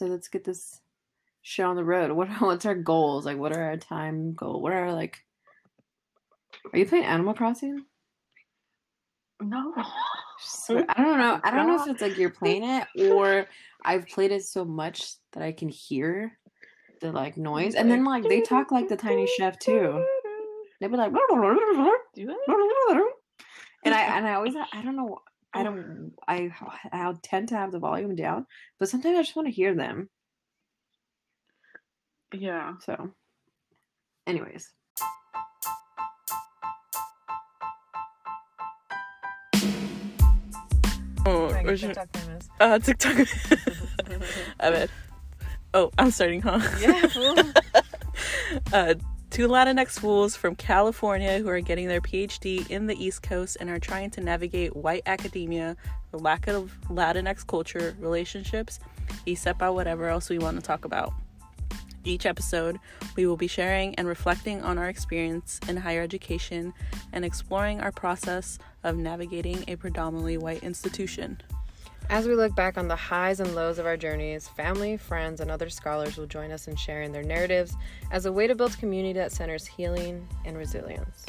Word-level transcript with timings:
So 0.00 0.06
let's 0.06 0.28
get 0.28 0.44
this 0.44 0.80
shit 1.42 1.66
on 1.66 1.76
the 1.76 1.84
road. 1.84 2.10
What 2.16 2.28
what's 2.40 2.64
our 2.64 2.74
goals? 2.74 3.26
Like 3.26 3.36
what 3.36 3.54
are 3.54 3.62
our 3.62 3.76
time 3.76 4.32
goal? 4.32 4.62
What 4.62 4.72
are 4.72 4.86
our 4.86 4.94
like 4.94 5.22
Are 6.72 6.78
you 6.78 6.86
playing 6.86 7.04
Animal 7.04 7.34
Crossing? 7.34 7.84
No. 9.42 9.74
So, 10.42 10.82
I 10.88 11.02
don't 11.02 11.18
know. 11.18 11.38
I 11.44 11.50
don't 11.50 11.66
know 11.66 11.82
if 11.82 11.86
it's 11.86 12.00
like 12.00 12.16
you're 12.16 12.30
playing 12.30 12.64
it 12.64 12.88
or 13.12 13.46
I've 13.84 14.08
played 14.08 14.32
it 14.32 14.42
so 14.42 14.64
much 14.64 15.16
that 15.32 15.42
I 15.42 15.52
can 15.52 15.68
hear 15.68 16.38
the 17.02 17.12
like 17.12 17.36
noise. 17.36 17.74
And 17.74 17.90
then 17.90 18.06
like 18.06 18.24
they 18.24 18.40
talk 18.40 18.72
like 18.72 18.88
the 18.88 18.96
tiny 18.96 19.26
chef 19.36 19.58
too. 19.58 20.02
They'd 20.80 20.90
be 20.90 20.96
like 20.96 21.12
Do 22.14 22.22
and 23.84 23.94
I 23.94 24.16
and 24.16 24.26
I 24.26 24.32
always 24.32 24.54
I 24.56 24.80
don't 24.80 24.96
know 24.96 25.18
I 25.52 25.62
don't 25.64 26.12
I 26.28 26.50
I 26.92 27.12
tend 27.22 27.48
to 27.48 27.56
have 27.56 27.72
the 27.72 27.78
volume 27.78 28.14
down, 28.14 28.46
but 28.78 28.88
sometimes 28.88 29.18
I 29.18 29.22
just 29.22 29.36
want 29.36 29.48
to 29.48 29.54
hear 29.54 29.74
them. 29.74 30.08
Yeah. 32.32 32.74
So, 32.84 33.10
anyways, 34.26 34.72
Oh, 41.26 41.48
where's 41.62 41.82
your- 41.82 41.92
uh, 42.60 42.78
TikTok. 42.78 43.18
I 44.60 44.70
bet. 44.70 44.90
Oh, 45.74 45.90
I'm 45.98 46.10
starting, 46.10 46.40
huh? 46.40 46.60
Yeah, 46.80 47.06
fool. 47.08 47.36
uh, 48.72 48.94
two 49.30 49.46
Latinx 49.46 50.00
fools 50.00 50.34
from 50.34 50.56
California 50.56 51.38
who 51.38 51.48
are 51.48 51.60
getting 51.60 51.86
their 51.86 52.00
PhD 52.00 52.68
in 52.68 52.86
the 52.86 53.02
East 53.02 53.22
Coast 53.22 53.56
and 53.60 53.70
are 53.70 53.78
trying 53.78 54.10
to 54.10 54.20
navigate 54.20 54.74
white 54.74 55.02
academia, 55.06 55.76
the 56.10 56.18
lack 56.18 56.48
of 56.48 56.76
Latinx 56.88 57.46
culture, 57.46 57.96
relationships, 58.00 58.80
except 59.26 59.60
by 59.60 59.70
whatever 59.70 60.08
else 60.08 60.28
we 60.28 60.38
want 60.38 60.58
to 60.58 60.62
talk 60.62 60.84
about. 60.84 61.12
Each 62.02 62.26
episode, 62.26 62.78
we 63.14 63.26
will 63.26 63.36
be 63.36 63.46
sharing 63.46 63.94
and 63.96 64.08
reflecting 64.08 64.62
on 64.62 64.78
our 64.78 64.88
experience 64.88 65.60
in 65.68 65.76
higher 65.76 66.02
education 66.02 66.72
and 67.12 67.24
exploring 67.24 67.80
our 67.80 67.92
process 67.92 68.58
of 68.82 68.96
navigating 68.96 69.64
a 69.68 69.76
predominantly 69.76 70.38
white 70.38 70.64
institution. 70.64 71.40
As 72.10 72.26
we 72.26 72.34
look 72.34 72.56
back 72.56 72.76
on 72.76 72.88
the 72.88 72.96
highs 72.96 73.38
and 73.38 73.54
lows 73.54 73.78
of 73.78 73.86
our 73.86 73.96
journeys, 73.96 74.48
family, 74.48 74.96
friends, 74.96 75.40
and 75.40 75.48
other 75.48 75.70
scholars 75.70 76.16
will 76.16 76.26
join 76.26 76.50
us 76.50 76.66
in 76.66 76.74
sharing 76.74 77.12
their 77.12 77.22
narratives 77.22 77.76
as 78.10 78.26
a 78.26 78.32
way 78.32 78.48
to 78.48 78.56
build 78.56 78.76
community 78.78 79.12
that 79.12 79.30
centers 79.30 79.64
healing 79.64 80.26
and 80.44 80.58
resilience. 80.58 81.24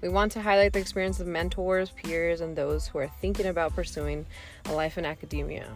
We 0.00 0.08
want 0.08 0.32
to 0.32 0.42
highlight 0.42 0.72
the 0.72 0.80
experience 0.80 1.20
of 1.20 1.28
mentors, 1.28 1.90
peers, 1.90 2.40
and 2.40 2.56
those 2.56 2.88
who 2.88 2.98
are 2.98 3.06
thinking 3.06 3.46
about 3.46 3.76
pursuing 3.76 4.26
a 4.64 4.72
life 4.72 4.98
in 4.98 5.04
academia. 5.04 5.68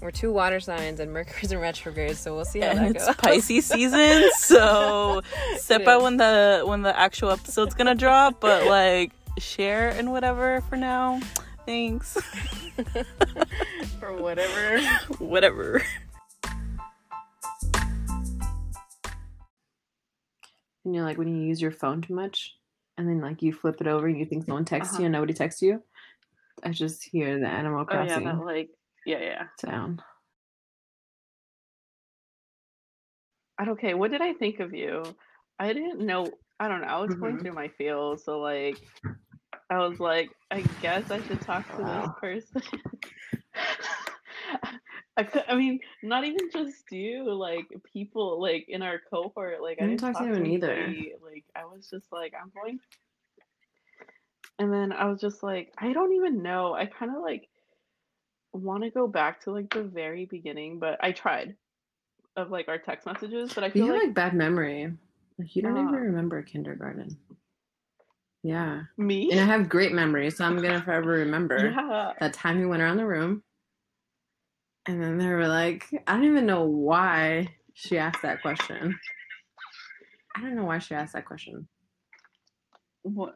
We're 0.00 0.10
two 0.10 0.32
water 0.32 0.58
signs 0.58 0.98
and 0.98 1.12
Mercury's 1.12 1.52
in 1.52 1.60
retrograde, 1.60 2.16
so 2.16 2.34
we'll 2.34 2.46
see 2.46 2.58
how 2.58 2.70
and 2.70 2.80
that 2.80 2.96
it's 2.96 3.06
goes. 3.06 3.14
Pisces 3.14 3.66
season, 3.66 4.28
so 4.38 5.22
It 5.70 5.84
by 5.84 5.98
when 5.98 6.16
the 6.16 6.64
when 6.66 6.82
the 6.82 6.98
actual 6.98 7.30
episode's 7.30 7.74
gonna 7.74 7.94
drop. 7.94 8.40
But 8.40 8.66
like 8.66 9.12
share 9.38 9.90
and 9.90 10.10
whatever 10.10 10.62
for 10.68 10.74
now. 10.74 11.20
Thanks. 11.68 12.16
or 14.02 14.14
whatever. 14.16 14.80
whatever. 15.18 15.82
And 20.84 20.94
you're 20.94 21.04
like 21.04 21.18
when 21.18 21.28
you 21.28 21.42
use 21.46 21.60
your 21.60 21.70
phone 21.70 22.00
too 22.00 22.14
much, 22.14 22.54
and 22.96 23.06
then 23.06 23.20
like 23.20 23.42
you 23.42 23.52
flip 23.52 23.82
it 23.82 23.86
over 23.86 24.06
and 24.06 24.18
you 24.18 24.24
think 24.24 24.46
someone 24.46 24.64
texts 24.64 24.94
Uh-huh. 24.94 25.02
you 25.02 25.06
and 25.08 25.12
nobody 25.12 25.34
texts 25.34 25.60
you. 25.60 25.82
I 26.64 26.70
just 26.70 27.04
hear 27.04 27.38
the 27.38 27.46
Animal 27.46 27.80
Oh 27.86 27.94
yeah, 27.94 28.06
Crossing 28.06 28.24
that 28.24 28.42
like 28.42 28.70
yeah, 29.04 29.20
yeah. 29.20 29.42
sound. 29.60 30.00
I 33.58 33.66
don't- 33.66 33.74
Okay, 33.78 33.92
what 33.92 34.10
did 34.10 34.22
I 34.22 34.32
think 34.32 34.60
of 34.60 34.72
you? 34.72 35.02
I 35.58 35.74
didn't 35.74 36.00
know. 36.00 36.30
I 36.58 36.68
don't 36.68 36.80
know. 36.80 36.86
I 36.86 36.98
was 36.98 37.14
going 37.14 37.36
Mhm. 37.36 37.42
through 37.42 37.52
my 37.52 37.68
feels, 37.68 38.24
so 38.24 38.38
like, 38.40 38.78
I 39.70 39.78
was 39.78 40.00
like, 40.00 40.30
I 40.50 40.62
guess 40.82 41.10
I 41.10 41.20
should 41.22 41.40
talk 41.40 41.66
to 41.76 41.82
Wow. 41.82 41.84
this 41.84 42.10
person. 42.20 42.62
I 45.16 45.24
could. 45.24 45.44
I 45.48 45.54
mean, 45.56 45.80
not 46.02 46.24
even 46.24 46.48
just 46.52 46.90
you. 46.90 47.32
Like 47.34 47.66
people, 47.92 48.40
like 48.40 48.66
in 48.68 48.82
our 48.82 49.00
cohort. 49.10 49.60
Like 49.62 49.78
I 49.80 49.80
I 49.80 49.86
didn't 49.86 49.86
didn't 49.86 50.00
talk 50.00 50.16
to 50.32 50.32
anyone 50.34 50.46
either. 50.46 50.72
anybody. 50.72 51.12
Like 51.22 51.44
I 51.54 51.64
was 51.66 51.88
just 51.90 52.10
like, 52.12 52.32
I'm 52.40 52.50
going. 52.54 52.78
And 54.58 54.72
then 54.72 54.92
I 54.92 55.04
was 55.06 55.20
just 55.20 55.42
like, 55.42 55.72
I 55.78 55.92
don't 55.92 56.12
even 56.14 56.42
know. 56.42 56.72
I 56.74 56.86
kind 56.86 57.14
of 57.14 57.20
like 57.22 57.48
want 58.52 58.82
to 58.84 58.90
go 58.90 59.06
back 59.06 59.40
to 59.42 59.52
like 59.52 59.70
the 59.70 59.82
very 59.82 60.24
beginning, 60.26 60.78
but 60.78 60.98
I 61.02 61.12
tried 61.12 61.56
of 62.36 62.50
like 62.50 62.68
our 62.68 62.78
text 62.78 63.06
messages, 63.06 63.52
but 63.54 63.64
I 63.64 63.72
You 63.72 63.80
feel 63.82 63.86
have 63.86 63.96
like 63.96 63.96
like 63.96 64.14
bad 64.14 64.34
memory. 64.34 64.92
Like 65.38 65.54
you 65.56 65.62
don't 65.62 65.76
even 65.76 65.88
Uh. 65.92 65.94
remember 65.94 66.42
kindergarten. 66.42 67.16
Yeah, 68.42 68.82
me. 68.96 69.30
and 69.32 69.40
I 69.40 69.44
have 69.44 69.68
great 69.68 69.92
memories, 69.92 70.36
so 70.36 70.44
I'm 70.44 70.56
gonna 70.62 70.82
forever 70.82 71.10
remember 71.10 71.70
Yeah. 71.70 72.12
that 72.20 72.32
time 72.32 72.60
you 72.60 72.68
went 72.68 72.82
around 72.82 72.96
the 72.96 73.06
room, 73.06 73.42
and 74.86 75.02
then 75.02 75.18
they 75.18 75.28
were 75.28 75.48
like, 75.48 75.86
I 76.06 76.14
don't 76.14 76.24
even 76.24 76.46
know 76.46 76.64
why 76.64 77.48
she 77.74 77.98
asked 77.98 78.22
that 78.22 78.40
question. 78.42 78.98
I 80.36 80.40
don't 80.40 80.54
know 80.54 80.64
why 80.64 80.78
she 80.78 80.94
asked 80.94 81.14
that 81.14 81.24
question. 81.26 81.68
What? 83.02 83.34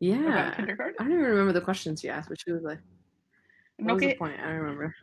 Yeah, 0.00 0.54
I 0.58 0.64
don't 0.64 1.12
even 1.12 1.18
remember 1.20 1.52
the 1.52 1.60
question 1.60 1.94
she 1.94 2.08
asked, 2.08 2.28
but 2.28 2.40
she 2.40 2.50
was 2.50 2.64
like, 2.64 2.80
"What 3.76 3.94
was 3.94 4.02
the 4.02 4.14
point?" 4.16 4.40
I 4.40 4.46
don't 4.48 4.56
remember. 4.56 4.94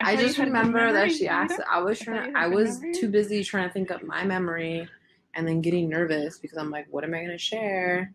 I 0.00 0.12
I 0.12 0.16
just 0.16 0.38
remember 0.38 0.92
that 0.92 1.10
she 1.10 1.26
asked. 1.26 1.60
I 1.68 1.80
was 1.80 1.98
trying. 1.98 2.36
I 2.36 2.46
was 2.46 2.78
memory. 2.80 2.94
too 2.94 3.08
busy 3.08 3.42
trying 3.42 3.68
to 3.68 3.72
think 3.72 3.90
up 3.90 4.04
my 4.04 4.24
memory, 4.24 4.88
and 5.34 5.46
then 5.46 5.60
getting 5.60 5.88
nervous 5.88 6.38
because 6.38 6.58
I'm 6.58 6.70
like, 6.70 6.86
what 6.90 7.04
am 7.04 7.14
I 7.14 7.18
going 7.18 7.30
to 7.30 7.38
share 7.38 8.12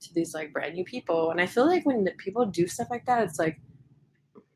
to 0.00 0.14
these 0.14 0.34
like 0.34 0.52
brand 0.52 0.74
new 0.74 0.84
people? 0.84 1.30
And 1.30 1.40
I 1.40 1.46
feel 1.46 1.66
like 1.66 1.84
when 1.84 2.06
people 2.18 2.46
do 2.46 2.66
stuff 2.66 2.88
like 2.90 3.06
that, 3.06 3.24
it's 3.24 3.38
like 3.38 3.60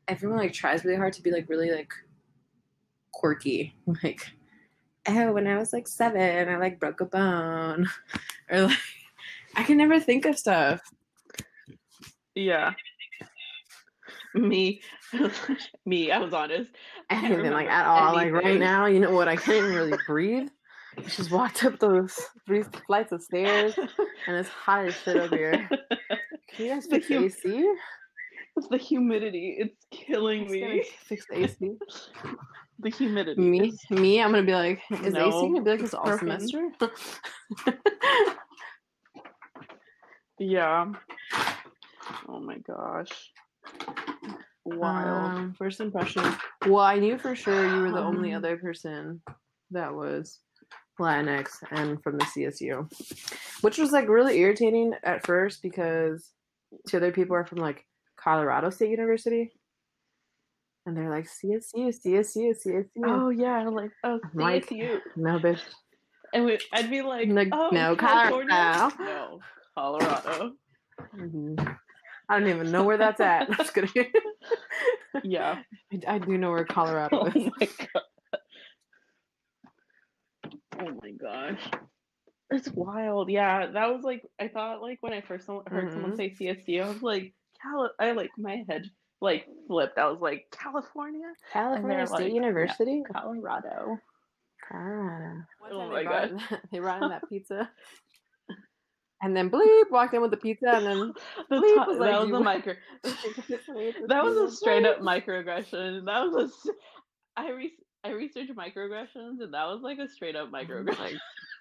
everyone 0.07 0.39
like 0.39 0.53
tries 0.53 0.83
really 0.83 0.97
hard 0.97 1.13
to 1.13 1.21
be 1.21 1.31
like 1.31 1.49
really 1.49 1.71
like 1.71 1.93
quirky, 3.11 3.75
like. 4.03 4.21
Oh, 5.07 5.31
when 5.31 5.47
I 5.47 5.57
was 5.57 5.73
like 5.73 5.87
seven, 5.87 6.49
I 6.49 6.57
like 6.57 6.79
broke 6.79 7.01
a 7.01 7.05
bone, 7.05 7.87
or 8.51 8.63
like 8.63 8.77
I 9.55 9.63
can 9.63 9.77
never 9.77 9.99
think 9.99 10.25
of 10.25 10.37
stuff. 10.37 10.81
Yeah. 12.35 12.73
Me. 14.33 14.81
Me. 15.85 16.11
I 16.11 16.19
was 16.19 16.33
honest. 16.33 16.71
I 17.09 17.15
can't 17.15 17.33
anything 17.33 17.51
like 17.51 17.67
at 17.67 17.85
all. 17.85 18.13
Like 18.13 18.31
right 18.31 18.59
now, 18.59 18.85
you 18.85 18.99
know 18.99 19.11
what? 19.11 19.27
I 19.27 19.35
can't 19.35 19.57
even 19.57 19.73
really 19.73 19.97
breathe. 20.05 20.49
Just 21.05 21.31
walked 21.31 21.63
up 21.65 21.79
those 21.79 22.17
three 22.45 22.63
flights 22.87 23.11
of 23.11 23.21
stairs, 23.21 23.73
and 23.77 24.35
it's 24.37 24.49
hot 24.49 24.85
as 24.85 24.95
shit 25.01 25.17
up 25.17 25.31
here. 25.31 25.69
Can 26.55 26.65
you 26.65 26.73
guys 26.73 26.85
fix 26.87 27.07
the 27.07 27.15
hum- 27.15 27.23
AC? 27.25 27.73
It's 28.57 28.67
the 28.67 28.77
humidity. 28.77 29.55
It's 29.59 29.85
killing 29.91 30.49
me. 30.51 30.83
Fix 31.05 31.25
the 31.27 31.43
AC. 31.43 31.71
The 32.81 32.89
humidity. 32.89 33.41
Me, 33.41 33.73
me. 33.89 34.21
I'm 34.21 34.31
gonna 34.31 34.43
be 34.45 34.53
like, 34.53 34.79
is 35.03 35.13
the 35.13 35.19
AC 35.27 35.31
gonna 35.49 35.61
be 35.61 35.71
like 35.71 35.81
this 35.81 35.93
all 35.93 36.17
semester? 36.17 36.69
Yeah. 40.39 40.93
Oh 42.29 42.39
my 42.39 42.57
gosh. 42.59 43.31
Wild. 44.63 45.31
Um, 45.33 45.53
first 45.57 45.81
impression. 45.81 46.23
Well, 46.65 46.83
I 46.85 46.99
knew 46.99 47.17
for 47.17 47.35
sure 47.35 47.67
you 47.67 47.81
were 47.81 47.91
the 47.91 47.99
only 48.01 48.31
Um, 48.31 48.37
other 48.37 48.55
person 48.55 49.21
that 49.71 49.93
was 49.93 50.39
Latinx 50.99 51.49
and 51.71 52.01
from 52.03 52.17
the 52.17 52.25
CSU, 52.25 52.89
which 53.61 53.77
was 53.77 53.91
like 53.91 54.07
really 54.07 54.37
irritating 54.39 54.93
at 55.03 55.25
first 55.25 55.61
because 55.61 56.31
two 56.87 56.97
other 56.97 57.11
people 57.11 57.35
are 57.35 57.45
from 57.45 57.57
like 57.59 57.85
Colorado 58.17 58.69
State 58.69 58.91
University, 58.91 59.51
and 60.85 60.95
they're 60.95 61.09
like 61.09 61.25
CSU, 61.27 61.93
CSU, 62.05 62.55
CSU. 62.65 62.85
oh 63.05 63.29
yeah, 63.29 63.67
like 63.69 63.91
oh, 64.03 64.19
I'm 64.23 64.31
like, 64.39 64.67
CSU. 64.69 64.99
no, 65.15 65.39
bitch. 65.39 65.61
And 66.33 66.45
we, 66.45 66.59
I'd 66.71 66.91
be 66.91 67.01
like, 67.01 67.27
Like, 67.29 67.49
oh, 67.51 67.69
no, 67.71 67.95
California? 67.95 68.49
Colorado. 68.53 68.95
No, 69.03 69.39
Colorado. 69.75 70.51
Mhm. 71.17 71.77
I 72.29 72.39
don't 72.39 72.47
even 72.49 72.71
know 72.71 72.83
where 72.83 72.97
that's 72.97 73.19
at. 73.19 73.49
I'm 73.49 73.55
just 73.57 73.73
kidding. 73.73 74.11
Yeah. 75.23 75.63
I, 75.91 76.15
I 76.15 76.17
do 76.19 76.37
know 76.37 76.51
where 76.51 76.65
Colorado 76.65 77.17
Oh 77.21 77.25
is. 77.25 77.35
my 77.59 77.67
god. 77.93 78.03
Oh 80.79 80.91
my 81.01 81.11
gosh. 81.11 81.59
It's 82.51 82.69
wild. 82.69 83.29
Yeah, 83.29 83.67
that 83.67 83.93
was 83.93 84.03
like 84.03 84.23
I 84.39 84.47
thought 84.47 84.81
like 84.81 84.97
when 85.01 85.13
I 85.13 85.21
first 85.21 85.47
heard 85.47 85.91
someone 85.91 86.13
Mhm. 86.13 86.17
say 86.17 86.29
CSU, 86.31 86.83
I 86.83 86.89
was 86.89 87.01
like, 87.03 87.33
Cali- 87.61 87.89
I 87.99 88.11
like 88.13 88.31
my 88.37 88.63
head 88.67 88.89
like 89.21 89.47
flipped. 89.67 89.97
I 89.99 90.09
was 90.09 90.19
like, 90.21 90.45
California, 90.51 91.27
California 91.53 92.07
State 92.07 92.15
like, 92.17 92.27
yeah. 92.29 92.33
University. 92.35 93.03
Colorado. 93.11 93.99
Colorado. 94.67 95.43
One 95.59 95.71
Oh 95.73 95.79
time 95.79 95.89
my 95.91 95.99
they 95.99 96.05
brought, 96.05 96.29
God. 96.49 96.61
they 96.71 96.79
brought 96.79 97.03
in 97.03 97.09
that 97.09 97.23
pizza, 97.29 97.69
and 99.21 99.35
then 99.35 99.49
bleep 99.51 99.91
walked 99.91 100.13
in 100.13 100.21
with 100.21 100.31
the 100.31 100.37
pizza, 100.37 100.69
and 100.69 100.85
then 100.85 101.13
The 101.49 101.55
Bleep 101.57 101.75
top- 101.75 101.87
was 101.87 101.97
like, 101.99 102.11
that 102.11 102.19
was 102.21 102.29
you- 102.29 102.35
a 102.35 102.39
micro. 102.39 102.73
that 104.07 104.23
was 104.23 104.37
a 104.37 104.55
straight 104.55 104.85
up 104.85 104.99
microaggression. 105.01 106.05
That 106.05 106.23
was 106.25 106.35
a. 106.35 106.45
s- 106.45 106.75
I 107.37 107.51
re- 107.51 107.73
I 108.03 108.11
researched 108.11 108.55
microaggressions, 108.55 109.41
and 109.41 109.53
that 109.53 109.65
was 109.67 109.81
like 109.81 109.99
a 109.99 110.07
straight 110.07 110.35
up 110.35 110.49
oh 110.51 110.55
microaggression. 110.55 110.99
Like, 110.99 111.15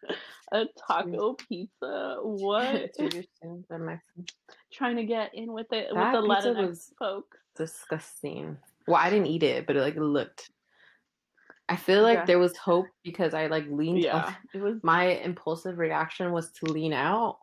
a 0.52 0.64
taco 0.87 1.35
pizza. 1.35 2.19
What? 2.23 2.93
Dude, 2.96 3.14
you're 3.14 3.23
so- 3.43 3.64
they're 3.69 3.79
Mexican. 3.79 4.26
Trying 4.73 4.96
to 4.96 5.05
get 5.05 5.35
in 5.35 5.52
with 5.52 5.73
it 5.73 5.88
That 5.93 6.12
with 6.12 6.23
the 6.23 6.29
Latinx 6.29 6.90
folks. 6.99 7.38
disgusting. 7.56 8.56
Well, 8.87 8.96
I 8.96 9.11
didn't 9.11 9.26
eat 9.26 9.43
it, 9.43 9.67
but 9.67 9.76
it 9.76 9.81
like 9.82 9.96
looked. 9.96 10.50
I 11.69 11.76
feel 11.76 12.02
like 12.02 12.19
Yeah. 12.20 12.25
there 12.25 12.38
was 12.38 12.56
hope 12.56 12.87
because 13.05 13.35
I 13.35 13.49
like 13.49 13.67
leaned. 13.69 13.99
Yeah, 14.02 14.32
it 14.55 14.61
was. 14.62 14.76
My 14.82 15.05
impulsive 15.06 15.79
reaction 15.79 16.32
was 16.32 16.50
to 16.52 16.67
lean 16.67 16.93
out, 16.93 17.38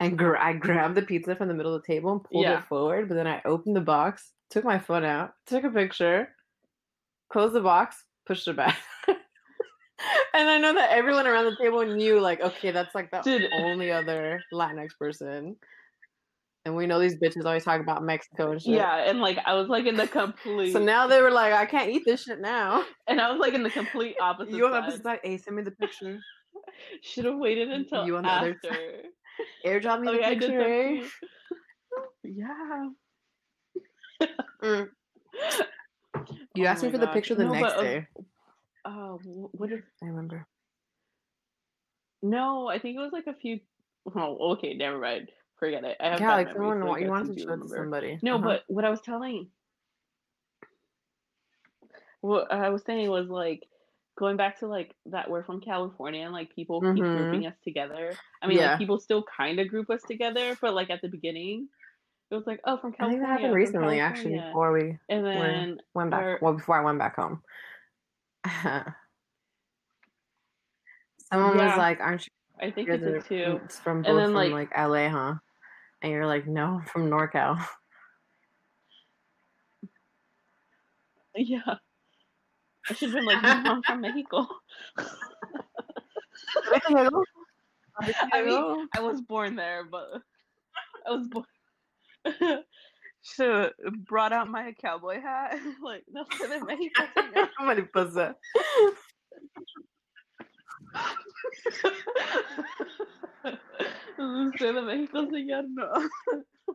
and 0.00 0.18
gr- 0.18 0.36
I 0.36 0.52
grabbed 0.54 0.96
the 0.96 1.02
pizza 1.02 1.36
from 1.36 1.48
the 1.48 1.54
middle 1.54 1.74
of 1.74 1.82
the 1.82 1.86
table 1.86 2.12
and 2.12 2.24
pulled 2.24 2.44
Yeah. 2.44 2.58
it 2.58 2.64
forward. 2.64 3.08
But 3.08 3.14
then 3.14 3.26
I 3.28 3.40
opened 3.44 3.76
the 3.76 3.80
box, 3.80 4.32
took 4.50 4.64
my 4.64 4.78
phone 4.78 5.04
out, 5.04 5.32
took 5.46 5.64
a 5.64 5.70
picture, 5.70 6.34
closed 7.30 7.54
the 7.54 7.60
box, 7.62 8.04
pushed 8.28 8.46
it 8.46 8.54
back. 8.56 8.78
and 9.08 9.18
I 10.48 10.58
know 10.58 10.74
that 10.74 10.90
everyone 10.90 11.26
around 11.26 11.46
the 11.46 11.56
table 11.60 11.84
knew, 11.84 12.20
like, 12.20 12.40
okay, 12.40 12.70
that's 12.70 12.94
like 12.94 13.10
the 13.10 13.20
Dude. 13.22 13.50
only 13.52 13.90
other 13.90 14.40
Latinx 14.54 14.90
person. 15.00 15.56
And 16.64 16.76
we 16.76 16.86
know 16.86 17.00
these 17.00 17.16
bitches 17.18 17.44
always 17.46 17.64
talk 17.64 17.80
about 17.80 18.02
Mexico 18.04 18.52
and 18.52 18.60
shit. 18.60 18.74
Yeah, 18.74 19.08
and 19.08 19.20
like 19.20 19.38
I 19.46 19.54
was 19.54 19.68
like 19.68 19.86
in 19.86 19.96
the 19.96 20.06
complete. 20.20 20.72
So 20.72 20.78
now 20.78 21.06
they 21.06 21.20
were 21.22 21.30
like, 21.30 21.52
I 21.54 21.64
can't 21.66 21.88
eat 21.90 22.02
this 22.06 22.22
shit 22.24 22.40
now. 22.40 22.84
and 23.08 23.20
I 23.20 23.30
was 23.30 23.40
like 23.40 23.54
in 23.54 23.62
the 23.64 23.70
complete 23.70 24.16
opposite. 24.20 24.54
You 24.54 24.66
on 24.66 24.72
the 24.72 24.78
opposite 24.78 25.02
side? 25.02 25.20
Hey, 25.24 25.38
send 25.38 25.56
me 25.56 25.62
the 25.62 25.70
picture. 25.72 26.20
Should 27.02 27.24
have 27.24 27.38
waited 27.38 27.70
until 27.70 28.06
You 28.06 28.16
on 28.18 28.24
the 28.24 28.30
other 28.30 28.50
after. 28.62 28.68
side. 28.74 29.04
Airdrop 29.64 30.00
me 30.00 30.08
Oh 30.08 30.12
the 30.12 30.20
yeah, 30.20 30.28
I 30.28 30.34
did 30.34 30.40
picture. 30.40 30.60
eh? 30.60 31.06
Yeah. 32.24 32.88
Mm. 34.62 34.88
You 36.54 36.64
Oh 36.64 36.68
asked 36.68 36.82
me 36.82 36.90
for 36.90 36.98
the 36.98 37.08
picture 37.08 37.34
the 37.34 37.44
No, 37.44 37.52
next 37.52 37.74
but, 37.74 37.78
uh, 37.78 37.82
day. 37.82 38.06
Oh, 38.84 39.18
wh- 39.18 39.54
what 39.60 39.72
is? 39.72 39.82
I 40.02 40.06
remember. 40.06 40.46
No, 42.22 42.68
I 42.68 42.78
think 42.78 42.96
it 42.96 43.00
was 43.00 43.12
like 43.12 43.26
a 43.26 43.34
few. 43.34 43.60
Oh, 44.14 44.52
okay, 44.52 44.74
never 44.74 44.98
mind. 44.98 45.30
Forget 45.58 45.84
it. 45.84 45.96
I 46.00 46.10
have 46.10 46.20
Yeah, 46.20 46.34
like 46.34 46.52
someone 46.52 46.80
so 46.80 46.96
you 46.96 47.08
wanted 47.08 47.34
to 47.36 47.40
show 47.40 47.56
to 47.56 47.68
somebody. 47.68 48.18
No, 48.22 48.36
Uh-huh. 48.36 48.48
but 48.48 48.64
what 48.68 48.84
I 48.84 48.90
was 48.90 49.00
telling, 49.00 49.48
what 52.20 52.50
I 52.52 52.70
was 52.70 52.82
saying 52.84 53.10
was 53.10 53.28
like 53.28 53.64
going 54.16 54.36
back 54.36 54.58
to 54.60 54.66
like 54.66 54.94
that 55.06 55.30
we're 55.30 55.44
from 55.44 55.60
California 55.60 56.24
and 56.24 56.32
like 56.32 56.54
people 56.54 56.80
keep 56.80 57.04
Mhm. 57.04 57.12
grouping 57.12 57.46
us 57.46 57.56
together. 57.62 58.12
I 58.42 58.46
mean, 58.46 58.58
Yeah. 58.58 58.70
like 58.70 58.78
people 58.78 58.98
still 58.98 59.22
kind 59.24 59.58
of 59.60 59.68
group 59.68 59.90
us 59.90 60.02
together, 60.04 60.56
but 60.60 60.74
like 60.74 60.90
at 60.90 61.00
the 61.02 61.08
beginning, 61.08 61.68
it 62.30 62.34
was 62.34 62.46
like, 62.46 62.60
oh, 62.64 62.76
from 62.78 62.92
California. 62.92 63.06
I 63.06 63.10
think 63.10 63.20
that 63.22 63.28
happened 63.40 63.54
recently, 63.54 64.00
actually, 64.00 64.34
before 64.38 64.72
we 64.72 64.98
And 65.08 65.24
then 65.24 65.80
went 65.94 66.10
back. 66.10 66.22
or- 66.22 66.38
well, 66.42 66.52
before 66.54 66.76
I 66.80 66.84
went 66.84 66.98
back 66.98 67.16
home. 67.16 67.42
Someone 71.32 71.56
was 71.58 71.76
like, 71.76 72.00
"Aren't 72.00 72.26
you 72.26 72.32
I 72.60 72.70
think 72.70 72.88
guys 72.88 73.02
it 73.02 73.12
did 73.12 73.24
too. 73.26 73.60
it's 73.64 73.78
from 73.78 73.98
And 73.98 74.06
both 74.06 74.16
then, 74.16 74.26
from 74.28 74.34
like- 74.34 74.52
like 74.52 74.70
LA, 74.78 75.08
huh?" 75.08 75.34
And 76.02 76.12
you're 76.12 76.26
like, 76.26 76.46
"No, 76.46 76.80
I'm 76.80 76.84
from 76.86 77.08
NorCal." 77.10 77.58
Yeah. 81.34 81.60
I 82.90 82.94
should 82.94 83.10
have 83.10 83.14
been 83.18 83.26
like, 83.26 83.40
no, 83.42 83.48
I'm 83.72 83.82
from 83.84 84.00
Mexico. 84.00 84.48
I 88.32 88.42
mean, 88.44 88.88
I 88.96 89.00
was 89.00 89.20
born 89.20 89.54
there, 89.54 89.84
but 89.84 90.20
I 91.06 91.10
was 91.12 91.28
born. 91.28 91.44
Should 93.22 93.72
brought 94.06 94.32
out 94.32 94.48
my 94.48 94.72
cowboy 94.80 95.20
hat. 95.20 95.58
like, 95.82 96.04
no 96.10 96.24
sé 96.24 96.48
de 96.48 96.64
México, 96.64 97.02
señor. 97.16 97.48
Mariposa. 97.60 98.36
sé 104.58 104.72
de 104.72 104.82
México, 104.82 105.26
señor. 105.30 105.64
No. 105.68 106.08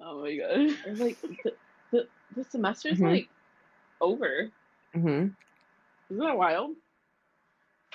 oh 0.00 0.22
my 0.22 0.36
gosh. 0.36 0.76
It's 0.86 1.00
like, 1.00 1.20
the, 1.20 1.52
the, 1.90 2.08
the 2.36 2.44
semester's 2.44 2.98
Mhm. 2.98 3.10
like 3.12 3.28
over. 4.00 4.50
Mm-hmm. 4.94 5.28
Isn't 6.10 6.24
that 6.26 6.36
wild? 6.36 6.76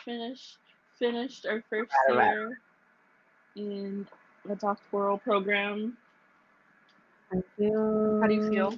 Finished 0.04 0.58
finished 0.98 1.46
our 1.46 1.64
first 1.70 1.92
year 2.10 2.60
in 3.56 4.06
the 4.46 4.56
doctoral 4.56 5.18
program. 5.18 5.98
I 7.32 7.38
feel. 7.58 8.20
How 8.22 8.28
do 8.28 8.34
you 8.34 8.50
feel? 8.50 8.74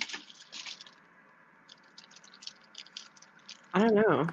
I 3.74 3.80
don't 3.80 3.96
know. 3.96 4.28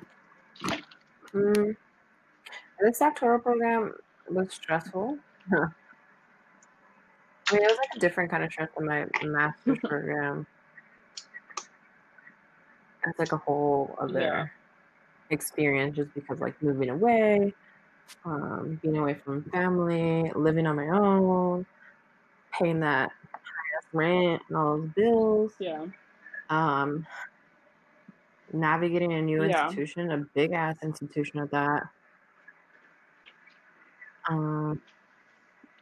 Mm. 1.33 1.77
This 2.81 2.99
doctoral 2.99 3.39
program 3.41 3.95
was 4.31 4.53
stressful. 4.53 5.19
Huh. 5.51 5.67
I 7.51 7.55
mean, 7.55 7.63
it 7.63 7.69
was 7.69 7.79
like 7.79 7.97
a 7.97 8.01
different 8.01 8.31
kind 8.31 8.45
of 8.45 8.53
stress 8.53 8.69
than 8.77 8.87
my 8.87 9.07
master's 9.23 9.79
program. 9.85 10.47
It's 13.07 13.19
like 13.19 13.33
a 13.33 13.37
whole 13.39 13.97
other 14.01 14.21
Yeah. 14.21 14.47
experience 15.31 15.97
just 15.97 16.13
because, 16.15 16.41
like, 16.41 16.61
moving 16.63 16.91
away, 16.91 17.55
um, 18.25 18.79
being 18.83 18.99
away 18.99 19.15
from 19.15 19.45
family, 19.51 20.31
living 20.35 20.67
on 20.67 20.77
my 20.77 20.89
own, 20.89 21.65
paying 22.53 22.81
that 22.81 23.13
rent 23.93 24.43
and 24.49 24.57
all 24.57 24.79
those 24.79 24.91
bills 24.95 25.55
Yeah. 25.59 25.87
um, 26.51 27.07
navigating 28.53 29.13
a 29.13 29.23
new 29.23 29.43
Yeah. 29.43 29.45
institution, 29.45 30.11
a 30.11 30.19
big 30.19 30.53
ass 30.53 30.77
institution 30.83 31.41
at 31.41 31.51
that. 31.51 31.83
Um, 34.29 34.81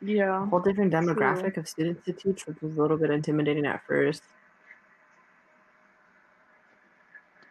Yeah. 0.01 0.47
whole 0.47 0.61
different 0.61 0.93
True. 0.93 1.15
demographic 1.15 1.57
of 1.57 1.69
students 1.69 2.05
to 2.05 2.13
teach, 2.13 2.47
which 2.47 2.61
was 2.63 2.77
a 2.77 2.81
little 2.81 2.97
bit 2.97 3.11
intimidating 3.11 3.67
at 3.67 3.85
first. 3.87 4.23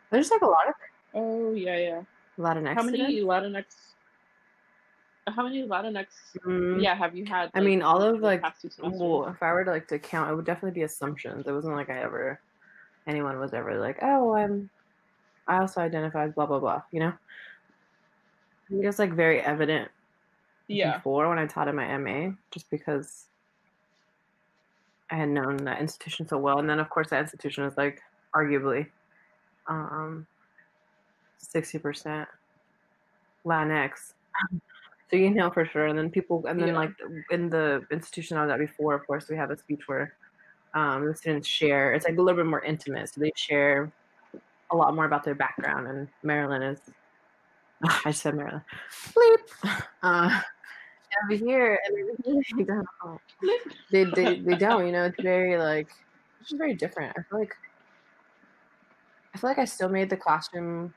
There's 0.09 0.31
like 0.31 0.41
a 0.41 0.45
lot 0.47 0.67
of 0.69 0.75
Oh 1.13 1.53
yeah, 1.53 1.77
yeah. 1.77 2.03
a 2.37 2.41
lot 2.41 2.57
of 2.57 2.63
next. 2.63 2.75
How 2.75 2.83
many 2.83 3.21
Latinx? 3.21 3.94
How 5.27 5.43
many 5.43 5.63
Latinx? 5.63 6.07
Mm, 6.45 6.81
Yeah, 6.81 6.93
have 6.95 7.15
you 7.15 7.25
had? 7.25 7.49
I 7.55 7.59
mean, 7.59 7.81
all 7.81 8.01
of, 8.01 8.21
like, 8.21 8.41
past 8.41 8.61
two 8.61 8.69
semesters? 8.69 9.01
Well, 9.01 9.27
if 9.27 9.41
I 9.41 9.51
were 9.53 9.65
to 9.65 9.71
like 9.71 9.87
to 9.87 9.97
count, 9.97 10.29
it 10.29 10.35
would 10.35 10.45
definitely 10.45 10.79
be 10.79 10.83
assumptions. 10.83 11.47
It 11.47 11.51
wasn't 11.51 11.75
like 11.75 11.89
I 11.89 11.99
ever, 12.03 12.39
anyone 13.07 13.39
was 13.39 13.53
ever 13.53 13.79
like, 13.79 13.97
oh, 14.03 14.35
I'm, 14.35 14.69
I 15.47 15.57
also 15.57 15.81
identify 15.81 16.25
as 16.25 16.33
blah 16.33 16.45
blah 16.45 16.59
blah. 16.59 16.83
You 16.91 16.99
know, 17.01 17.07
I 17.07 18.69
think 18.69 18.85
it's 18.85 18.99
like 18.99 19.13
very 19.13 19.41
evident 19.41 19.89
yeah, 20.67 20.97
before 20.97 21.27
when 21.29 21.39
I 21.39 21.47
taught 21.47 21.67
in 21.67 21.75
my 21.75 21.97
MA, 21.97 22.31
just 22.51 22.69
because 22.69 23.25
I 25.11 25.15
had 25.15 25.29
known 25.29 25.57
that 25.57 25.81
institution 25.81 26.27
so 26.27 26.37
well, 26.37 26.59
and 26.59 26.69
then 26.69 26.79
of 26.79 26.89
course 26.89 27.09
that 27.09 27.21
institution 27.21 27.63
is 27.63 27.77
like 27.77 28.01
arguably 28.35 28.87
um 29.67 30.27
sixty 31.37 31.77
percent 31.79 32.27
Latinx, 33.45 34.13
so 35.09 35.17
you 35.17 35.29
know 35.31 35.51
for 35.51 35.65
sure. 35.65 35.87
And 35.87 35.97
then 35.97 36.09
people, 36.09 36.45
and 36.47 36.59
then 36.59 36.69
Yeah. 36.69 36.75
like 36.75 36.91
in 37.31 37.49
the 37.49 37.85
institution 37.91 38.37
I 38.37 38.43
was 38.45 38.51
at 38.51 38.59
before, 38.59 38.95
of 38.95 39.05
course 39.07 39.29
we 39.29 39.35
have 39.37 39.51
a 39.51 39.57
speech 39.57 39.81
where 39.87 40.13
um, 40.73 41.05
the 41.07 41.15
students 41.15 41.47
share. 41.47 41.93
It's 41.93 42.05
like 42.05 42.17
a 42.17 42.21
little 42.21 42.37
bit 42.37 42.49
more 42.49 42.63
intimate, 42.63 43.09
so 43.09 43.21
they 43.21 43.31
share 43.35 43.91
a 44.71 44.75
lot 44.75 44.95
more 44.95 45.05
about 45.05 45.23
their 45.23 45.35
background. 45.35 45.87
And 45.87 46.07
Maryland 46.23 46.63
is, 46.63 46.81
I 47.83 48.11
just 48.11 48.21
said 48.23 48.35
Maryland, 48.35 48.63
bleep. 49.13 49.81
Uh, 50.03 50.41
over 51.23 51.35
here, 51.35 51.79
and 51.85 52.43
they 52.57 52.63
don't. 52.63 52.87
They, 53.91 54.03
they 54.03 54.41
they 54.41 54.55
don't. 54.55 54.85
You 54.85 54.91
know, 54.91 55.05
it's 55.05 55.19
very 55.21 55.57
like 55.57 55.87
it's 56.39 56.49
just 56.49 56.57
very 56.59 56.75
different. 56.75 57.15
I 57.17 57.21
feel 57.29 57.39
like 57.39 57.53
I 59.33 59.37
feel 59.37 59.49
like 59.49 59.59
I 59.59 59.65
still 59.65 59.89
made 59.89 60.09
the 60.09 60.17
classroom 60.17 60.93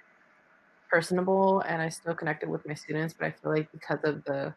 personable, 0.90 1.60
and 1.60 1.80
I 1.82 1.88
still 1.88 2.14
connected 2.14 2.48
with 2.48 2.66
my 2.66 2.74
students. 2.74 3.14
But 3.18 3.26
I 3.26 3.30
feel 3.30 3.52
like 3.52 3.70
because 3.72 4.00
of 4.04 4.24
the 4.24 4.54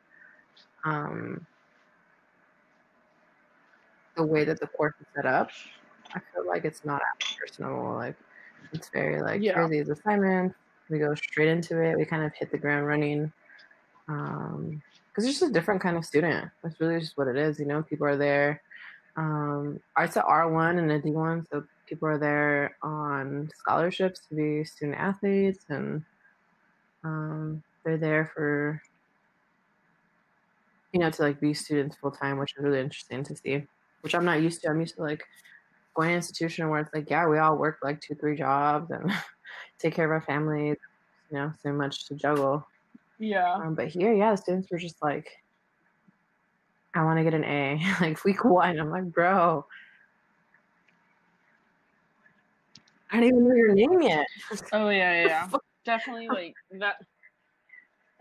um 0.83 1.45
the 4.17 4.23
way 4.23 4.43
that 4.43 4.59
the 4.59 4.67
course 4.67 4.93
is 4.99 5.07
set 5.15 5.25
up, 5.25 5.49
I 6.13 6.19
feel 6.33 6.47
like 6.47 6.65
it's 6.65 6.83
not 6.83 7.01
as 7.01 7.35
personal. 7.39 7.93
Like 7.93 8.15
it's 8.73 8.89
very 8.89 9.21
like 9.21 9.41
Yeah. 9.41 9.53
here 9.53 9.63
are 9.63 9.69
these 9.69 9.89
assignments. 9.89 10.55
We 10.89 10.99
go 10.99 11.15
straight 11.15 11.47
into 11.47 11.81
it. 11.81 11.97
We 11.97 12.05
kind 12.05 12.23
of 12.23 12.33
hit 12.37 12.51
the 12.51 12.57
ground 12.57 12.85
running. 12.87 13.31
Um, 14.07 14.81
because 15.09 15.25
it's 15.25 15.39
just 15.39 15.49
a 15.49 15.53
different 15.53 15.81
kind 15.81 15.97
of 15.97 16.05
student. 16.05 16.49
That's 16.63 16.79
really 16.79 16.99
just 16.99 17.17
what 17.17 17.27
it 17.27 17.37
is. 17.37 17.59
You 17.59 17.65
know, 17.65 17.83
people 17.83 18.07
are 18.07 18.17
there. 18.17 18.61
Um, 19.17 19.79
it's 19.99 20.15
R 20.15 20.49
one 20.49 20.77
and 20.79 20.91
a 20.91 21.01
D 21.01 21.11
one, 21.11 21.45
so 21.51 21.63
people 21.85 22.07
are 22.07 22.17
there 22.17 22.77
on 22.81 23.49
scholarships 23.57 24.21
to 24.29 24.35
be 24.35 24.63
student 24.63 24.97
athletes, 24.97 25.65
and 25.69 26.03
um, 27.03 27.63
they're 27.83 27.97
there 27.97 28.31
for 28.33 28.81
you 30.93 30.99
know 30.99 31.09
to 31.09 31.21
like 31.21 31.39
be 31.39 31.53
students 31.53 31.97
full 31.97 32.11
time, 32.11 32.37
which 32.37 32.53
is 32.57 32.63
really 32.63 32.79
interesting 32.79 33.23
to 33.23 33.35
see. 33.35 33.63
Which 34.01 34.15
I'm 34.15 34.25
not 34.25 34.41
used 34.41 34.61
to. 34.61 34.69
I'm 34.69 34.79
used 34.79 34.95
to 34.95 35.01
like 35.01 35.23
going 35.93 36.07
to 36.07 36.13
an 36.13 36.17
institution 36.17 36.69
where 36.69 36.79
it's 36.79 36.93
like, 36.93 37.09
yeah, 37.09 37.27
we 37.27 37.37
all 37.37 37.57
work 37.57 37.79
like 37.83 38.01
two, 38.01 38.15
three 38.15 38.35
jobs, 38.35 38.91
and 38.91 39.11
take 39.79 39.93
care 39.93 40.05
of 40.05 40.11
our 40.11 40.21
families. 40.21 40.77
You 41.29 41.37
know, 41.37 41.53
so 41.63 41.71
much 41.71 42.07
to 42.07 42.15
juggle. 42.15 42.65
Yeah. 43.19 43.53
Um, 43.53 43.75
but 43.75 43.87
here, 43.87 44.13
yeah, 44.13 44.31
the 44.31 44.37
students 44.37 44.69
were 44.71 44.79
just 44.79 45.01
like, 45.01 45.29
I 46.93 47.03
want 47.03 47.19
to 47.19 47.23
get 47.23 47.33
an 47.33 47.45
A. 47.45 47.81
like 48.01 48.23
week 48.25 48.43
one, 48.43 48.79
I'm 48.79 48.89
like, 48.89 49.05
bro, 49.05 49.65
I 53.11 53.17
don't 53.17 53.25
even 53.25 53.47
know 53.47 53.55
your 53.55 53.73
name 53.73 54.01
yet. 54.01 54.25
Oh 54.71 54.89
yeah, 54.89 55.23
yeah, 55.23 55.27
yeah. 55.27 55.49
definitely 55.85 56.27
like 56.33 56.53
that. 56.79 56.95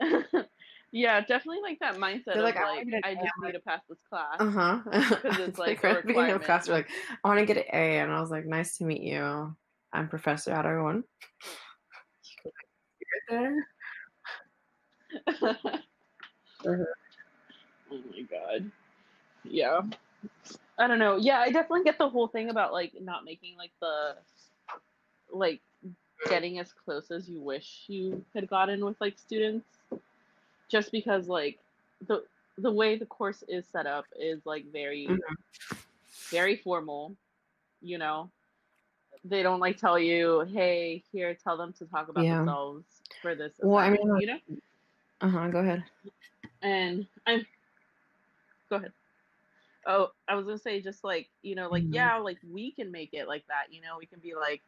yeah, 0.93 1.21
definitely 1.21 1.63
like 1.63 1.79
that 1.81 1.97
mindset 1.97 2.25
They're 2.27 2.39
of 2.39 2.45
like, 2.45 2.57
like, 2.57 2.87
"I 3.05 3.11
I 3.11 3.15
just 3.15 3.33
need 3.43 3.53
to 3.53 3.61
pass 3.61 3.81
this 3.89 3.99
class. 4.09 4.37
Uh 4.39 4.51
huh. 4.51 4.81
Because 4.85 5.39
it's, 5.41 5.59
like, 5.59 5.83
a 5.85 5.95
right 5.95 6.07
beginning 6.07 6.33
of 6.33 6.43
class, 6.43 6.67
they're 6.67 6.77
like, 6.77 6.89
I 7.23 7.29
want 7.29 7.41
to 7.41 7.47
get 7.47 7.59
an 7.59 7.65
A, 7.73 7.99
and 7.99 8.13
I 8.13 8.21
was 8.21 8.31
like, 8.31 8.47
nice 8.47 8.79
to 8.79 8.85
meet 8.85 9.03
you. 9.03 9.55
I'm 9.93 10.09
Professor. 10.09 10.55
I 10.55 10.63
there. 13.29 13.67
Uh-huh. 15.27 15.55
oh 16.65 18.01
my 18.11 18.23
god. 18.31 18.71
Yeah. 19.45 19.81
I 20.79 20.87
don't 20.87 20.99
know. 20.99 21.17
Yeah, 21.17 21.39
I 21.41 21.51
definitely 21.51 21.85
get 21.85 21.99
the 21.99 22.09
whole 22.09 22.29
thing 22.29 22.51
about 22.51 22.73
like 22.73 22.93
not 23.01 23.25
making 23.25 23.57
like 23.57 23.73
the 23.81 24.17
like 25.33 25.61
getting 26.29 26.59
as 26.59 26.73
close 26.73 27.11
as 27.11 27.29
you 27.29 27.41
wish 27.41 27.85
you 27.89 28.25
had 28.35 28.49
gotten 28.49 28.85
with 28.85 29.01
like 29.01 29.19
students 29.19 29.67
just 30.69 30.93
because 30.93 31.29
like 31.29 31.59
the 32.07 32.25
the 32.59 32.71
way 32.71 32.97
the 32.97 33.07
course 33.07 33.43
is 33.49 33.67
set 33.67 33.87
up 33.87 34.05
is 34.19 34.45
like 34.45 34.65
very 34.73 35.07
Mhm. 35.09 35.21
very 36.31 36.57
formal, 36.57 37.17
you 37.83 37.99
know. 37.99 38.31
They 39.25 39.43
don't 39.43 39.61
like 39.61 39.77
tell 39.77 39.99
you, 39.99 40.41
"Hey, 40.41 41.03
here, 41.13 41.35
tell 41.35 41.57
them 41.57 41.73
to 41.75 41.87
talk 41.87 42.09
about 42.09 42.25
Yeah. 42.25 42.39
themselves 42.39 42.85
for 43.21 43.35
this." 43.35 43.53
Well, 43.61 43.79
I 43.79 43.91
mean, 43.91 44.17
you 44.17 44.27
know. 44.27 44.39
Uh 45.21 45.29
huh. 45.29 45.49
Go 45.49 45.59
ahead. 45.59 45.85
and 46.63 47.07
I'm 47.27 47.47
go 48.69 48.77
ahead. 48.77 48.93
Oh, 49.87 50.13
I 50.29 50.35
was 50.35 50.45
gonna 50.47 50.59
say 50.59 50.81
just 50.81 51.05
like 51.05 51.29
you 51.43 51.55
know, 51.55 51.69
like 51.69 51.85
Mhm. 51.85 51.95
yeah, 51.95 52.17
like 52.17 52.39
we 52.51 52.73
can 52.73 52.91
make 52.91 53.15
it 53.15 53.27
like 53.29 53.47
that. 53.49 53.73
You 53.73 53.81
know, 53.83 53.97
we 53.99 54.07
can 54.07 54.21
be 54.21 54.35
like, 54.35 54.63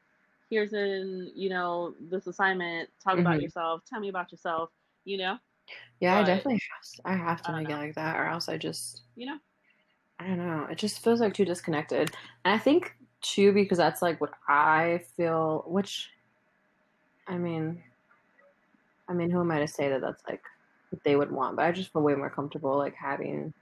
here's 0.52 0.74
in 0.74 1.32
you 1.34 1.48
know 1.48 1.94
this 1.98 2.26
assignment. 2.26 2.90
Talk 3.02 3.18
about 3.18 3.38
Mhm. 3.38 3.42
yourself. 3.42 3.82
Tell 3.86 4.00
me 4.00 4.10
about 4.10 4.30
yourself. 4.30 4.70
You 5.04 5.16
know, 5.16 5.38
Yeah, 6.00 6.16
I 6.16 6.22
definitely 6.24 6.60
have. 6.74 6.82
To, 6.96 7.02
I 7.08 7.16
have 7.16 7.42
to 7.42 7.52
I 7.52 7.60
make 7.60 7.70
it 7.70 7.76
like 7.76 7.94
that, 7.94 8.16
or 8.20 8.26
else 8.26 8.48
I 8.48 8.58
just 8.58 9.02
you 9.16 9.26
know. 9.26 9.38
I 10.18 10.26
don't 10.26 10.38
know. 10.38 10.66
It 10.70 10.78
just 10.78 11.02
feels 11.02 11.20
like 11.20 11.34
too 11.34 11.44
disconnected. 11.44 12.10
And 12.44 12.54
I 12.54 12.58
think 12.58 12.94
too 13.22 13.52
because 13.52 13.78
that's 13.78 14.02
like 14.02 14.20
what 14.20 14.34
I 14.48 15.04
feel. 15.16 15.64
Which, 15.66 16.10
I 17.26 17.38
mean, 17.38 17.82
I 19.08 19.14
mean, 19.14 19.30
who 19.30 19.40
am 19.40 19.50
I 19.50 19.60
to 19.60 19.68
say 19.68 19.88
that 19.88 20.00
that's 20.00 20.22
like 20.28 20.42
what 20.90 21.02
they 21.04 21.16
would 21.16 21.30
want? 21.32 21.56
But 21.56 21.64
I 21.64 21.72
just 21.72 21.92
feel 21.92 22.02
way 22.02 22.14
more 22.14 22.30
comfortable 22.30 22.76
like 22.76 22.94
having 22.94 23.52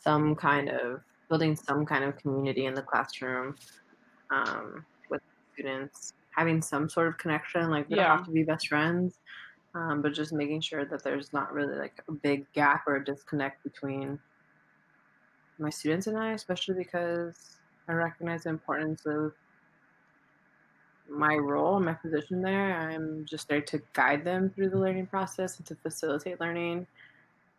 some 0.00 0.34
kind 0.34 0.68
of 0.68 1.02
building 1.28 1.54
some 1.56 1.84
kind 1.84 2.04
of 2.04 2.16
community 2.16 2.66
in 2.66 2.74
the 2.74 2.82
classroom 2.82 3.56
um, 4.30 4.84
students, 5.58 6.12
having 6.30 6.62
some 6.62 6.88
sort 6.88 7.08
of 7.08 7.18
connection. 7.18 7.70
Like 7.70 7.88
we 7.88 7.96
don't 7.96 8.06
have 8.06 8.24
to 8.26 8.30
be 8.30 8.44
best 8.44 8.68
friends, 8.68 9.18
um, 9.74 10.02
but 10.02 10.12
just 10.12 10.32
making 10.32 10.60
sure 10.60 10.84
that 10.84 11.02
there's 11.02 11.32
not 11.32 11.52
really 11.52 11.76
like 11.76 12.02
a 12.08 12.12
big 12.12 12.50
gap 12.52 12.84
or 12.86 12.96
a 12.96 13.04
disconnect 13.04 13.62
between 13.64 14.18
my 15.58 15.70
students 15.70 16.06
and 16.06 16.16
I, 16.16 16.32
especially 16.32 16.76
because 16.76 17.58
I 17.88 17.92
recognize 17.92 18.44
the 18.44 18.50
importance 18.50 19.04
of 19.06 19.32
my 21.10 21.34
role, 21.34 21.80
my 21.80 21.94
position 21.94 22.42
there. 22.42 22.76
I'm 22.76 23.24
just 23.28 23.48
there 23.48 23.62
to 23.62 23.80
guide 23.94 24.24
them 24.24 24.50
through 24.50 24.70
the 24.70 24.78
learning 24.78 25.06
process 25.06 25.56
and 25.56 25.66
to 25.66 25.74
facilitate 25.74 26.40
learning. 26.40 26.86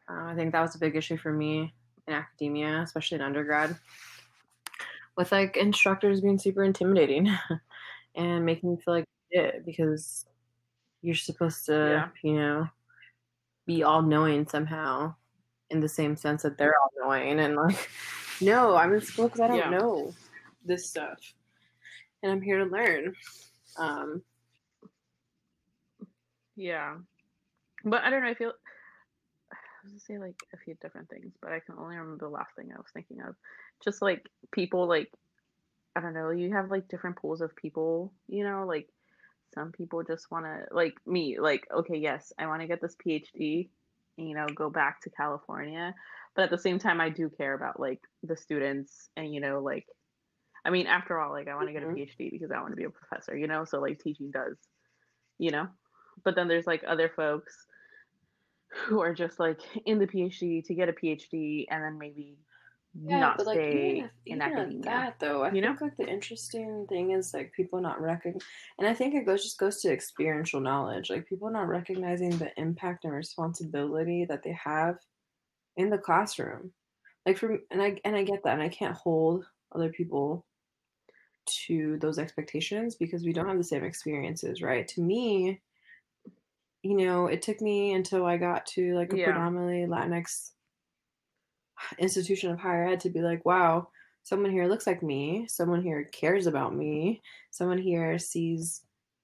Uh, 0.09 0.25
I 0.25 0.35
think 0.35 0.51
that 0.53 0.61
was 0.61 0.75
a 0.75 0.79
big 0.79 0.95
issue 0.95 1.17
for 1.17 1.33
me 1.33 1.73
in 2.07 2.13
academia, 2.13 2.81
especially 2.81 3.15
in 3.15 3.21
undergrad, 3.21 3.75
with 5.17 5.31
like 5.31 5.57
instructors 5.57 6.21
being 6.21 6.39
super 6.39 6.63
intimidating 6.63 7.27
and 8.15 8.45
making 8.45 8.71
me 8.71 8.77
feel 8.83 8.95
like 8.95 9.05
shit 9.33 9.65
because 9.65 10.25
you're 11.01 11.15
supposed 11.15 11.65
to, 11.67 11.73
Yeah. 11.73 12.07
you 12.23 12.33
know, 12.35 12.67
be 13.65 13.83
all 13.83 14.01
knowing 14.01 14.47
somehow 14.47 15.13
in 15.69 15.79
the 15.79 15.87
same 15.87 16.15
sense 16.15 16.41
that 16.41 16.57
they're 16.57 16.75
all 16.81 16.91
knowing 16.97 17.39
and 17.39 17.55
like 17.55 17.89
no 18.41 18.75
i'm 18.75 18.91
in 18.91 19.01
school 19.01 19.25
because 19.27 19.39
i 19.39 19.47
don't 19.47 19.57
Yeah. 19.57 19.69
know 19.69 20.11
this 20.65 20.89
stuff 20.89 21.19
and 22.23 22.31
i'm 22.31 22.41
here 22.41 22.57
to 22.57 22.65
learn 22.65 23.13
um 23.77 24.23
Yeah, 26.55 26.97
but 27.85 28.03
I 28.03 28.09
don't 28.09 28.23
know. 28.23 28.29
I 28.29 28.33
feel 28.33 28.51
I 29.51 29.55
was 29.83 29.91
gonna 29.93 29.99
say 29.99 30.17
like 30.17 30.35
a 30.53 30.57
few 30.57 30.75
different 30.81 31.09
things, 31.09 31.33
but 31.41 31.51
I 31.51 31.59
can 31.59 31.75
only 31.77 31.95
remember 31.95 32.25
the 32.25 32.29
last 32.29 32.55
thing 32.55 32.69
I 32.73 32.77
was 32.77 32.91
thinking 32.93 33.21
of. 33.21 33.35
Just 33.83 34.01
like 34.01 34.27
people, 34.51 34.87
like 34.87 35.09
I 35.99 36.01
don't 36.01 36.13
know. 36.15 36.31
You 36.31 36.53
have 36.53 36.71
like 36.71 36.87
different 36.87 37.17
pools 37.17 37.41
of 37.41 37.55
people. 37.55 38.13
You 38.27 38.43
know, 38.45 38.65
like 38.67 38.89
some 39.55 39.71
people 39.73 40.03
just 40.03 40.31
want 40.31 40.45
to 40.45 40.73
like 40.73 40.95
me. 41.05 41.39
Like 41.39 41.67
okay, 41.75 41.97
yes, 41.97 42.33
I 42.39 42.47
want 42.47 42.61
to 42.61 42.67
get 42.67 42.81
this 42.81 42.95
PhD. 43.05 43.69
And, 44.17 44.29
you 44.29 44.35
know, 44.35 44.47
go 44.53 44.69
back 44.69 45.01
to 45.03 45.11
California, 45.11 45.95
but 46.35 46.43
at 46.43 46.51
the 46.51 46.57
same 46.57 46.79
time, 46.79 47.01
I 47.01 47.09
do 47.09 47.29
care 47.29 47.53
about 47.53 47.79
like 47.79 48.01
the 48.23 48.37
students 48.37 49.09
and 49.17 49.33
you 49.33 49.41
know 49.41 49.61
like. 49.61 49.87
I 50.65 50.71
mean, 50.71 50.87
after 50.87 51.19
all, 51.19 51.31
like 51.31 51.47
I 51.47 51.55
want 51.55 51.67
to 51.67 51.73
get 51.73 51.83
a 51.83 51.87
Mhm. 51.87 51.95
PhD 51.95 52.31
because 52.31 52.51
I 52.51 52.61
want 52.61 52.71
to 52.73 52.77
be 52.77 52.85
a 52.85 52.89
professor, 52.89 53.37
you 53.37 53.47
know. 53.47 53.65
So 53.65 53.81
like 53.81 53.99
teaching 53.99 54.31
does, 54.31 54.57
you 55.37 55.51
know 55.51 55.67
but 56.23 56.35
then 56.35 56.47
there's 56.47 56.67
like 56.67 56.83
other 56.87 57.09
folks 57.09 57.55
who 58.85 59.01
are 59.01 59.13
just 59.13 59.39
like 59.39 59.59
in 59.85 59.99
the 59.99 60.07
PhD 60.07 60.63
to 60.65 60.75
get 60.75 60.89
a 60.89 60.93
PhD 60.93 61.65
and 61.69 61.83
then 61.83 61.97
maybe 61.97 62.37
not 62.95 63.39
stay 63.41 64.03
in 64.25 64.41
academia. 64.41 64.81
that 64.81 65.19
though 65.19 65.43
i 65.43 65.51
you 65.51 65.61
know? 65.61 65.75
like 65.79 65.95
the 65.97 66.07
interesting 66.07 66.85
thing 66.89 67.11
is 67.11 67.33
like 67.33 67.51
people 67.53 67.79
not 67.79 68.01
recognizing 68.01 68.41
and 68.79 68.87
i 68.87 68.93
think 68.93 69.13
it 69.13 69.25
goes 69.25 69.43
just 69.43 69.59
goes 69.59 69.81
to 69.81 69.91
experiential 69.91 70.59
knowledge 70.59 71.09
like 71.09 71.27
people 71.27 71.49
not 71.51 71.67
recognizing 71.67 72.31
the 72.31 72.51
impact 72.59 73.05
and 73.05 73.13
responsibility 73.13 74.25
that 74.25 74.41
they 74.43 74.51
have 74.53 74.97
in 75.77 75.89
the 75.89 75.97
classroom 75.97 76.71
like 77.25 77.37
for 77.37 77.59
and 77.71 77.81
i 77.81 77.95
and 78.05 78.15
i 78.15 78.23
get 78.23 78.43
that 78.43 78.53
and 78.53 78.63
i 78.63 78.69
can't 78.69 78.95
hold 78.95 79.45
other 79.73 79.89
people 79.89 80.45
to 81.45 81.97
those 81.99 82.19
expectations 82.19 82.95
because 82.95 83.23
we 83.23 83.33
don't 83.33 83.47
have 83.47 83.57
the 83.57 83.63
same 83.63 83.83
experiences 83.83 84.61
right 84.61 84.87
to 84.87 85.01
me 85.01 85.59
you 86.81 86.95
know 86.95 87.27
it 87.27 87.41
took 87.41 87.61
me 87.61 87.93
until 87.93 88.25
i 88.25 88.35
got 88.37 88.65
to 88.65 88.95
like 88.95 89.13
a 89.13 89.17
Yeah. 89.17 89.25
predominantly 89.25 89.85
latinx 89.87 90.51
institution 91.97 92.51
of 92.51 92.59
higher 92.59 92.87
ed 92.87 92.99
to 92.99 93.09
be 93.09 93.21
like 93.21 93.45
wow 93.45 93.87
someone 94.29 94.51
here 94.51 94.67
looks 94.67 94.85
like 94.85 95.01
me. 95.01 95.47
Someone 95.49 95.81
here 95.81 96.03
cares 96.11 96.45
about 96.45 96.75
me. 96.75 97.21
Someone 97.49 97.79
here 97.79 98.19
sees 98.19 98.81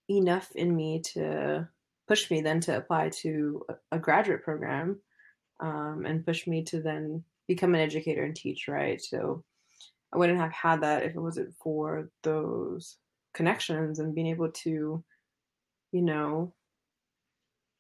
enough 0.10 0.52
in 0.56 0.76
me 0.76 1.02
to 1.14 1.68
push 2.08 2.30
me 2.32 2.42
then 2.42 2.60
to 2.62 2.78
apply 2.78 3.10
to 3.10 3.64
a- 3.92 4.00
graduate 4.00 4.44
program 4.44 5.00
um, 5.60 6.06
and 6.08 6.26
push 6.26 6.48
me 6.48 6.64
to 6.64 6.82
then 6.82 7.24
become 7.48 7.76
an 7.76 7.82
educator 7.82 8.24
and 8.24 8.36
teach 8.36 8.68
right? 8.68 9.02
So 9.02 9.44
i 10.14 10.18
wouldn't 10.18 10.40
have 10.40 10.52
had 10.52 10.82
that 10.82 11.04
if 11.04 11.16
it 11.16 11.20
wasn't 11.20 11.54
for 11.62 12.10
those 12.24 12.98
connections 13.34 14.00
and 14.00 14.16
being 14.16 14.28
able 14.28 14.50
to 14.50 15.04
you 15.92 16.02
know 16.02 16.54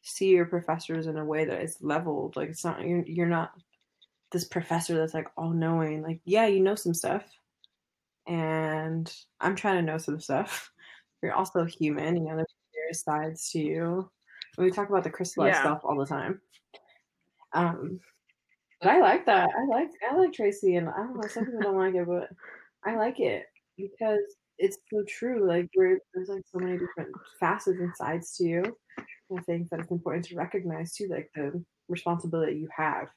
see 0.02 0.30
your 0.30 0.46
professors 0.46 1.08
in 1.08 1.18
a 1.18 1.24
way 1.24 1.46
that 1.46 1.62
is 1.62 1.78
leveled. 1.82 2.36
Like 2.36 2.50
it's 2.50 2.66
not 2.66 2.82
you're, 2.82 3.06
you're 3.06 3.28
not 3.28 3.52
this 4.36 4.44
professor 4.44 4.98
that's 4.98 5.14
like 5.14 5.30
all 5.38 5.52
knowing 5.52 6.04
like 6.04 6.20
yeah 6.26 6.46
you 6.46 6.60
know 6.60 6.76
some 6.76 6.94
stuff. 6.94 7.24
And 8.28 9.12
i'm 9.40 9.56
trying 9.56 9.78
to 9.78 9.82
know 9.92 9.98
some 9.98 10.20
stuff. 10.20 10.72
You're 11.24 11.34
also 11.34 11.64
human 11.64 12.18
you 12.18 12.24
know 12.24 12.36
there's 12.36 12.54
various 12.74 13.04
sides 13.04 13.50
to 13.52 13.60
you. 13.60 14.12
And 14.58 14.66
we 14.66 14.72
talk 14.72 14.90
about 14.90 15.06
the 15.06 15.10
crystallized 15.10 15.56
Yeah. 15.56 15.62
stuff 15.62 15.82
all 15.86 15.98
the 15.98 16.06
time. 16.06 16.42
Um 17.54 18.02
but 18.82 18.90
i 18.90 19.00
like 19.00 19.26
that. 19.26 19.50
I 19.58 19.66
like 19.68 19.90
i 20.12 20.16
like 20.18 20.34
tracy 20.34 20.76
and 20.76 20.90
i 20.90 20.98
don't 20.98 21.16
know 21.16 21.28
some 21.30 21.46
people 21.46 21.62
don't 21.62 21.78
like 21.78 21.96
it 21.96 22.06
but 22.06 22.30
i 22.84 22.98
like 22.98 23.22
it 23.22 23.46
because 23.78 24.20
it's 24.58 24.78
so 24.94 25.02
true 25.08 25.48
like 25.48 25.70
we're, 25.76 26.00
there's 26.14 26.30
like 26.30 26.44
so 26.46 26.60
many 26.60 26.78
different 26.78 27.16
facets 27.40 27.80
and 27.80 27.96
sides 27.96 28.36
to 28.36 28.44
you 28.46 28.64
I 29.36 29.42
think 29.42 29.70
that 29.70 29.80
it's 29.80 29.92
important 29.92 30.26
to 30.26 30.36
recognize 30.36 30.94
too, 30.94 31.08
like 31.10 31.30
the 31.34 31.64
responsibility 31.88 32.58
you 32.58 32.70
have. 32.76 33.08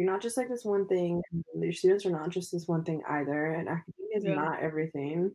You're 0.00 0.10
not 0.10 0.22
just 0.22 0.38
like 0.38 0.48
this 0.48 0.64
one 0.64 0.88
thing. 0.88 1.20
Your 1.54 1.74
students 1.74 2.06
are 2.06 2.10
not 2.10 2.30
just 2.30 2.50
this 2.50 2.66
one 2.66 2.84
thing 2.84 3.02
either, 3.06 3.52
and 3.52 3.68
academia 3.68 4.16
is 4.16 4.24
Yeah. 4.24 4.34
not 4.34 4.62
everything. 4.62 5.30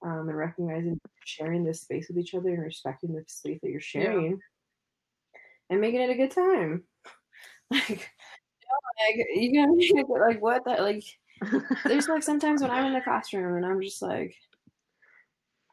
Um, 0.00 0.26
and 0.26 0.38
recognizing 0.38 0.98
sharing 1.26 1.64
this 1.64 1.82
space 1.82 2.08
with 2.08 2.16
each 2.16 2.34
other 2.34 2.48
and 2.48 2.62
respecting 2.62 3.12
the 3.12 3.22
space 3.26 3.60
that 3.62 3.68
you're 3.68 3.78
sharing, 3.78 4.40
and 5.68 5.82
making 5.82 6.00
it 6.00 6.08
a 6.08 6.14
good 6.14 6.30
time. 6.30 6.84
Like, 7.70 9.28
you 9.34 9.52
know, 9.52 9.74
like 9.74 9.84
you 9.84 9.98
it 9.98 10.08
like 10.08 10.40
what 10.40 10.64
that 10.64 10.80
like. 10.80 11.04
There's 11.84 12.08
like 12.08 12.22
sometimes 12.22 12.62
when 12.62 12.70
I'm 12.70 12.86
in 12.86 12.94
the 12.94 13.02
classroom 13.02 13.56
and 13.56 13.66
I'm 13.66 13.82
just 13.82 14.00
like, 14.00 14.34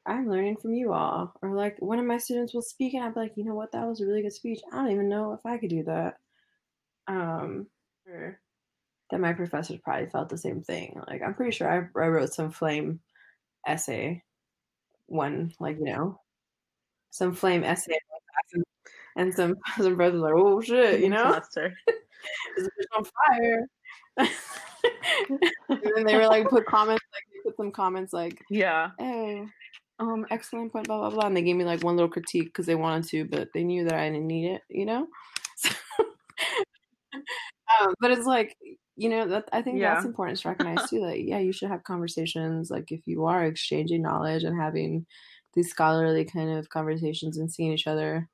I'm 0.06 0.30
learning 0.30 0.58
from 0.58 0.74
you 0.74 0.92
all. 0.92 1.34
Or 1.42 1.56
like 1.56 1.78
one 1.80 2.00
of 2.00 2.06
my 2.06 2.18
students 2.18 2.54
will 2.54 2.62
speak 2.62 2.94
and 2.94 3.06
I'll 3.06 3.14
be 3.14 3.22
like, 3.22 3.38
you 3.38 3.46
know 3.46 3.56
what, 3.56 3.72
that 3.72 3.88
was 3.88 4.02
a 4.02 4.06
really 4.06 4.22
good 4.22 4.34
speech. 4.34 4.60
I 4.72 4.78
don't 4.78 4.92
even 4.92 5.08
know 5.08 5.32
if 5.32 5.46
I 5.46 5.58
could 5.58 5.70
do 5.70 5.84
that. 5.84 6.18
Um, 7.08 7.68
or 8.08 8.40
that 9.12 9.20
my 9.20 9.34
professors 9.34 9.80
probably 9.84 10.08
felt 10.08 10.30
the 10.30 10.38
same 10.38 10.62
thing. 10.62 11.00
Like 11.08 11.22
I'm 11.22 11.34
pretty 11.34 11.52
sure 11.52 11.70
I, 11.70 12.00
I 12.00 12.08
wrote 12.08 12.34
some 12.34 12.52
flame 12.52 13.00
essay, 13.66 14.24
one 15.08 15.54
like 15.60 15.78
you 15.78 15.86
know, 15.86 16.20
some 17.10 17.34
flame 17.34 17.64
essay, 17.64 17.98
and 19.16 19.34
some 19.34 19.56
some 19.78 19.96
brothers 19.96 20.22
like, 20.22 20.34
oh 20.36 20.62
shit, 20.62 21.02
you 21.02 21.10
know, 21.12 21.24
on 22.98 23.04
fire. 23.04 23.68
and 24.18 24.32
then 25.96 26.06
they 26.06 26.16
were 26.16 26.28
like 26.28 26.50
put 26.50 26.66
comments 26.66 27.04
like 27.14 27.24
they 27.32 27.40
put 27.44 27.56
some 27.56 27.72
comments 27.72 28.14
like 28.14 28.44
yeah 28.50 28.90
hey 28.98 29.46
um 30.00 30.26
excellent 30.32 30.72
point 30.72 30.88
blah 30.88 30.98
blah 30.98 31.10
blah 31.10 31.28
and 31.28 31.38
they 31.38 31.42
gave 31.44 31.56
me 31.56 31.64
like 31.64 31.84
one 31.84 31.96
little 31.96 32.10
critique 32.10 32.46
because 32.46 32.66
they 32.66 32.74
wanted 32.76 33.08
to 33.08 33.26
but 33.26 33.50
they 33.54 33.64
knew 33.64 33.84
that 33.84 33.94
i 33.94 34.10
didn't 34.10 34.26
need 34.26 34.50
it 34.50 34.62
you 34.70 34.86
know 34.86 35.08
so, 35.56 35.70
um, 37.82 37.94
but 38.00 38.12
it's 38.12 38.26
like 38.26 38.56
you 38.96 39.10
know 39.10 39.28
that 39.28 39.48
i 39.54 39.62
think 39.62 39.82
Yeah. 39.82 39.94
that's 39.94 40.06
important 40.06 40.40
to 40.40 40.48
recognize 40.50 40.86
too 40.90 41.02
like 41.02 41.22
yeah 41.26 41.40
you 41.40 41.52
should 41.52 41.70
have 41.70 41.84
conversations 41.84 42.70
like 42.72 42.92
if 42.92 43.02
you 43.06 43.26
are 43.26 43.46
exchanging 43.46 44.02
knowledge 44.02 44.44
and 44.44 44.60
having 44.60 45.06
these 45.54 45.70
scholarly 45.70 46.26
kind 46.26 46.50
of 46.52 46.70
conversations 46.70 47.38
and 47.38 47.52
seeing 47.52 47.74
each 47.74 47.88
other 47.88 48.30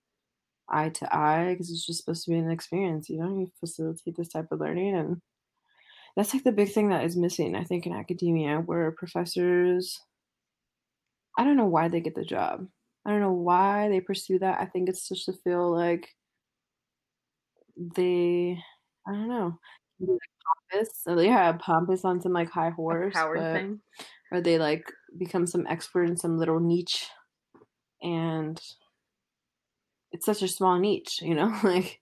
eye 0.70 0.90
to 0.90 1.16
eye 1.16 1.54
because 1.54 1.72
it's 1.72 1.86
just 1.86 2.00
supposed 2.00 2.26
to 2.26 2.32
be 2.32 2.38
an 2.38 2.52
experience 2.52 3.10
you 3.10 3.20
know 3.20 3.30
you 3.40 3.52
facilitate 3.60 4.16
this 4.18 4.30
type 4.30 4.48
of 4.52 4.60
learning 4.60 4.96
and 4.96 5.22
that's 6.16 6.34
like 6.34 6.44
the 6.44 6.52
big 6.52 6.72
thing 6.72 6.90
that 6.90 7.04
is 7.06 7.18
missing 7.18 7.56
i 7.56 7.64
think 7.64 7.86
in 7.86 7.94
academia 7.94 8.60
where 8.60 8.92
professors 8.92 10.00
i 11.38 11.44
don't 11.44 11.58
know 11.58 11.66
why 11.66 11.88
they 11.88 12.02
get 12.02 12.16
the 12.16 12.26
job 12.26 12.68
i 13.06 13.10
don't 13.12 13.20
know 13.22 13.32
why 13.34 13.90
they 13.90 14.02
pursue 14.02 14.40
that 14.40 14.60
i 14.60 14.66
think 14.66 14.90
it's 14.90 15.08
just 15.08 15.26
to 15.26 15.34
feel 15.34 15.72
like 15.72 16.10
they 17.96 18.58
i 19.08 19.12
don't 19.12 19.28
know 19.28 19.60
like 20.00 20.20
pompous 20.72 20.90
so 21.02 21.16
they 21.16 21.28
have 21.28 21.60
pompous 21.60 22.04
on 22.04 22.22
some 22.22 22.34
like 22.34 22.50
high 22.50 22.70
horse 22.72 23.14
Howard 23.14 23.54
thing. 23.54 23.80
or 24.32 24.42
they 24.42 24.58
like 24.58 24.86
become 25.18 25.46
some 25.48 25.66
expert 25.68 26.04
in 26.06 26.18
some 26.18 26.38
little 26.38 26.60
niche 26.60 27.08
and 28.02 28.60
it's 30.12 30.26
such 30.26 30.42
a 30.42 30.48
small 30.48 30.78
niche 30.80 31.22
you 31.22 31.36
know 31.36 31.56
like 31.64 32.00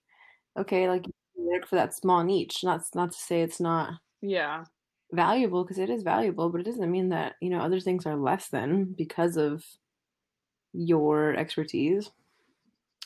okay 0.57 0.89
like 0.89 1.05
you 1.05 1.13
work 1.35 1.67
for 1.67 1.75
that 1.75 1.93
small 1.93 2.23
niche 2.23 2.63
not 2.63 2.81
not 2.95 3.11
to 3.11 3.17
say 3.17 3.41
it's 3.41 3.59
not 3.59 3.93
Yeah. 4.21 4.65
valuable 5.11 5.63
because 5.63 5.77
it 5.77 5.89
is 5.89 6.03
valuable 6.03 6.49
but 6.49 6.61
it 6.61 6.65
doesn't 6.65 6.91
mean 6.91 7.09
that 7.09 7.35
you 7.41 7.49
know 7.49 7.59
other 7.59 7.79
things 7.79 8.05
are 8.05 8.15
less 8.15 8.47
than 8.49 8.93
because 8.97 9.37
of 9.37 9.63
your 10.73 11.35
expertise 11.35 12.09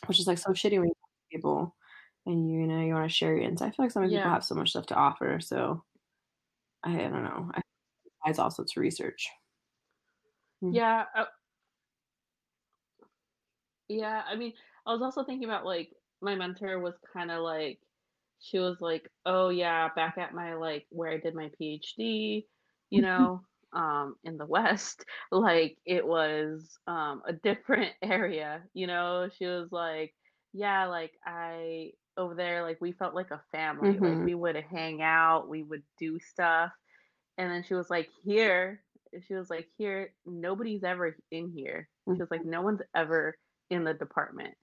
which 0.05 0.19
is 0.19 0.27
like 0.27 0.37
so 0.37 0.51
shitty 0.51 0.77
when 0.79 0.87
you 0.87 0.93
talk 0.93 1.09
to 1.31 1.35
people 1.37 1.75
and 2.25 2.49
you, 2.49 2.61
you 2.61 2.67
know 2.67 2.81
you 2.81 2.93
want 2.93 3.09
to 3.09 3.15
share 3.15 3.35
your 3.35 3.43
insight 3.45 3.69
i 3.69 3.71
feel 3.71 3.85
like 3.85 3.91
some 3.91 4.09
people 4.09 4.11
Yeah. 4.11 4.31
have 4.31 4.43
so 4.43 4.55
much 4.55 4.69
stuff 4.71 4.85
to 4.87 4.95
offer 4.95 5.39
so 5.39 5.83
i, 6.83 6.91
I 7.05 7.09
don't 7.09 7.23
know 7.23 7.51
I, 7.53 7.61
also 8.39 8.63
to 8.65 8.79
research 8.79 9.29
Mm. 10.61 10.71
Yeah. 10.71 11.05
uh, 11.15 11.25
yeah. 13.87 14.23
I 14.25 14.35
mean, 14.35 14.53
I 14.85 14.93
was 14.93 15.01
also 15.01 15.23
thinking 15.23 15.45
about 15.47 15.65
like 15.65 15.93
my 16.21 16.35
mentor 16.35 16.79
was 16.79 16.95
kind 17.13 17.31
of 17.31 17.41
like, 17.43 17.79
she 18.39 18.59
was 18.59 18.81
like, 18.81 19.09
oh 19.25 19.49
yeah, 19.49 19.89
back 19.95 20.17
at 20.17 20.33
my 20.33 20.55
like 20.55 20.85
where 20.89 21.11
I 21.11 21.17
did 21.19 21.35
my 21.35 21.51
PhD, 21.61 22.47
you 22.89 23.01
know, 23.01 23.45
um, 23.73 24.15
in 24.23 24.37
the 24.37 24.45
West, 24.45 25.05
like 25.31 25.77
it 25.85 26.05
was 26.05 26.77
um 26.87 27.23
a 27.25 27.33
different 27.33 27.93
area, 28.01 28.63
you 28.73 28.87
know. 28.87 29.29
She 29.37 29.45
was 29.45 29.71
like, 29.71 30.15
yeah, 30.53 30.87
like 30.87 31.13
I 31.25 31.93
over 32.17 32.35
there, 32.35 32.63
like 32.63 32.79
we 32.81 32.91
felt 32.93 33.15
like 33.15 33.31
a 33.31 33.43
family, 33.51 33.99
like 33.99 34.19
Mhm. 34.19 34.23
we 34.23 34.35
would 34.35 34.55
hang 34.55 35.01
out, 35.01 35.49
we 35.49 35.63
would 35.63 35.83
do 35.99 36.19
stuff, 36.19 36.71
and 37.37 37.51
then 37.51 37.63
she 37.63 37.73
was 37.75 37.89
like, 37.89 38.09
here, 38.23 38.83
she 39.27 39.35
was 39.35 39.49
like, 39.49 39.67
here, 39.77 40.13
nobody's 40.25 40.83
ever 40.83 41.17
in 41.31 41.51
here. 41.51 41.89
She 42.15 42.21
was 42.23 42.31
like, 42.31 42.45
no 42.45 42.61
one's 42.61 42.81
ever 42.95 43.37
in 43.69 43.83
the 43.83 43.93
department. 43.93 44.55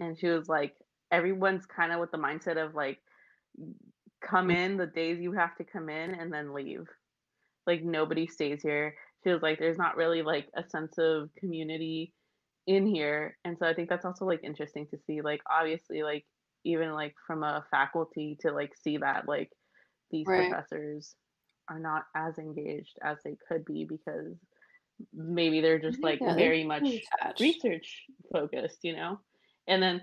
And 0.00 0.18
she 0.18 0.28
was 0.28 0.48
like, 0.48 0.74
everyone's 1.12 1.66
kind 1.66 1.92
of 1.92 2.00
with 2.00 2.10
the 2.12 2.18
mindset 2.18 2.64
of 2.64 2.74
like, 2.74 3.00
come 4.24 4.50
in 4.50 4.76
the 4.76 4.86
days 4.86 5.20
you 5.20 5.32
have 5.32 5.56
to 5.56 5.64
come 5.64 5.88
in 5.88 6.14
and 6.14 6.32
then 6.32 6.52
leave. 6.54 6.86
Like, 7.66 7.82
nobody 7.84 8.26
stays 8.26 8.62
here. 8.62 8.96
She 9.24 9.30
was 9.30 9.42
like, 9.42 9.58
there's 9.58 9.78
not 9.78 9.96
really 9.96 10.22
like 10.22 10.48
a 10.56 10.68
sense 10.68 10.98
of 10.98 11.30
community 11.38 12.14
in 12.66 12.86
here. 12.86 13.38
And 13.44 13.58
so 13.58 13.66
I 13.66 13.74
think 13.74 13.88
that's 13.90 14.04
also 14.06 14.26
like 14.26 14.40
interesting 14.44 14.88
to 14.88 14.98
see. 15.06 15.22
Like, 15.22 15.42
obviously, 15.50 16.02
like, 16.02 16.26
even 16.64 16.92
like 16.92 17.14
from 17.26 17.42
a 17.42 17.64
faculty 17.70 18.36
to 18.40 18.52
like 18.52 18.74
see 18.76 18.98
that, 18.98 19.28
like, 19.28 19.50
these 20.10 20.28
Right. 20.28 20.32
professors 20.32 21.16
are 21.70 21.78
not 21.80 22.04
as 22.16 22.38
engaged 22.38 22.98
as 23.02 23.18
they 23.24 23.36
could 23.48 23.64
be 23.64 23.86
because 23.88 24.36
maybe 25.12 25.60
they're 25.60 25.80
just 25.80 26.02
like 26.02 26.20
Yeah, 26.20 26.36
very 26.36 26.64
much 26.64 27.04
attached. 27.14 27.38
research 27.38 28.06
focused, 28.32 28.80
you 28.84 28.94
know? 28.96 29.18
And 29.68 29.82
then 29.82 30.02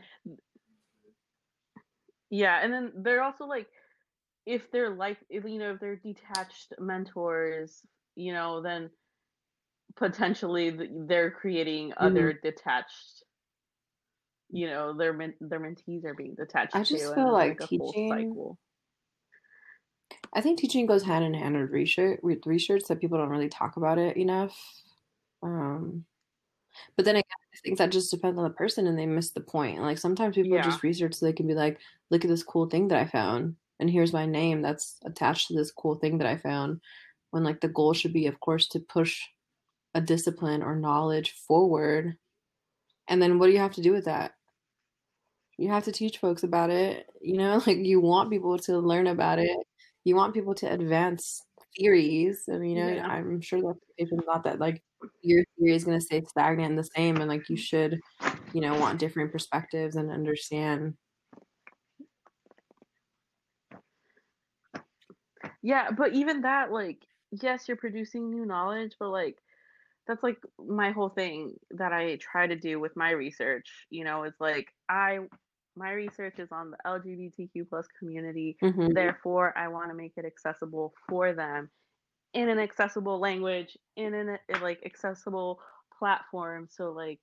yeah, 2.29 2.59
and 2.63 2.71
then 2.71 2.91
they're 3.03 3.23
also 3.23 3.45
like 3.45 3.67
if 4.45 4.71
they're 4.71 4.95
like 4.95 5.19
if, 5.29 5.43
you 5.45 5.59
know 5.59 5.73
if 5.73 5.79
they're 5.79 5.97
detached 5.97 6.73
mentors, 6.79 7.85
you 8.15 8.33
know, 8.33 8.61
then 8.61 8.91
potentially 9.95 10.71
they're 11.07 11.31
creating 11.31 11.93
Mm-hmm. 12.01 12.29
other 12.29 12.33
detached 12.33 13.23
you 14.49 14.67
know, 14.67 14.93
their 14.93 15.13
men- 15.13 15.35
their 15.39 15.59
mentees 15.59 16.05
are 16.05 16.13
being 16.13 16.35
detached 16.35 16.75
I 16.75 16.83
just 16.83 17.03
too, 17.07 17.13
feel 17.13 17.31
like 17.31 17.61
a 17.61 17.67
teaching- 17.67 18.09
cycle. 18.09 18.57
I 20.33 20.41
think 20.41 20.59
teaching 20.59 20.85
goes 20.85 21.03
hand 21.03 21.23
in 21.25 21.33
hand 21.33 21.59
with 21.59 21.71
research. 21.71 22.19
With 22.23 22.45
research 22.45 22.83
that 22.87 22.99
people 22.99 23.17
don't 23.17 23.29
really 23.29 23.49
talk 23.49 23.77
about 23.77 23.97
it 23.97 24.17
enough. 24.17 24.55
Um, 25.41 26.05
but 26.95 27.05
then 27.05 27.15
again, 27.15 27.23
I 27.53 27.57
think 27.63 27.77
that 27.77 27.91
just 27.91 28.11
depends 28.11 28.37
on 28.37 28.43
the 28.43 28.49
person, 28.51 28.87
and 28.87 28.97
they 28.97 29.05
miss 29.05 29.31
the 29.31 29.41
point. 29.41 29.81
Like 29.81 29.97
sometimes 29.97 30.35
people 30.35 30.51
Yeah. 30.55 30.63
just 30.63 30.83
research 30.83 31.15
so 31.15 31.25
they 31.25 31.33
can 31.33 31.47
be 31.47 31.55
like, 31.55 31.79
"Look 32.09 32.23
at 32.23 32.29
this 32.29 32.43
cool 32.43 32.67
thing 32.67 32.87
that 32.89 32.99
I 32.99 33.05
found, 33.05 33.55
and 33.79 33.89
here's 33.89 34.13
my 34.13 34.25
name 34.25 34.61
that's 34.61 34.99
attached 35.03 35.47
to 35.47 35.53
this 35.55 35.71
cool 35.71 35.95
thing 35.95 36.17
that 36.19 36.27
I 36.27 36.37
found." 36.37 36.81
When 37.31 37.43
like 37.43 37.61
the 37.61 37.67
goal 37.69 37.93
should 37.93 38.13
be, 38.13 38.25
of 38.27 38.39
course, 38.39 38.67
to 38.69 38.79
push 38.79 39.27
a 39.95 40.01
discipline 40.01 40.63
or 40.63 40.75
knowledge 40.75 41.31
forward. 41.33 42.17
And 43.07 43.21
then 43.21 43.39
what 43.39 43.47
do 43.47 43.53
you 43.53 43.59
have 43.59 43.73
to 43.73 43.81
do 43.81 43.91
with 43.91 44.05
that? 44.05 44.35
You 45.59 45.69
have 45.69 45.85
to 45.85 45.91
teach 45.91 46.17
folks 46.19 46.43
about 46.43 46.69
it. 46.69 47.07
You 47.21 47.37
know, 47.37 47.61
like 47.67 47.77
you 47.77 48.01
want 48.01 48.29
people 48.31 48.57
to 48.59 48.79
learn 48.79 49.07
about 49.07 49.39
it 49.39 49.57
you 50.03 50.15
want 50.15 50.33
people 50.33 50.55
to 50.55 50.71
advance 50.71 51.43
theories. 51.77 52.45
I 52.51 52.57
mean, 52.57 52.77
you 52.77 52.83
know, 52.95 52.95
Yeah. 52.95 53.07
I'm 53.07 53.41
sure 53.41 53.61
that 53.61 53.75
it's 53.97 54.11
not 54.25 54.43
that 54.43 54.59
like 54.59 54.81
your 55.21 55.43
theory 55.57 55.75
is 55.75 55.83
going 55.83 55.99
to 55.99 56.05
stay 56.05 56.23
stagnant 56.23 56.69
and 56.69 56.79
the 56.79 56.83
same, 56.95 57.17
and 57.17 57.27
like 57.29 57.49
you 57.49 57.57
should, 57.57 57.99
you 58.53 58.61
know, 58.61 58.77
want 58.79 58.99
different 58.99 59.31
perspectives 59.31 59.95
and 59.95 60.11
understand. 60.11 60.95
Yeah, 65.61 65.91
but 65.91 66.13
even 66.13 66.41
that, 66.41 66.71
like, 66.71 67.05
yes, 67.31 67.67
you're 67.67 67.77
producing 67.77 68.29
new 68.29 68.45
knowledge, 68.45 68.95
but 68.99 69.09
like, 69.09 69.37
that's 70.07 70.23
like 70.23 70.39
my 70.57 70.91
whole 70.91 71.09
thing 71.09 71.53
that 71.71 71.93
I 71.93 72.15
try 72.17 72.47
to 72.47 72.55
do 72.55 72.79
with 72.79 72.95
my 72.95 73.11
research. 73.11 73.85
You 73.89 74.03
know, 74.05 74.23
it's 74.23 74.39
like 74.39 74.67
I, 74.89 75.19
my 75.79 75.93
research 75.93 76.39
is 76.39 76.51
on 76.51 76.71
the 76.71 76.77
LGBTQ 76.85 77.69
plus 77.69 77.87
community. 77.99 78.57
Mhm. 78.61 78.89
Therefore, 78.95 79.57
I 79.57 79.69
want 79.69 79.89
to 79.91 79.95
make 79.95 80.13
it 80.17 80.25
accessible 80.25 80.93
for 81.09 81.33
them 81.33 81.71
in 82.33 82.49
an 82.49 82.59
accessible 82.59 83.19
language, 83.19 83.77
in 83.97 84.13
an 84.15 84.29
uh, 84.53 84.59
like 84.61 84.81
accessible 84.85 85.61
platform, 85.99 86.67
so 86.69 86.91
like 86.91 87.21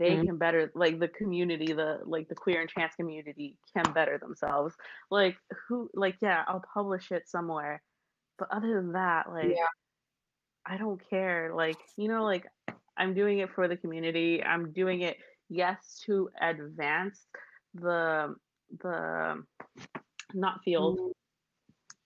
they 0.00 0.16
Mhm. 0.16 0.26
can 0.26 0.38
better 0.38 0.72
like 0.74 0.98
the 1.00 1.08
community 1.08 1.72
the 1.74 2.00
like 2.06 2.28
the 2.28 2.34
queer 2.34 2.60
and 2.62 2.70
trans 2.70 2.94
community 2.96 3.58
can 3.74 3.92
better 3.92 4.18
themselves 4.18 4.74
like 5.10 5.36
who 5.68 5.90
like 5.94 6.16
yeah 6.22 6.44
i'll 6.48 6.64
publish 6.74 7.12
it 7.12 7.28
somewhere 7.28 7.82
but 8.38 8.48
other 8.50 8.74
than 8.74 8.92
that 8.92 9.30
like 9.30 9.50
Yeah. 9.50 9.66
i 10.66 10.76
don't 10.78 11.02
care 11.10 11.54
like 11.54 11.78
you 11.96 12.08
know 12.08 12.24
like 12.24 12.46
i'm 12.96 13.14
doing 13.14 13.38
it 13.40 13.50
for 13.54 13.68
the 13.68 13.76
community 13.76 14.42
i'm 14.42 14.72
doing 14.72 15.02
it 15.02 15.16
yes 15.48 16.00
to 16.04 16.28
advance 16.40 17.26
the 17.74 18.34
the 18.80 19.42
not 20.32 20.62
field 20.64 20.98
Mhm. 20.98 21.12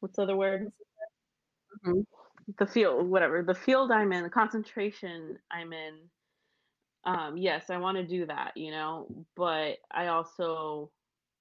what's 0.01 0.17
the 0.17 0.23
other 0.23 0.37
word 0.37 0.73
Mhm. 1.85 2.07
the 2.59 2.67
field 2.67 3.09
whatever 3.09 3.43
the 3.43 3.55
field 3.55 3.91
i'm 3.91 4.13
in 4.13 4.23
the 4.23 4.31
concentration 4.31 5.39
i'm 5.51 5.73
in 5.73 6.11
um 7.05 7.37
yes 7.37 7.71
i 7.71 7.77
want 7.77 7.97
to 7.97 8.05
do 8.05 8.27
that 8.27 8.57
you 8.57 8.71
know 8.71 9.07
but 9.37 9.79
i 9.91 10.09
also 10.09 10.91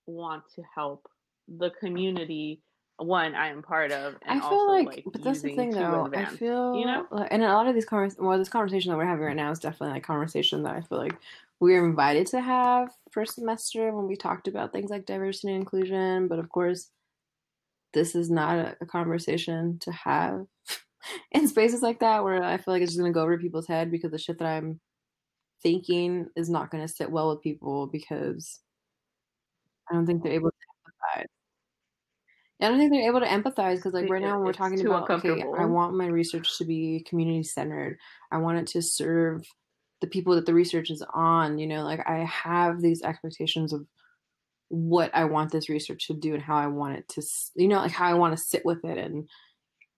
want 0.05 0.43
to 0.55 0.61
help 0.75 1.09
the 1.47 1.71
community 1.71 2.61
one 2.99 3.35
I 3.35 3.49
am 3.49 3.61
part 3.61 3.91
of, 3.91 4.15
I 4.27 4.39
feel 4.39 4.49
also 4.49 4.71
like, 4.71 4.87
like, 4.87 5.03
but 5.11 5.23
that's 5.23 5.41
the 5.41 5.49
thing 5.49 5.71
though. 5.71 6.09
I 6.13 6.25
feel, 6.25 6.75
you 6.75 6.85
know? 6.85 7.05
like, 7.11 7.27
and 7.31 7.43
a 7.43 7.53
lot 7.53 7.67
of 7.67 7.75
these 7.75 7.85
convers, 7.85 8.17
well, 8.17 8.37
this 8.37 8.49
conversation 8.49 8.91
that 8.91 8.97
we're 8.97 9.05
having 9.05 9.25
right 9.25 9.35
now 9.35 9.51
is 9.51 9.59
definitely 9.59 9.93
like 9.93 10.03
conversation 10.03 10.63
that 10.63 10.75
I 10.75 10.81
feel 10.81 10.97
like 10.97 11.15
we 11.59 11.73
were 11.73 11.85
invited 11.85 12.27
to 12.27 12.41
have 12.41 12.89
first 13.11 13.35
semester 13.35 13.95
when 13.95 14.07
we 14.07 14.15
talked 14.15 14.47
about 14.47 14.71
things 14.71 14.89
like 14.89 15.05
diversity 15.05 15.53
and 15.53 15.61
inclusion. 15.61 16.27
But 16.27 16.39
of 16.39 16.49
course, 16.49 16.89
this 17.93 18.15
is 18.15 18.29
not 18.29 18.57
a, 18.57 18.77
a 18.81 18.85
conversation 18.85 19.79
to 19.79 19.91
have 19.91 20.45
in 21.31 21.47
spaces 21.47 21.81
like 21.81 21.99
that 21.99 22.23
where 22.23 22.43
I 22.43 22.57
feel 22.57 22.73
like 22.73 22.83
it's 22.83 22.91
just 22.91 22.99
gonna 22.99 23.13
go 23.13 23.23
over 23.23 23.37
people's 23.37 23.67
head 23.67 23.91
because 23.91 24.11
the 24.11 24.19
shit 24.19 24.37
that 24.39 24.47
I'm 24.47 24.79
thinking 25.63 26.27
is 26.35 26.49
not 26.49 26.69
gonna 26.69 26.87
sit 26.87 27.11
well 27.11 27.29
with 27.29 27.41
people 27.41 27.87
because 27.87 28.59
I 29.89 29.95
don't 29.95 30.05
think 30.05 30.23
they're 30.23 30.33
able 30.33 30.51
to 30.51 30.55
empathize. 31.17 31.25
I 32.61 32.69
don't 32.69 32.79
think 32.79 32.91
they're 32.91 33.07
able 33.07 33.19
to 33.19 33.27
empathize 33.27 33.75
because, 33.75 33.93
like, 33.93 34.09
right 34.09 34.21
now 34.21 34.37
when 34.37 34.45
we're 34.45 34.53
talking 34.53 34.81
about, 34.85 35.09
okay, 35.09 35.43
I 35.57 35.65
want 35.65 35.95
my 35.95 36.07
research 36.07 36.57
to 36.57 36.65
be 36.65 37.05
community 37.07 37.43
centered. 37.43 37.97
I 38.31 38.37
want 38.37 38.57
it 38.57 38.67
to 38.67 38.81
serve 38.81 39.43
the 40.01 40.07
people 40.07 40.35
that 40.35 40.45
the 40.45 40.53
research 40.53 40.89
is 40.89 41.03
on. 41.13 41.57
You 41.57 41.67
know, 41.67 41.83
like 41.83 42.07
I 42.07 42.25
have 42.25 42.81
these 42.81 43.01
expectations 43.01 43.73
of 43.73 43.85
what 44.69 45.11
I 45.13 45.25
want 45.25 45.51
this 45.51 45.69
research 45.69 46.07
to 46.07 46.13
do 46.13 46.33
and 46.33 46.43
how 46.43 46.57
I 46.57 46.67
want 46.67 46.97
it 46.97 47.07
to, 47.09 47.21
you 47.55 47.67
know, 47.67 47.77
like 47.77 47.91
how 47.91 48.07
I 48.07 48.15
want 48.15 48.37
to 48.37 48.43
sit 48.43 48.65
with 48.65 48.83
it 48.83 48.97
and 48.97 49.27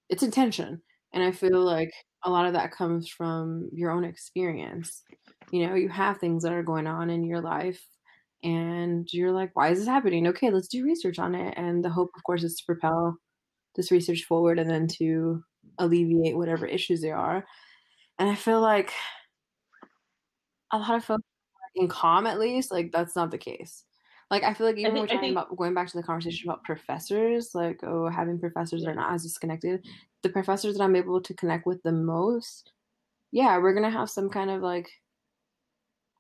its 0.10 0.24
intention. 0.24 0.82
And 1.14 1.24
I 1.24 1.32
feel 1.32 1.60
like 1.60 1.92
a 2.24 2.30
lot 2.30 2.46
of 2.46 2.54
that 2.54 2.72
comes 2.72 3.10
from 3.10 3.70
your 3.74 3.92
own 3.92 4.04
experience. 4.04 5.02
You 5.52 5.68
know, 5.68 5.76
you 5.76 5.90
have 5.90 6.20
things 6.20 6.44
that 6.44 6.54
are 6.54 6.64
going 6.64 6.86
on 6.86 7.10
in 7.10 7.24
your 7.24 7.42
life 7.42 7.84
and 8.44 9.08
you're 9.12 9.32
like, 9.32 9.52
why 9.54 9.70
is 9.70 9.80
this 9.80 9.88
happening? 9.88 10.28
Okay, 10.28 10.52
let's 10.52 10.68
do 10.68 10.84
research 10.84 11.20
on 11.20 11.36
it. 11.36 11.54
And 11.58 11.84
the 11.84 11.90
hope, 11.90 12.12
of 12.16 12.24
course, 12.24 12.44
is 12.44 12.56
to 12.58 12.66
propel 12.66 13.18
this 13.76 13.92
research 13.92 14.24
forward 14.24 14.60
and 14.60 14.70
then 14.70 14.88
to 15.00 15.44
alleviate 15.78 16.38
whatever 16.38 16.66
issues 16.66 17.02
there 17.02 17.18
are. 17.18 17.46
And 18.18 18.30
I 18.30 18.36
feel 18.36 18.62
like 18.62 18.92
a 20.72 20.78
lot 20.78 20.96
of 20.96 21.04
folks 21.04 21.24
in 21.76 21.88
comm, 21.88 22.28
at 22.28 22.40
least, 22.40 22.72
like 22.72 22.92
that's 22.92 23.16
not 23.16 23.32
the 23.32 23.38
case. 23.38 23.84
Like 24.32 24.44
I 24.44 24.54
feel 24.54 24.68
like 24.68 24.78
even 24.78 24.94
when 24.94 25.02
we're 25.02 25.08
talking 25.08 25.22
think- 25.22 25.32
about 25.32 25.56
going 25.56 25.74
back 25.74 25.88
to 25.90 25.98
the 25.98 26.04
conversation 26.04 26.50
about 26.50 26.64
professors, 26.64 27.56
like 27.56 27.80
oh, 27.84 28.10
having 28.10 28.40
professors 28.40 28.84
that 28.84 28.92
are 28.92 28.96
not 28.96 29.14
as 29.14 29.24
disconnected. 29.24 29.86
The 30.22 30.30
professors 30.30 30.78
that 30.78 30.84
I'm 30.84 30.96
able 30.96 31.22
to 31.22 31.34
connect 31.34 31.66
with 31.66 31.82
the 31.84 31.92
most, 31.94 32.74
yeah, 33.32 33.58
we're 33.58 33.74
gonna 33.74 33.90
have 33.90 34.10
some 34.10 34.30
kind 34.30 34.50
of 34.52 34.62
like 34.62 34.90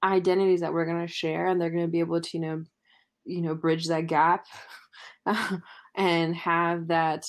identities 0.03 0.61
that 0.61 0.73
we're 0.73 0.85
gonna 0.85 1.07
share, 1.07 1.47
and 1.47 1.61
they're 1.61 1.69
gonna 1.69 1.87
be 1.87 1.99
able 1.99 2.21
to 2.21 2.37
you 2.37 2.41
know, 2.41 2.63
you 3.25 3.41
know, 3.41 3.55
bridge 3.55 3.87
that 3.87 4.07
gap, 4.07 4.45
and 5.95 6.35
have 6.35 6.87
that 6.87 7.27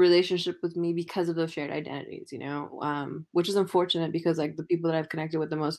relationship 0.00 0.56
with 0.62 0.76
me 0.76 0.92
because 0.92 1.28
of 1.28 1.36
those 1.36 1.52
shared 1.52 1.70
identities. 1.70 2.30
You 2.32 2.40
know, 2.40 2.80
um, 2.82 3.26
which 3.32 3.48
is 3.48 3.56
unfortunate 3.56 4.12
because 4.12 4.38
like 4.38 4.56
the 4.56 4.64
people 4.64 4.90
that 4.90 4.96
I've 4.96 5.08
connected 5.10 5.38
with 5.38 5.50
the 5.50 5.56
most 5.56 5.78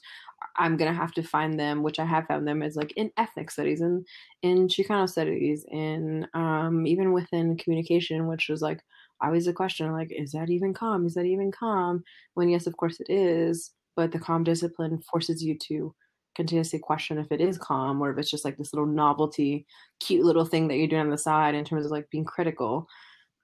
I'm 0.58 0.78
gonna 0.78 0.94
have 0.94 1.14
to 1.14 1.24
find 1.24 1.60
them, 1.60 1.84
which 1.84 2.00
I 2.00 2.06
have 2.06 2.28
found 2.28 2.48
them, 2.48 2.62
is 2.64 2.76
like 2.76 2.94
in 2.96 3.12
ethnic 3.18 3.52
studies 3.52 3.82
and 3.82 4.06
in 4.42 4.68
Chicano 4.68 5.10
studies, 5.10 5.66
and 5.72 6.28
um, 6.34 6.86
even 6.88 7.14
within 7.14 7.58
communication, 7.58 8.28
which 8.28 8.50
was 8.50 8.62
like 8.62 8.82
always 9.22 9.48
a 9.48 9.54
question, 9.54 9.92
like, 9.92 10.12
is 10.12 10.32
that 10.32 10.50
even 10.50 10.74
comm? 10.74 11.06
Is 11.06 11.14
that 11.16 11.26
even 11.26 11.52
comm? 11.52 12.02
When 12.34 12.50
yes, 12.50 12.68
of 12.68 12.78
course 12.78 13.00
it 13.00 13.12
is, 13.12 13.72
but 13.96 14.12
the 14.12 14.20
comm 14.20 14.44
discipline 14.44 15.02
forces 15.12 15.44
you 15.44 15.58
to 15.68 15.94
continuously 16.36 16.80
question 16.80 17.18
if 17.18 17.32
it 17.32 17.42
is 17.42 17.60
comm 17.60 18.00
or 18.00 18.12
if 18.12 18.18
it's 18.18 18.32
just 18.32 18.46
like 18.46 18.58
this 18.58 18.74
little 18.74 18.88
novelty, 18.88 19.66
cute 20.00 20.26
little 20.26 20.46
thing 20.46 20.68
that 20.68 20.78
you're 20.78 20.88
doing 20.88 21.02
on 21.02 21.10
the 21.10 21.18
side 21.18 21.56
in 21.56 21.66
terms 21.66 21.86
of 21.86 21.92
like 21.92 22.10
being 22.10 22.26
critical. 22.26 22.88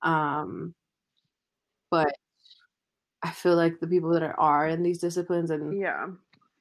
Um, 0.01 0.73
but 1.89 2.15
I 3.23 3.31
feel 3.31 3.55
like 3.55 3.79
the 3.79 3.87
people 3.87 4.11
that 4.11 4.23
are, 4.23 4.39
are 4.39 4.67
in 4.67 4.83
these 4.83 4.99
disciplines 4.99 5.49
and 5.49 5.79
Yeah. 5.79 6.07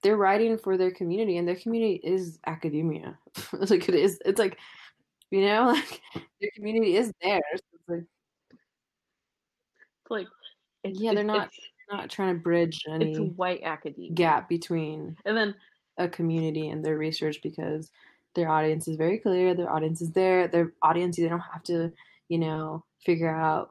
they're 0.02 0.16
writing 0.16 0.56
for 0.58 0.76
their 0.76 0.90
community 0.90 1.36
and 1.36 1.46
their 1.46 1.56
community 1.56 2.00
is 2.02 2.38
academia. 2.46 3.18
Like 3.52 3.88
it 3.88 3.94
is 3.94 4.18
it's 4.24 4.38
like 4.38 4.58
you 5.30 5.42
know 5.42 5.64
like 5.72 6.00
their 6.40 6.50
community 6.54 6.96
is 6.96 7.12
there 7.22 7.40
so 7.54 7.60
it's 7.74 7.88
like 7.88 8.04
It's 10.04 10.10
like 10.10 10.26
it's, 10.84 11.00
Yeah, 11.00 11.14
they're 11.14 11.24
not- 11.24 11.50
not 11.90 12.10
trying 12.10 12.34
to 12.34 12.40
bridge 12.42 12.82
it's 12.84 12.92
any 12.92 13.16
white 13.30 13.62
academia. 13.62 14.10
gap 14.12 14.48
between 14.48 15.16
and 15.24 15.36
then 15.36 15.54
a 15.98 16.08
community 16.08 16.68
and 16.68 16.84
their 16.84 16.98
research 16.98 17.40
because 17.44 17.92
their 18.34 18.48
audience 18.48 18.88
is 18.88 18.96
very 18.96 19.18
clear 19.18 19.54
their 19.54 19.70
audience 19.72 20.02
is 20.02 20.10
there 20.10 20.48
their 20.48 20.72
audience 20.82 21.16
they 21.16 21.28
don't 21.28 21.38
have 21.40 21.62
to 21.62 21.92
you 22.28 22.38
know 22.38 22.84
figure 23.04 23.34
out 23.34 23.70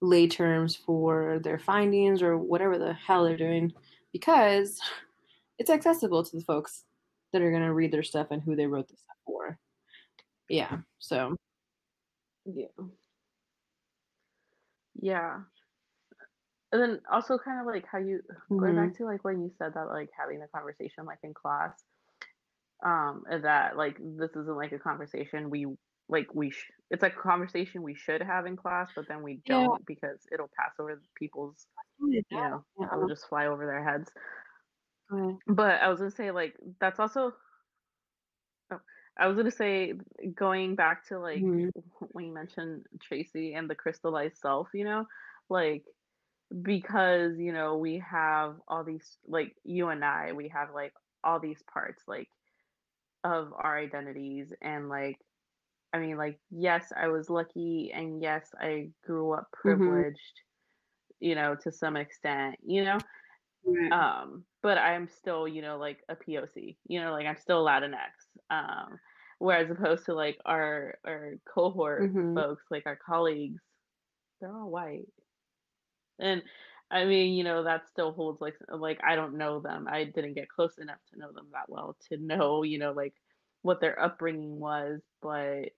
lay 0.00 0.28
terms 0.28 0.76
for 0.76 1.40
their 1.42 1.58
findings 1.58 2.22
or 2.22 2.36
whatever 2.36 2.78
the 2.78 2.92
hell 2.92 3.24
they're 3.24 3.36
doing 3.36 3.72
because 4.12 4.80
it's 5.58 5.70
accessible 5.70 6.24
to 6.24 6.36
the 6.36 6.44
folks 6.44 6.84
that 7.32 7.42
are 7.42 7.50
going 7.50 7.62
to 7.62 7.72
read 7.72 7.92
their 7.92 8.02
stuff 8.02 8.28
and 8.30 8.42
who 8.42 8.56
they 8.56 8.66
wrote 8.66 8.88
the 8.88 8.96
stuff 8.96 9.16
for 9.24 9.58
yeah 10.48 10.78
so 10.98 11.36
Yeah. 12.44 12.66
Yeah. 15.00 15.40
And 16.72 16.82
then 16.82 17.00
also 17.10 17.38
kind 17.38 17.60
of 17.60 17.66
like 17.66 17.86
how 17.90 17.98
you 17.98 18.20
going 18.50 18.74
mhm. 18.74 18.88
back 18.88 18.96
to 18.98 19.04
like 19.04 19.24
when 19.24 19.40
you 19.42 19.52
said 19.58 19.74
that 19.74 19.88
like 19.88 20.10
having 20.18 20.42
a 20.42 20.48
conversation 20.48 21.04
like 21.04 21.18
in 21.22 21.32
class 21.32 21.72
um 22.84 23.22
that 23.42 23.76
like 23.76 23.96
this 24.00 24.30
isn't 24.32 24.56
like 24.56 24.72
a 24.72 24.78
conversation 24.78 25.50
we 25.50 25.66
like 26.08 26.34
we 26.34 26.50
sh- 26.50 26.70
it's 26.90 27.02
like 27.02 27.16
a 27.16 27.20
conversation 27.22 27.82
we 27.82 27.94
should 27.94 28.22
have 28.22 28.46
in 28.46 28.56
class 28.56 28.90
but 28.94 29.08
then 29.08 29.22
we 29.22 29.40
don't 29.46 29.84
because 29.86 30.26
it'll 30.32 30.50
pass 30.58 30.72
over 30.78 31.00
people's 31.16 31.66
you 32.30 32.40
know 32.42 32.64
Yeah, 32.78 32.88
it'll 32.92 33.06
just 33.06 33.26
fly 33.28 33.46
over 33.46 33.66
their 33.66 33.84
heads 33.84 34.10
but 35.46 35.80
I 35.80 35.88
was 35.88 35.98
gonna 35.98 36.10
say 36.10 36.30
like 36.30 36.56
that's 36.80 36.98
also. 37.00 37.32
Oh, 38.70 38.80
I 39.18 39.26
was 39.26 39.36
gonna 39.36 39.50
say 39.50 39.94
going 40.34 40.74
back 40.76 41.06
to 41.08 41.18
like 41.18 41.46
Mhm. 41.46 41.70
when 42.12 42.26
you 42.26 42.32
mentioned 42.32 42.86
Tracy 43.02 43.54
and 43.54 43.68
the 43.68 43.74
crystallized 43.74 44.38
self, 44.38 44.68
you 44.74 44.84
know, 44.84 45.06
like 45.48 45.84
because 46.62 47.38
you 47.38 47.52
know 47.52 47.78
we 47.78 47.98
have 48.00 48.56
all 48.68 48.84
these 48.84 49.18
like 49.26 49.56
you 49.64 49.88
and 49.88 50.04
I, 50.04 50.32
we 50.32 50.48
have 50.50 50.70
like 50.74 50.94
all 51.24 51.40
these 51.40 51.62
parts 51.72 52.02
like 52.08 52.28
of 53.24 53.52
our 53.54 53.78
identities 53.78 54.52
and 54.62 54.88
like 54.88 55.18
I 55.94 56.00
mean 56.00 56.18
like 56.18 56.40
yes, 56.50 56.92
I 56.96 57.08
was 57.08 57.30
lucky 57.30 57.92
and 57.94 58.22
yes, 58.22 58.52
I 58.60 58.92
grew 59.04 59.32
up 59.34 59.50
privileged, 59.52 60.42
you 61.20 61.34
know, 61.34 61.56
to 61.62 61.72
some 61.72 61.96
extent, 61.96 62.56
you 62.64 62.84
know 62.84 63.04
Right. 63.64 63.92
um 63.92 64.44
but 64.62 64.78
i'm 64.78 65.08
still 65.08 65.46
you 65.48 65.62
know 65.62 65.78
like 65.78 66.00
a 66.08 66.16
poc 66.16 66.76
you 66.88 67.00
know 67.00 67.12
like 67.12 67.26
i'm 67.26 67.36
still 67.36 67.64
latinx 67.64 68.12
um 68.50 68.98
whereas 69.38 69.70
opposed 69.70 70.06
to 70.06 70.14
like 70.14 70.38
our 70.46 70.96
our 71.06 71.34
cohort 71.52 72.12
Mhm. 72.14 72.34
folks 72.34 72.64
like 72.70 72.84
our 72.86 72.96
colleagues 72.96 73.62
they're 74.40 74.52
all 74.56 74.70
white 74.70 75.08
and 76.18 76.42
i 76.90 77.04
mean 77.04 77.34
you 77.34 77.44
know 77.44 77.64
that 77.64 77.88
still 77.88 78.12
holds 78.12 78.40
like 78.40 78.56
like 78.68 79.00
i 79.04 79.14
don't 79.16 79.36
know 79.36 79.60
them 79.60 79.86
i 79.88 80.04
didn't 80.04 80.34
get 80.34 80.48
close 80.48 80.78
enough 80.78 81.00
to 81.08 81.18
know 81.18 81.32
them 81.32 81.48
that 81.52 81.68
well 81.68 81.96
to 82.08 82.16
know 82.18 82.62
you 82.62 82.78
know 82.78 82.92
like 82.92 83.14
what 83.62 83.80
their 83.80 84.00
upbringing 84.00 84.58
was 84.58 85.00
but 85.22 85.70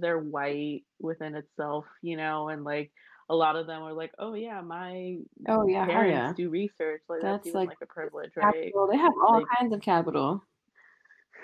they're 0.00 0.18
white 0.18 0.82
within 1.00 1.34
itself 1.34 1.84
you 2.02 2.16
know 2.16 2.48
and 2.48 2.64
like 2.64 2.90
a 3.30 3.34
lot 3.34 3.56
of 3.56 3.66
them 3.66 3.82
are 3.82 3.92
like 3.92 4.10
oh 4.18 4.34
yeah 4.34 4.60
my 4.60 5.16
oh 5.48 5.66
yeah 5.66 5.84
parents 5.86 6.12
yeah 6.12 6.32
do 6.36 6.48
research 6.50 7.02
like 7.08 7.20
that's, 7.20 7.44
That's, 7.44 7.54
like, 7.54 7.68
like, 7.68 7.78
a 7.82 7.86
privilege 7.86 8.30
right 8.36 8.54
capital 8.54 8.88
they 8.90 8.96
have 8.96 9.12
all 9.26 9.34
Like- 9.38 9.46
kinds 9.58 9.72
of 9.74 9.80
capital 9.82 10.42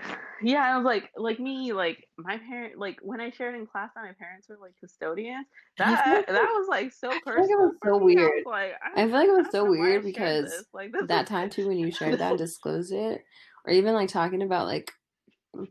yeah 0.42 0.74
i 0.74 0.76
was 0.76 0.84
like 0.84 1.10
like 1.16 1.38
me 1.38 1.72
like 1.72 2.08
my 2.18 2.38
parent 2.48 2.78
like 2.78 2.98
when 3.02 3.20
i 3.20 3.30
shared 3.30 3.54
in 3.54 3.66
class 3.66 3.90
that 3.94 4.02
my 4.02 4.12
parents 4.18 4.48
were 4.48 4.58
like 4.60 4.72
custodians 4.80 5.46
that 5.78 6.24
that 6.26 6.32
was 6.56 6.66
like 6.68 6.92
so 6.92 7.10
feel 7.10 7.20
like 7.26 7.50
it 7.50 7.56
was 7.58 7.74
so. 7.84 8.00
I 8.00 8.02
weird. 8.02 8.18
was 8.18 8.42
like 8.46 8.72
I 8.96 9.04
feel 9.06 9.12
like 9.14 9.28
it 9.28 9.32
was 9.36 9.46
so 9.52 9.64
don't 9.64 9.74
know 9.74 9.80
why 9.80 9.86
I 9.86 9.90
weird 9.90 10.04
because 10.04 10.50
this. 10.50 10.64
like 10.72 10.92
this 10.92 11.06
that 11.08 11.24
is- 11.24 11.28
time 11.28 11.50
too 11.50 11.68
when 11.68 11.78
you 11.78 11.90
shared 11.92 12.18
that 12.18 12.30
and 12.30 12.38
disclosed 12.38 12.92
it 12.92 13.22
or 13.66 13.72
even 13.72 13.94
like 13.94 14.08
talking 14.08 14.42
about 14.42 14.66
like 14.66 14.90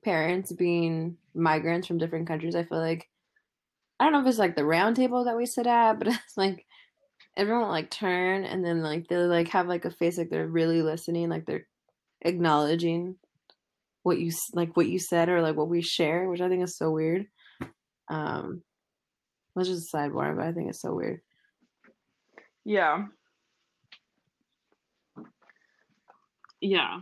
parents 0.04 0.52
being 0.52 1.17
migrants 1.34 1.88
from 1.88 1.98
different 1.98 2.28
countries 2.28 2.56
i 2.56 2.63
feel 2.63 2.80
like 2.80 3.10
i 4.00 4.04
don't 4.04 4.13
know 4.13 4.22
if 4.22 4.28
it's 4.28 4.38
like 4.38 4.56
the 4.56 4.65
round 4.65 4.96
table 4.96 5.26
that 5.26 5.38
we 5.38 5.46
sit 5.46 5.67
at 5.67 6.00
but 6.00 6.08
it's 6.08 6.38
like 6.38 6.65
everyone 7.36 7.69
like 7.69 7.89
turn 7.89 8.46
and 8.46 8.63
then 8.63 8.82
like 8.84 9.08
they'll 9.08 9.28
like 9.28 9.48
have 9.48 9.67
like 9.67 9.86
a 9.86 9.91
face 9.91 10.17
like 10.17 10.30
they're 10.30 10.48
really 10.48 10.82
listening 10.82 11.30
like 11.30 11.46
they're 11.46 11.67
acknowledging 12.22 13.15
what 14.04 14.19
you 14.19 14.32
like 14.54 14.76
what 14.78 14.88
you 14.88 15.00
said 15.00 15.30
or 15.30 15.41
like 15.41 15.56
what 15.56 15.69
we 15.69 15.82
share 15.82 16.30
which 16.30 16.41
i 16.41 16.50
think 16.50 16.63
is 16.63 16.78
so 16.78 16.91
weird. 16.91 17.26
Um 18.10 18.62
that's 19.56 19.67
just 19.67 19.93
a 19.93 19.98
sidebar 19.98 20.36
but 20.36 20.46
i 20.46 20.52
think 20.52 20.69
it's 20.69 20.82
so 20.82 20.93
weird. 20.93 21.22
Yeah. 22.65 23.06
Yeah 26.62 27.02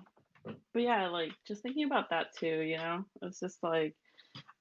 but 0.74 0.82
yeah 0.84 1.08
like 1.10 1.32
just 1.48 1.62
thinking 1.64 1.86
about 1.86 2.10
that 2.10 2.28
too 2.38 2.62
you 2.62 2.78
know 2.78 3.04
it's 3.22 3.40
just 3.40 3.62
like 3.64 3.96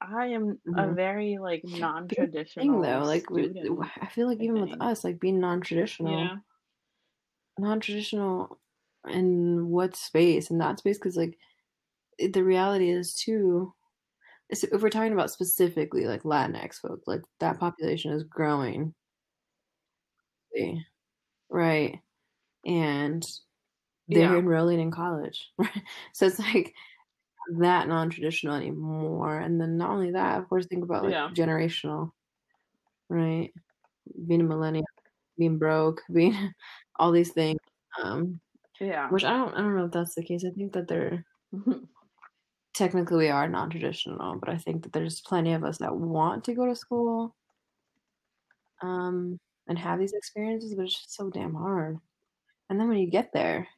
I 0.01 0.29
am 0.29 0.61
a 0.77 0.93
Mhm. 0.93 0.95
very 0.95 1.39
like 1.39 1.63
thing 2.59 2.81
non-traditional 2.81 2.81
though, 2.81 3.05
like 3.05 3.31
we. 3.31 3.55
I 4.01 4.07
feel 4.09 4.27
like 4.27 4.41
even 4.41 4.61
with 4.61 4.75
us, 4.81 5.05
like 5.05 5.21
being 5.21 5.41
non-traditional, 5.41 6.35
know? 6.35 6.41
non-traditional 7.59 8.61
in 9.09 9.69
what 9.69 9.97
space 9.97 10.51
in 10.51 10.59
that 10.59 10.79
space 10.79 10.99
because 10.99 11.17
like 11.17 11.39
the 12.19 12.45
reality 12.45 12.91
is 12.91 13.15
too 13.15 13.75
if 14.51 14.83
we're 14.83 14.91
talking 14.91 15.13
about 15.13 15.31
specifically 15.31 16.07
like 16.07 16.23
latinx 16.25 16.77
folk 16.77 17.03
like 17.07 17.23
that 17.41 17.59
population 17.61 18.13
is 18.13 18.25
growing 18.25 18.95
right 21.49 22.01
and 22.67 23.27
they're 24.11 24.35
Yeah. 24.35 24.39
enrolling 24.39 24.81
in 24.81 24.91
college 24.91 25.51
right 25.59 25.83
so 26.13 26.27
it's 26.27 26.39
like 26.39 26.75
that 27.59 27.89
non-traditional 27.89 28.55
anymore 28.55 29.39
and 29.39 29.61
then 29.61 29.77
not 29.79 29.91
only 29.91 30.13
that 30.13 30.39
of 30.41 30.49
course 30.49 30.67
think 30.67 30.85
about 30.85 31.05
like 31.05 31.13
Yeah. 31.13 31.31
generational 31.33 32.13
right 33.09 33.53
being 34.27 34.41
a 34.43 34.45
millennial 34.45 34.87
being 35.39 35.59
broke 35.59 36.03
being 36.15 36.53
all 36.99 37.13
these 37.13 37.33
things 37.33 37.59
um 38.03 38.41
Yeah. 38.81 39.11
which 39.11 39.25
I 39.25 39.33
don't 39.37 39.55
I 39.55 39.59
don't 39.63 39.77
know 39.77 39.87
if 39.87 39.93
that's 39.93 40.15
the 40.15 40.25
case. 40.25 40.45
I 40.45 40.51
think 40.51 40.73
that 40.75 40.89
they're 40.89 41.27
technically 42.75 43.17
we 43.27 43.29
are 43.29 43.49
non-traditional, 43.49 44.39
but 44.41 44.49
I 44.49 44.59
think 44.59 44.83
that 44.85 44.93
there's 44.93 45.21
plenty 45.21 45.53
of 45.53 45.65
us 45.65 45.79
that 45.79 45.97
want 45.97 46.45
to 46.45 46.55
go 46.55 46.67
to 46.67 46.75
school 46.77 47.37
um 48.83 49.39
and 49.69 49.79
have 49.79 49.99
these 49.99 50.13
experiences, 50.13 50.75
but 50.75 50.85
it's 50.85 50.95
just 50.95 51.15
so 51.15 51.31
damn 51.31 51.55
hard. 51.55 51.99
And 52.71 52.81
then 52.81 52.89
when 52.89 52.99
you 52.99 53.11
get 53.11 53.33
there, 53.35 53.69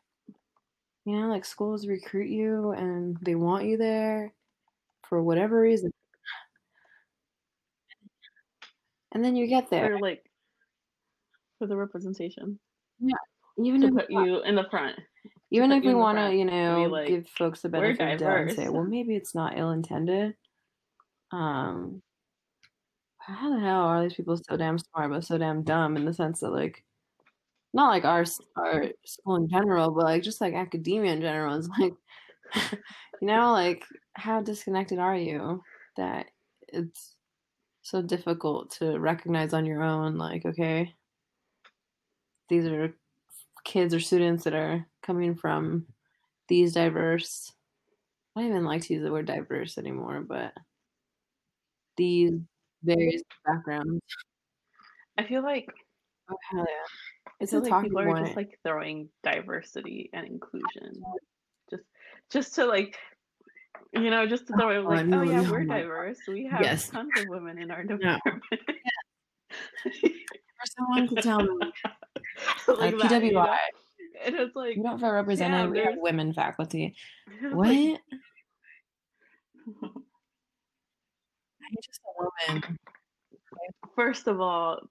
you 1.04 1.18
know, 1.18 1.28
like 1.28 1.44
schools 1.44 1.86
recruit 1.86 2.28
you 2.28 2.72
and 2.72 3.16
they 3.22 3.34
want 3.34 3.64
you 3.64 3.76
there 3.76 4.32
for 5.08 5.22
whatever 5.22 5.60
reason. 5.60 5.92
And 9.12 9.24
then 9.24 9.36
you 9.36 9.46
get 9.46 9.68
there. 9.68 9.94
or 9.94 10.00
like 10.00 10.24
for 11.58 11.66
the 11.66 11.76
representation 11.76 12.58
Yeah. 13.00 13.14
Even 13.58 13.82
to 13.82 13.88
if 13.88 13.94
put 13.94 14.10
you 14.10 14.42
in 14.42 14.54
the 14.54 14.64
front. 14.70 14.98
even 15.50 15.70
if 15.72 15.84
we 15.84 15.94
want 15.94 16.16
to, 16.16 16.34
you 16.34 16.46
know, 16.46 16.88
like, 16.90 17.08
give 17.08 17.28
folks 17.28 17.60
the 17.60 17.68
"We're 17.68 17.94
benefit 17.94 18.14
of 18.14 18.18
doubt 18.20 18.38
and 18.38 18.52
say, 18.52 18.68
well, 18.70 18.84
maybe 18.84 19.14
it's 19.14 19.34
not 19.34 19.58
ill 19.58 19.70
intended. 19.70 20.34
Um, 21.30 22.02
how 23.18 23.50
the 23.54 23.60
hell 23.60 23.82
are 23.82 24.02
these 24.02 24.14
people 24.14 24.36
so 24.36 24.56
damn 24.56 24.78
smart 24.78 25.10
but 25.10 25.24
so 25.24 25.38
damn 25.38 25.62
dumb 25.62 25.96
in 25.96 26.04
the 26.06 26.14
sense 26.14 26.40
that 26.40 26.50
like, 26.50 26.82
not 27.74 27.88
like 27.90 28.04
our 28.04 28.24
our 28.56 28.86
school 29.04 29.36
in 29.36 29.48
general, 29.48 29.90
but 29.92 30.04
like 30.04 30.22
just 30.22 30.40
like 30.40 30.54
academia 30.54 31.12
in 31.12 31.20
general 31.22 31.56
is 31.56 31.68
like, 31.80 31.94
you 33.20 33.26
know, 33.28 33.52
like 33.52 33.84
how 34.14 34.40
disconnected 34.42 34.98
are 34.98 35.16
you 35.16 35.62
that 35.96 36.26
it's 36.68 37.16
so 37.82 38.02
difficult 38.02 38.70
to 38.72 38.98
recognize 38.98 39.52
on 39.54 39.66
your 39.66 39.82
own? 39.82 40.18
Like, 40.18 40.46
okay, 40.46 40.94
these 42.48 42.66
are 42.66 42.94
kids 43.64 43.94
or 43.94 44.00
students 44.00 44.44
that 44.44 44.54
are 44.54 44.86
coming 45.02 45.36
from 45.36 45.86
these 46.48 46.74
diverse 46.74 47.52
I 48.36 48.42
don't 48.42 48.50
even 48.50 48.64
like 48.64 48.82
to 48.84 48.94
use 48.94 49.02
the 49.04 49.12
word 49.12 49.26
diverse 49.26 49.78
anymore, 49.78 50.22
but 50.26 50.54
these 51.96 52.32
various 52.82 53.22
backgrounds. 53.44 54.02
I 55.18 55.24
feel 55.26 55.42
like 55.42 55.66
Oh 56.30 56.36
hell 56.50 56.66
yeah. 56.68 56.86
It's 57.42 57.52
a 57.52 57.58
like 57.58 57.68
talking 57.70 57.90
people 57.90 58.02
are 58.02 58.20
just 58.24 58.36
like 58.36 58.58
throwing 58.64 59.08
diversity 59.24 60.10
and 60.12 60.26
inclusion 60.26 61.02
just 61.70 61.82
just 62.30 62.54
to 62.54 62.64
like 62.66 62.96
you 63.92 64.10
know 64.10 64.26
just 64.26 64.46
to 64.46 64.52
throw 64.54 64.70
it 64.70 64.78
Oh, 64.78 64.88
like 64.88 65.06
no, 65.06 65.20
oh 65.20 65.22
yeah 65.22 65.50
we're 65.50 65.64
diverse 65.76 66.18
we 66.28 66.46
have 66.46 66.60
Yes. 66.62 66.88
tons 66.88 67.10
of 67.18 67.26
women 67.28 67.58
in 67.58 67.70
our 67.72 67.82
department 67.82 68.22
For 69.82 70.66
someone 70.76 71.08
to 71.08 71.16
tell 71.16 71.42
me 71.42 71.48
like 72.68 72.94
uh, 72.94 73.08
that, 73.08 73.24
you 73.24 73.32
know? 73.32 73.56
And 74.24 74.34
it's 74.36 74.54
like 74.54 74.76
we 74.76 74.82
don't 74.84 75.00
feel 75.00 75.10
represented, 75.10 75.62
damn, 75.62 75.70
we 75.70 75.80
have 75.80 75.94
women 75.96 76.32
faculty. 76.32 76.94
What? 77.50 77.68
like- 77.68 78.00
I'm 81.64 81.76
just 81.82 82.00
a 82.06 82.12
woman. 82.52 82.78
first 83.96 84.28
of 84.28 84.40
all 84.40 84.88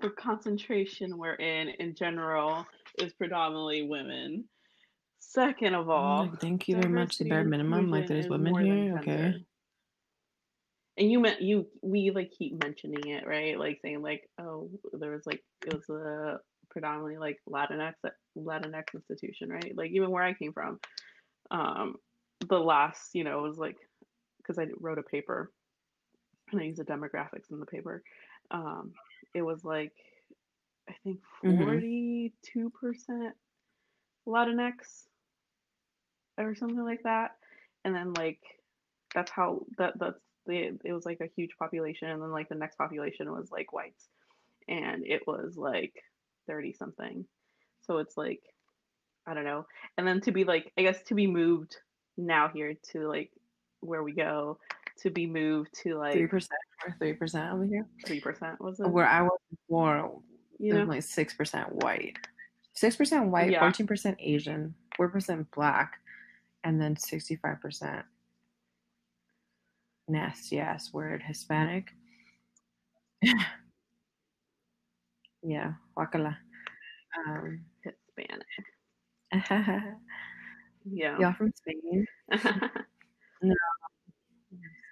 the 0.00 0.10
concentration 0.10 1.18
we're 1.18 1.34
in 1.34 1.68
in 1.80 1.94
general 1.94 2.66
is 2.98 3.12
predominantly 3.14 3.82
women 3.82 4.44
second 5.18 5.74
of 5.74 5.90
all 5.90 6.26
Like, 6.26 6.40
thank 6.40 6.68
you 6.68 6.76
very 6.76 6.92
much. 6.92 7.18
The 7.18 7.28
bare 7.28 7.44
minimum. 7.44 7.90
Like 7.90 8.06
there's 8.06 8.28
women 8.28 8.54
here. 8.64 8.98
Okay. 8.98 9.44
and 10.96 11.10
you 11.10 11.20
meant 11.20 11.40
you 11.42 11.66
we 11.82 12.10
like 12.10 12.32
keep 12.36 12.62
mentioning 12.62 13.08
it 13.08 13.26
right 13.26 13.58
like 13.58 13.78
saying 13.82 14.02
like 14.02 14.28
oh 14.40 14.70
there 14.92 15.12
was 15.12 15.26
like 15.26 15.42
it 15.66 15.74
was 15.74 15.88
a 15.90 16.38
predominantly 16.70 17.18
like 17.18 17.38
latinx 17.48 17.94
latinx 18.36 18.84
institution 18.94 19.48
right 19.48 19.72
like 19.76 19.90
even 19.90 20.10
where 20.10 20.22
i 20.22 20.34
came 20.34 20.52
from 20.52 20.78
um 21.50 21.96
the 22.48 22.58
last 22.58 23.10
you 23.14 23.24
know 23.24 23.40
was 23.42 23.58
like 23.58 23.76
because 24.38 24.58
i 24.58 24.66
wrote 24.80 24.98
a 24.98 25.02
paper 25.02 25.50
and 26.52 26.60
i 26.60 26.64
used 26.64 26.78
the 26.78 26.84
demographics 26.84 27.50
in 27.50 27.58
the 27.58 27.66
paper 27.66 28.02
um 28.50 28.92
it 29.34 29.42
was 29.42 29.64
like 29.64 29.92
i 30.88 30.94
think 31.04 31.20
Mhm. 31.44 31.84
42% 32.52 33.34
latinx 34.26 35.08
or 36.36 36.54
something 36.54 36.84
like 36.84 37.02
that. 37.02 37.36
And 37.84 37.94
then 37.94 38.12
like 38.14 38.40
that's 39.14 39.30
how 39.30 39.64
that 39.78 39.98
that's 39.98 40.20
the 40.46 40.78
it 40.84 40.92
was 40.92 41.04
like 41.06 41.20
a 41.20 41.30
huge 41.36 41.56
population. 41.58 42.08
And 42.10 42.22
then 42.22 42.30
like 42.30 42.48
the 42.48 42.54
next 42.54 42.76
population 42.76 43.30
was 43.32 43.50
like 43.50 43.72
whites. 43.72 44.08
And 44.68 45.06
it 45.06 45.26
was 45.26 45.56
like 45.56 45.94
30 46.46 46.72
something 46.72 47.26
so 47.80 47.98
it's 47.98 48.16
like 48.16 48.40
i 49.26 49.34
don't 49.34 49.44
know. 49.44 49.66
And 49.96 50.06
then 50.06 50.20
to 50.22 50.32
be 50.32 50.44
like 50.44 50.72
i 50.78 50.82
guess 50.82 51.02
to 51.04 51.14
be 51.14 51.26
moved 51.26 51.76
now 52.16 52.48
here 52.48 52.74
to 52.92 53.08
like 53.08 53.30
where 53.80 54.02
we 54.02 54.12
go 54.12 54.58
to 54.98 55.10
be 55.10 55.26
moved 55.26 55.72
to 55.82 55.96
like 55.96 56.12
Three 56.14 56.26
percent. 56.26 56.52
or 56.52 56.67
three 56.98 57.12
percent 57.12 57.52
over 57.52 57.64
here. 57.64 57.86
3% 58.06 58.60
was 58.60 58.80
it 58.80 58.88
Where 58.88 59.06
I 59.06 59.22
was 59.22 59.38
before, 59.50 60.20
you 60.58 60.74
know 60.74 60.84
like 60.84 61.02
six 61.02 61.34
percent 61.34 61.72
white, 61.72 62.16
six 62.74 62.96
percent 62.96 63.28
white, 63.28 63.50
Yeah. 63.50 63.60
fourteen 63.60 63.86
percent 63.86 64.16
Asian, 64.20 64.74
four 64.96 65.08
percent 65.08 65.50
black, 65.52 66.00
and 66.64 66.80
then 66.80 66.96
sixty-five 66.96 67.60
percent 67.60 68.04
nasty 70.08 70.58
ass 70.58 70.92
word 70.92 71.22
Hispanic. 71.22 71.92
yeah, 75.42 75.72
wakala. 75.96 76.36
Um, 77.26 77.64
hispanic 77.82 78.46
yeah 80.84 81.18
y'all 81.18 81.32
from 81.32 81.52
Spain? 81.56 82.06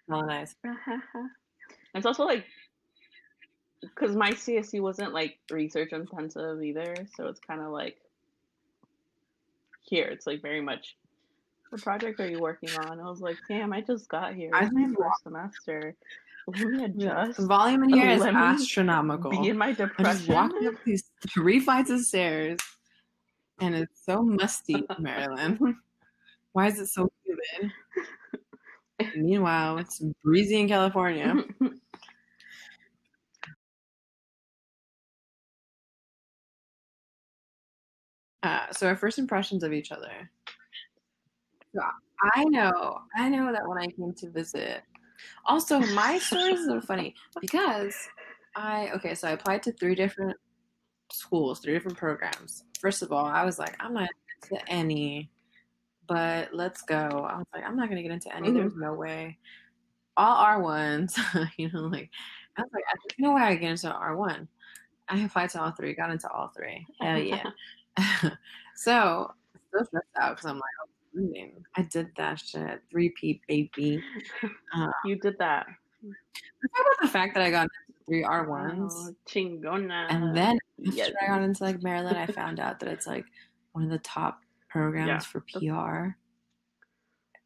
Oh, 0.09 0.20
nice. 0.20 0.55
it's 1.94 2.07
also 2.07 2.25
like 2.25 2.44
because 3.81 4.16
my 4.16 4.33
CSU 4.33 4.81
wasn't 4.81 5.12
like 5.12 5.38
research 5.51 5.92
intensive 5.92 6.62
either, 6.62 6.94
so 7.16 7.27
it's 7.27 7.40
kind 7.40 7.61
of 7.61 7.70
like 7.70 7.99
here 9.83 10.07
it's 10.07 10.27
like 10.27 10.42
very 10.42 10.61
much. 10.61 10.96
What 11.70 11.83
project 11.83 12.20
are 12.20 12.29
you 12.29 12.40
working 12.40 12.70
on? 12.79 13.01
I 13.01 13.09
was 13.09 13.20
like, 13.20 13.37
damn, 13.49 13.72
I 13.72 13.81
just 13.81 14.09
got 14.09 14.35
here. 14.35 14.51
I 14.55 14.68
my 14.70 14.87
first 14.96 15.22
semester. 15.25 15.96
Let 16.46 16.61
me 16.61 16.85
adjust. 16.85 17.38
The 17.38 17.46
volume 17.46 17.83
in 17.85 17.90
here 17.90 18.09
is 18.11 18.22
astronomical. 18.22 19.31
Be 19.31 19.49
in 19.49 19.59
my 19.59 19.68
I 19.68 19.72
just 19.72 19.79
depression. 19.96 20.35
walked 20.35 20.64
up 20.64 20.75
these 20.85 21.11
three 21.29 21.59
flights 21.59 21.90
of 21.90 22.01
stairs, 22.01 22.59
and 23.61 23.75
it's 23.75 24.05
so 24.05 24.22
musty 24.22 24.75
in 24.75 24.87
Maryland. 25.01 25.59
Why 26.53 26.68
is 26.68 26.79
it 26.79 26.87
so 26.87 27.11
humid? 27.25 27.72
Meanwhile, 29.16 29.79
it's 29.79 30.03
breezy 30.22 30.61
in 30.61 30.68
California. 30.68 31.35
Uh, 38.47 38.71
so 38.71 38.87
our 38.87 38.97
first 38.97 39.19
impressions 39.19 39.65
of 39.65 39.73
each 39.73 39.91
other. 39.91 40.31
So 41.75 41.81
I 42.37 42.45
know, 42.45 43.01
I 43.17 43.29
know 43.29 43.51
that 43.51 43.67
when 43.67 43.79
I 43.79 43.87
came 43.87 44.15
to 44.19 44.31
visit. 44.31 44.83
Also, 45.47 45.81
my 45.81 46.19
story 46.19 46.53
is 46.53 46.65
so 46.65 46.81
funny 46.81 47.15
because 47.41 47.95
I 48.55 48.91
okay, 48.95 49.15
so 49.15 49.27
I 49.27 49.33
applied 49.33 49.65
to 49.65 49.73
three 49.73 49.97
different 49.97 50.37
schools, 51.11 51.59
three 51.59 51.73
different 51.73 51.99
programs. 51.99 52.63
First 52.81 53.03
of 53.03 53.11
all, 53.11 53.25
I 53.25 53.45
was 53.45 53.59
like, 53.59 53.75
I'm 53.81 53.93
not 53.93 54.11
into 54.51 54.71
any, 54.71 55.29
but 56.07 56.55
let's 56.55 56.83
go. 56.83 56.97
I 57.29 57.39
was 57.39 57.47
like, 57.53 57.65
I'm 57.65 57.77
not 57.77 57.89
gonna 57.89 58.03
get 58.03 58.13
into 58.13 58.35
any. 58.35 58.53
There's 58.53 58.77
no 58.77 58.95
way. 58.95 59.39
All 60.17 60.37
R 60.37 60.63
ones, 60.63 61.19
you 61.57 61.69
know, 61.73 61.81
like 61.81 62.11
I 62.57 62.63
was 62.63 62.71
like, 62.73 62.85
there's 62.85 63.19
no 63.19 63.35
way 63.35 63.43
I 63.43 63.57
get 63.57 63.73
into 63.73 63.93
R 63.93 64.17
one. 64.17 64.47
I 65.09 65.19
applied 65.19 65.51
to 65.51 65.63
all 65.63 65.73
three, 65.73 65.95
got 65.95 66.11
into 66.11 66.31
all 66.31 66.53
three. 66.57 66.87
Hell 67.01 67.19
yeah. 67.19 67.43
so 68.77 69.31
still 69.69 69.85
stressed 69.85 70.07
out 70.21 70.37
because 70.37 70.51
I'm 70.51 70.57
like, 70.57 70.63
oh. 70.81 71.63
I 71.77 71.83
did 71.83 72.09
that 72.19 72.39
shit. 72.41 72.81
Three 72.91 73.09
P 73.19 73.41
baby. 73.49 74.03
Uh, 74.75 74.91
You 75.05 75.17
did 75.19 75.39
that. 75.39 75.67
How 76.03 76.83
about 76.83 76.97
the 77.03 77.09
fact 77.09 77.35
that 77.35 77.43
I 77.43 77.51
got 77.51 77.69
three 78.07 78.23
R 78.23 78.49
ones, 78.49 78.93
Oh, 78.97 79.15
chingona. 79.27 80.07
and 80.11 80.37
then 80.37 80.59
after 80.87 80.97
yes. 80.97 81.13
I 81.23 81.27
got 81.27 81.43
into 81.43 81.63
like 81.65 81.83
Maryland, 81.83 82.17
I 82.19 82.27
found 82.27 82.61
out 82.61 82.79
that 82.81 82.89
it's 82.91 83.07
like 83.07 83.25
one 83.73 83.85
of 83.85 83.91
the 83.91 83.99
top 83.99 84.41
programs 84.69 85.09
Yeah. 85.09 85.19
for 85.21 85.41
PR, 85.41 86.17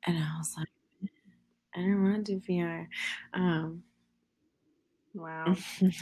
and 0.07 0.19
I 0.19 0.35
was 0.39 0.53
like, 0.59 0.69
I 1.77 1.81
don't 1.81 2.03
want 2.03 2.27
to 2.27 2.35
do 2.35 2.41
PR. 2.41 3.39
Um, 3.39 3.83
Wow. 5.15 5.57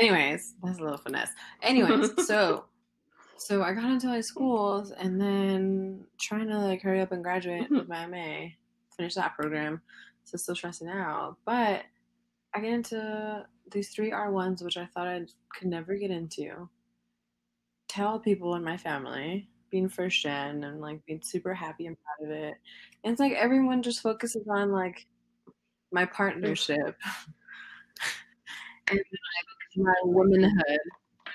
Anyways, 0.00 0.54
that's 0.62 0.78
a 0.78 0.82
little 0.82 0.98
finesse. 0.98 1.32
Anyways, 1.62 2.10
so 2.28 2.64
so 3.38 3.62
I 3.62 3.72
got 3.72 3.90
into 3.90 4.08
like 4.08 4.24
schools 4.24 4.90
and 4.90 5.20
then 5.20 6.04
trying 6.18 6.48
to 6.48 6.58
like 6.58 6.82
hurry 6.82 7.00
up 7.00 7.12
and 7.12 7.22
graduate 7.22 7.64
mm-hmm. 7.64 7.76
with 7.76 7.88
my 7.88 8.06
MA, 8.06 8.48
finish 8.96 9.14
that 9.14 9.36
program. 9.36 9.80
So 10.24 10.36
still 10.36 10.56
stressing 10.56 10.88
out. 10.88 11.36
But 11.46 11.84
I 12.54 12.60
get 12.60 12.72
into 12.72 13.46
these 13.70 13.90
three 13.90 14.12
R 14.12 14.30
ones 14.32 14.62
which 14.62 14.76
I 14.76 14.86
thought 14.86 15.06
I 15.06 15.22
could 15.56 15.68
never 15.68 15.94
get 15.96 16.10
into. 16.10 16.68
Tell 17.88 18.18
people 18.18 18.54
in 18.56 18.64
my 18.64 18.76
family, 18.76 19.48
being 19.70 19.88
first 19.88 20.20
gen 20.22 20.64
and 20.64 20.80
like 20.80 21.04
being 21.06 21.22
super 21.22 21.54
happy 21.54 21.86
and 21.86 21.96
proud 22.02 22.28
of 22.28 22.36
it. 22.36 22.54
And 23.04 23.12
it's 23.12 23.20
like 23.20 23.32
everyone 23.32 23.82
just 23.82 24.02
focuses 24.02 24.46
on 24.48 24.72
like 24.72 25.06
my 25.92 26.04
partnership 26.04 26.76
and 28.90 28.98
like 28.98 29.76
my 29.76 29.94
womanhood, 30.02 30.80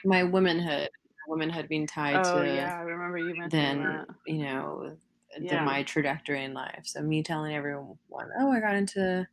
my 0.05 0.23
womanhood, 0.23 0.89
womanhood 1.27 1.67
being 1.69 1.87
tied 1.87 2.17
Oh 2.17 2.23
to 2.25 2.43
yeah, 2.43 2.77
I 2.77 2.81
remember 2.81 3.17
you 3.17 3.35
mentioned 3.35 3.51
then 3.51 3.79
that. 3.79 4.07
you 4.25 4.43
know 4.43 4.97
the, 5.39 5.45
Yeah. 5.45 5.63
my 5.63 5.83
trajectory 5.83 6.43
in 6.43 6.53
life. 6.53 6.81
So 6.85 7.01
me 7.01 7.23
telling 7.23 7.55
everyone, 7.55 7.97
oh, 8.39 8.51
I 8.51 8.59
got 8.59 8.75
into 8.75 9.27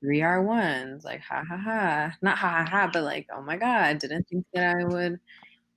three 0.00 0.22
R 0.22 0.42
ones, 0.42 1.04
like 1.04 1.20
ha 1.22 1.44
ha 1.48 1.56
ha, 1.58 2.16
not 2.22 2.38
ha 2.38 2.50
ha 2.50 2.66
ha, 2.70 2.90
but 2.92 3.04
like 3.04 3.28
oh 3.32 3.42
my 3.42 3.56
god, 3.56 3.98
didn't 3.98 4.28
think 4.28 4.46
that 4.54 4.76
I 4.76 4.84
would 4.84 5.20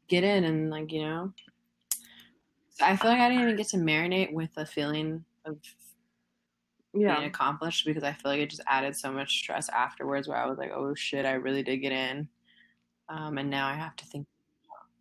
get 0.10 0.24
in, 0.26 0.44
and 0.46 0.70
like 0.72 0.92
you 0.92 1.04
know, 1.04 1.34
I 2.82 2.96
feel 2.96 3.12
like 3.12 3.20
I 3.20 3.30
didn't 3.30 3.44
even 3.44 3.56
get 3.56 3.68
to 3.70 3.78
marinate 3.78 4.34
with 4.34 4.54
the 4.54 4.66
feeling 4.66 5.26
of 5.46 5.60
Yeah. 6.94 7.16
being 7.16 7.28
accomplished 7.28 7.86
because 7.86 8.04
I 8.04 8.14
feel 8.14 8.32
like 8.32 8.40
it 8.42 8.50
just 8.50 8.64
added 8.68 8.96
so 8.96 9.12
much 9.12 9.38
stress 9.38 9.70
afterwards 9.70 10.28
where 10.28 10.38
I 10.38 10.48
was 10.48 10.58
like, 10.58 10.72
oh 10.74 10.96
shit, 10.96 11.26
I 11.26 11.34
really 11.34 11.62
did 11.64 11.78
get 11.78 11.92
in. 11.92 12.30
Um, 13.10 13.38
and 13.38 13.50
now 13.50 13.68
I 13.68 13.76
have 13.76 13.96
to 13.98 14.06
think 14.06 14.28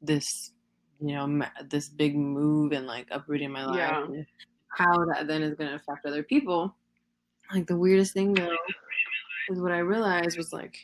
this, 0.06 0.52
you 1.00 1.14
know, 1.14 1.42
this 1.68 1.88
big 1.88 2.16
move 2.16 2.72
and 2.72 2.86
like 2.86 3.06
uprooting 3.10 3.50
my 3.50 3.64
life, 3.64 4.08
Yeah. 4.10 4.22
how 4.68 5.04
that 5.06 5.26
then 5.26 5.42
is 5.42 5.54
going 5.54 5.70
to 5.70 5.76
affect 5.76 6.06
other 6.06 6.22
people. 6.22 6.74
Like 7.52 7.66
the 7.66 7.76
weirdest 7.76 8.12
thing 8.14 8.32
though 8.34 8.56
is 9.50 9.60
what 9.60 9.72
I 9.72 9.78
realized 9.78 10.36
was 10.36 10.52
like, 10.52 10.76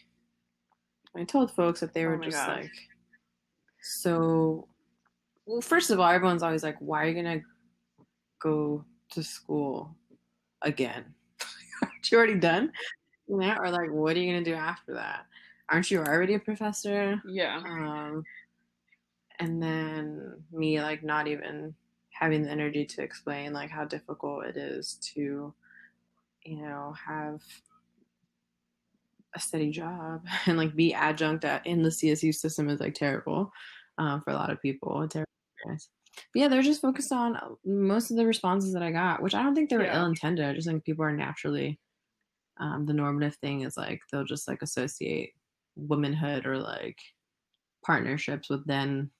I 1.16 1.24
told 1.24 1.50
folks 1.52 1.80
that 1.80 1.94
they 1.94 2.04
Oh 2.04 2.10
were 2.10 2.18
my 2.18 2.24
just 2.24 2.36
gosh. 2.36 2.62
like, 2.62 2.72
so, 3.82 4.68
well, 5.46 5.60
first 5.60 5.90
of 5.90 5.98
all, 5.98 6.08
everyone's 6.10 6.42
always 6.42 6.62
like, 6.62 6.76
why 6.80 7.04
are 7.04 7.08
you 7.08 7.14
going 7.22 7.40
to 7.40 7.46
go 8.40 8.84
to 9.12 9.22
school 9.22 9.94
again? 10.62 11.04
Aren't 11.82 12.10
you 12.12 12.18
already 12.18 12.38
done? 12.38 12.70
You 13.26 13.38
know, 13.38 13.56
or 13.58 13.70
like, 13.70 13.90
what 13.90 14.16
are 14.16 14.20
you 14.20 14.32
gonna 14.32 14.44
do 14.44 14.54
after 14.54 14.92
that? 14.94 15.24
Aren't 15.68 15.88
you 15.90 16.00
already 16.00 16.34
a 16.34 16.38
professor? 16.40 17.22
Yeah. 17.24 17.62
Um, 17.64 18.24
and 19.40 19.62
then 19.62 20.42
me 20.52 20.80
like 20.80 21.02
not 21.02 21.26
even 21.26 21.74
having 22.10 22.42
the 22.42 22.50
energy 22.50 22.84
to 22.84 23.02
explain 23.02 23.52
like 23.52 23.70
how 23.70 23.84
difficult 23.84 24.44
it 24.44 24.56
is 24.56 24.94
to, 25.14 25.54
you 26.44 26.62
know, 26.62 26.94
have 27.06 27.40
a 29.34 29.40
steady 29.40 29.70
job 29.70 30.24
and 30.46 30.58
like 30.58 30.76
be 30.76 30.92
adjunct 30.92 31.44
at, 31.44 31.66
in 31.66 31.82
the 31.82 31.90
CSU 31.90 32.34
system 32.34 32.68
is 32.68 32.80
like 32.80 32.94
terrible 32.94 33.50
um, 33.98 34.20
for 34.20 34.30
a 34.30 34.34
lot 34.34 34.50
of 34.50 34.60
people. 34.60 35.08
Terrible. 35.08 35.26
But 35.64 35.78
yeah, 36.34 36.48
they're 36.48 36.62
just 36.62 36.82
focused 36.82 37.12
on 37.12 37.36
uh, 37.36 37.48
most 37.64 38.10
of 38.10 38.16
the 38.16 38.26
responses 38.26 38.72
that 38.74 38.82
I 38.82 38.90
got, 38.90 39.22
which 39.22 39.34
I 39.34 39.42
don't 39.42 39.54
think 39.54 39.70
they 39.70 39.76
were 39.76 39.84
Yeah. 39.84 40.00
ill 40.00 40.06
intended. 40.06 40.44
I 40.44 40.52
just 40.52 40.66
think 40.66 40.84
people 40.84 41.04
are 41.04 41.12
naturally 41.12 41.80
um, 42.58 42.84
the 42.84 42.92
normative 42.92 43.36
thing 43.36 43.62
is 43.62 43.76
like 43.76 44.00
they'll 44.12 44.24
just 44.24 44.46
like 44.46 44.60
associate 44.60 45.32
womanhood 45.76 46.46
or 46.46 46.58
like 46.58 46.98
partnerships 47.84 48.50
with 48.50 48.66
then 48.66 49.10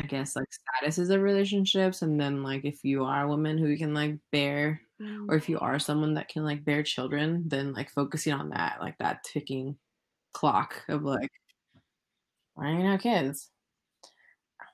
I 0.00 0.06
guess 0.06 0.34
like 0.34 0.48
statuses 0.48 1.14
of 1.14 1.20
relationships 1.20 2.00
and 2.00 2.18
then 2.18 2.42
like 2.42 2.64
if 2.64 2.82
you 2.84 3.04
are 3.04 3.24
a 3.24 3.28
woman 3.28 3.58
who 3.58 3.76
can 3.76 3.92
like 3.92 4.16
bear 4.32 4.80
or 5.28 5.34
if 5.34 5.48
you 5.48 5.58
are 5.58 5.78
someone 5.78 6.14
that 6.14 6.28
can 6.28 6.42
like 6.42 6.64
bear 6.64 6.82
children, 6.82 7.44
then 7.46 7.74
like 7.74 7.90
focusing 7.90 8.32
on 8.32 8.48
that, 8.50 8.78
like 8.80 8.96
that 8.98 9.24
ticking 9.24 9.76
clock 10.32 10.82
of 10.88 11.02
like 11.02 11.30
why 12.54 12.70
are 12.70 12.78
you 12.78 12.84
not 12.84 13.00
kids? 13.00 13.50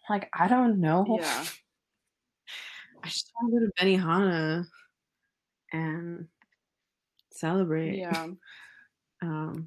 Like 0.08 0.28
I 0.32 0.46
don't 0.46 0.80
know. 0.80 1.18
Yeah. 1.20 1.44
I 3.04 3.08
just 3.08 3.32
want 3.34 3.52
to 3.52 3.60
go 3.60 3.66
to 3.66 3.72
Benihana 3.84 4.66
and 5.72 6.28
celebrate. 7.32 7.98
Yeah. 7.98 8.28
Um, 9.22 9.66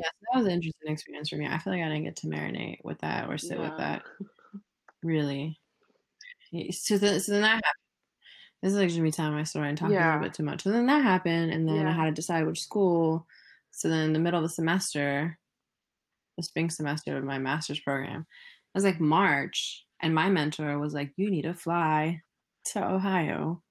yeah, 0.00 0.08
so 0.08 0.26
that 0.32 0.38
was 0.38 0.46
an 0.46 0.52
interesting 0.52 0.92
experience 0.92 1.28
for 1.28 1.36
me. 1.36 1.46
I 1.46 1.58
feel 1.58 1.72
like 1.72 1.82
I 1.82 1.88
didn't 1.88 2.04
get 2.04 2.16
to 2.16 2.26
marinate 2.26 2.78
with 2.84 2.98
that 3.00 3.28
or 3.28 3.38
sit 3.38 3.58
with 3.58 3.76
that. 3.78 4.02
Really. 5.02 5.58
So 6.72 6.98
then, 6.98 7.20
so 7.20 7.32
then 7.32 7.42
that 7.42 7.48
happened. 7.48 7.74
This 8.62 8.72
is 8.72 8.78
like 8.78 8.90
gonna 8.90 9.02
be 9.02 9.10
telling 9.10 9.32
my 9.32 9.44
story 9.44 9.68
and 9.70 9.78
talking 9.78 9.96
a 9.96 10.04
little 10.04 10.20
bit 10.20 10.34
too 10.34 10.42
much. 10.42 10.62
So 10.62 10.70
then 10.70 10.86
that 10.86 11.02
happened, 11.02 11.52
and 11.52 11.66
then 11.66 11.86
I 11.86 11.92
had 11.92 12.04
to 12.06 12.12
decide 12.12 12.46
which 12.46 12.60
school. 12.60 13.26
So 13.70 13.88
then 13.88 14.04
in 14.04 14.12
the 14.12 14.18
middle 14.18 14.38
of 14.38 14.44
the 14.44 14.50
semester, 14.50 15.38
the 16.36 16.42
spring 16.42 16.68
semester 16.70 17.16
of 17.16 17.24
my 17.24 17.38
master's 17.38 17.80
program, 17.80 18.20
it 18.20 18.26
was 18.74 18.84
like 18.84 19.00
March, 19.00 19.86
and 20.00 20.14
my 20.14 20.28
mentor 20.28 20.78
was 20.78 20.92
like, 20.92 21.12
"You 21.16 21.30
need 21.30 21.42
to 21.42 21.54
fly 21.54 22.22
to 22.72 22.84
Ohio. 22.86 23.62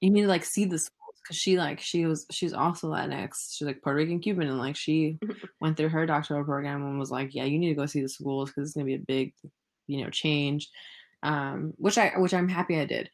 You 0.00 0.10
need 0.10 0.22
to 0.22 0.28
like 0.28 0.44
see 0.44 0.64
the 0.66 0.78
schools." 0.78 1.03
Because 1.24 1.38
she 1.38 1.56
like 1.56 1.80
she 1.80 2.04
was 2.04 2.26
she's 2.30 2.52
also 2.52 2.90
Latinx. 2.90 3.56
She's 3.56 3.66
like 3.66 3.80
Puerto 3.82 3.96
Rican 3.96 4.20
Cuban, 4.20 4.46
and 4.46 4.58
like 4.58 4.76
she 4.76 5.18
went 5.60 5.76
through 5.76 5.88
her 5.88 6.04
doctoral 6.04 6.44
program 6.44 6.82
and 6.82 6.98
was 6.98 7.10
like, 7.10 7.34
"Yeah, 7.34 7.44
you 7.44 7.58
need 7.58 7.70
to 7.70 7.74
go 7.74 7.86
see 7.86 8.02
the 8.02 8.08
schools 8.08 8.50
because 8.50 8.68
it's 8.68 8.74
gonna 8.74 8.84
be 8.84 8.94
a 8.94 8.98
big, 8.98 9.32
you 9.86 10.04
know, 10.04 10.10
change." 10.10 10.68
Um, 11.22 11.72
which 11.78 11.96
I 11.96 12.12
which 12.18 12.34
I'm 12.34 12.48
happy 12.48 12.78
I 12.78 12.84
did, 12.84 13.10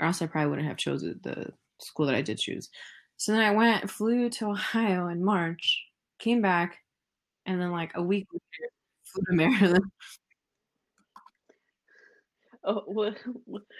or 0.00 0.06
else 0.06 0.22
I 0.22 0.26
probably 0.26 0.48
wouldn't 0.50 0.68
have 0.68 0.78
chosen 0.78 1.20
the 1.22 1.52
school 1.78 2.06
that 2.06 2.14
I 2.14 2.22
did 2.22 2.38
choose. 2.38 2.70
So 3.18 3.32
then 3.32 3.42
I 3.42 3.50
went, 3.50 3.90
flew 3.90 4.30
to 4.30 4.48
Ohio 4.48 5.08
in 5.08 5.22
March, 5.22 5.84
came 6.18 6.40
back, 6.42 6.78
and 7.46 7.60
then 7.60 7.70
like 7.70 7.92
a 7.94 8.02
week 8.02 8.26
later, 8.32 8.72
flew 9.04 9.22
to 9.28 9.32
Maryland. 9.36 9.84
Oh, 12.64 12.82
what, 12.86 13.16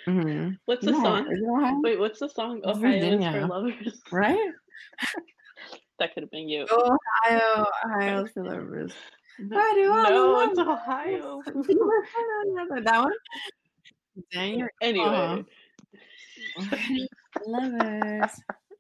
Mhm. 0.09 0.59
what's 0.65 0.85
the 0.85 0.93
No, 0.93 1.03
song? 1.03 1.81
Wait, 1.85 1.99
what's 1.99 2.19
the 2.21 2.29
song? 2.29 2.61
It's 2.65 2.79
Ohio 2.79 3.19
is 3.19 3.25
for 3.25 3.47
lovers. 3.47 4.03
Right? 4.13 4.51
That 5.99 6.15
could 6.15 6.25
have 6.25 6.31
been 6.31 6.49
you. 6.49 6.67
Ohio, 6.71 7.67
Ohio 7.85 8.27
for 8.35 8.45
lovers. 8.45 8.93
Why 9.39 9.73
do 9.75 9.91
all 9.93 10.03
the 10.03 10.11
no, 10.11 10.41
it's 10.41 10.59
lovers- 10.59 10.81
Ohio. 10.81 11.43
that 12.85 12.99
one? 13.03 13.13
Dang, 14.31 14.69
anyway, 14.83 15.45
lovers. 17.47 18.31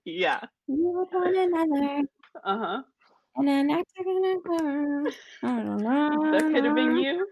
yeah. 0.05 0.41
You 0.67 0.93
with 0.99 1.09
one 1.12 1.37
another. 1.37 2.03
Uh 2.45 2.59
huh. 2.59 2.83
And 3.37 3.49
then 3.49 3.71
I 3.71 3.83
took 3.97 4.07
a 4.07 4.38
girl. 4.45 5.05
That 5.43 6.51
could 6.53 6.65
have 6.65 6.75
been 6.75 6.97
you. 6.99 7.27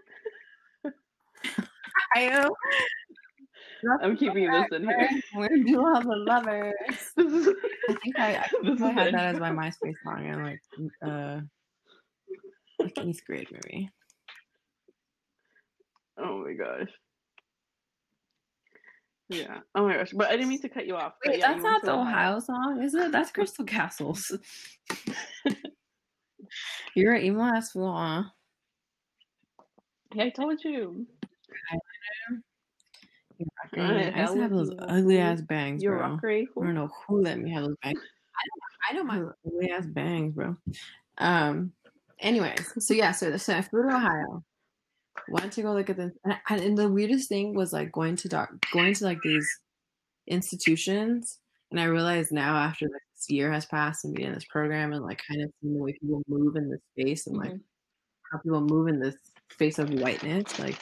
Ohio. 2.17 2.51
I'm 4.03 4.17
keeping 4.17 4.51
this 4.51 4.67
in 4.73 4.85
here. 4.85 5.09
Where 5.35 5.49
do 5.49 5.87
all 5.87 6.03
the 6.03 6.17
lovers? 6.17 6.75
I 7.19 7.95
think 8.03 8.19
I, 8.19 8.37
I, 8.37 8.49
think 8.63 8.81
I 8.83 8.91
had 8.91 9.15
that 9.15 9.35
as 9.35 9.41
my 9.41 9.51
MySpace 9.51 9.95
song 10.05 10.27
in 10.27 10.43
like 10.45 10.61
uh 11.05 11.41
like 12.79 12.99
eighth 12.99 13.25
grade 13.27 13.49
maybe. 13.51 13.91
Oh 16.19 16.45
my 16.45 16.53
gosh. 16.53 16.91
Yeah. 19.29 19.61
Oh 19.75 19.87
my 19.87 19.97
gosh. 19.97 20.13
But 20.13 20.29
I 20.29 20.33
didn't 20.33 20.49
mean 20.49 20.61
to 20.63 20.69
cut 20.69 20.87
you 20.87 20.97
off. 20.97 21.15
Wait, 21.25 21.39
yeah, 21.39 21.53
that's 21.53 21.63
not 21.63 21.83
the 21.83 21.95
Ohio 21.95 22.41
song, 22.41 22.83
is 22.83 22.95
it? 22.95 23.13
That's 23.13 23.31
Crystal 23.31 23.65
Castles. 23.65 24.37
You're 26.95 27.15
an 27.15 27.25
emo 27.25 27.45
ass 27.45 27.71
fool, 27.71 27.97
huh? 27.97 28.25
Yeah, 30.15 30.25
I 30.25 30.31
told 30.31 30.63
you. 30.65 31.07
I 33.77 34.21
used 34.21 34.35
to 34.35 34.41
have 34.41 34.51
those 34.51 34.71
ugly 34.79 35.19
ass 35.19 35.41
bangs, 35.41 35.83
You're 35.83 35.97
bro. 35.97 36.19
I 36.63 36.65
don't 36.67 36.75
know 36.75 36.91
who 37.07 37.23
let 37.23 37.39
me 37.39 37.51
have 37.53 37.65
those 37.65 37.77
bangs. 37.83 38.01
I 38.91 38.95
know, 38.95 39.03
I 39.03 39.19
know 39.19 39.25
my 39.25 39.31
ugly 39.47 39.71
ass 39.71 39.87
bangs, 39.87 40.35
bro. 40.35 40.57
Um. 41.19 41.73
Anyways, 42.19 42.85
so 42.87 42.93
yeah, 42.93 43.13
so 43.13 43.35
so 43.39 43.57
I 43.57 43.63
flew 43.63 43.83
to 43.89 43.97
Ohio, 43.97 44.45
went 45.29 45.53
to 45.55 45.63
go 45.63 45.73
look 45.73 45.89
at 45.89 45.97
the 45.97 46.13
and, 46.25 46.61
and 46.61 46.77
the 46.79 46.89
weirdest 46.91 47.29
thing 47.29 47.55
was 47.55 47.73
like 47.73 47.91
going 47.93 48.17
to 48.17 48.29
doc 48.29 48.51
going 48.73 48.93
to 48.95 49.05
like 49.05 49.23
these 49.23 49.49
institutions 50.27 51.39
and 51.71 51.81
I 51.81 51.85
realize 51.85 52.31
now 52.31 52.57
after 52.57 52.87
like 52.87 53.03
this 53.17 53.31
year 53.31 53.51
has 53.53 53.67
passed 53.67 54.05
and 54.05 54.15
being 54.15 54.29
in 54.29 54.35
this 54.35 54.45
program 54.45 54.93
and 54.93 55.05
like 55.05 55.21
kind 55.29 55.43
of 55.43 55.51
seeing 55.61 55.75
the 55.75 55.83
way 55.83 55.93
people 55.93 56.23
move 56.29 56.57
in 56.57 56.71
this 56.71 56.81
space 56.99 57.27
and 57.27 57.37
like 57.37 57.53
Mhm. 57.53 57.61
how 58.33 58.39
people 58.39 58.61
move 58.61 58.89
in 58.89 59.01
this 59.01 59.17
space 59.51 59.79
of 59.79 59.91
whiteness, 59.95 60.59
like 60.59 60.79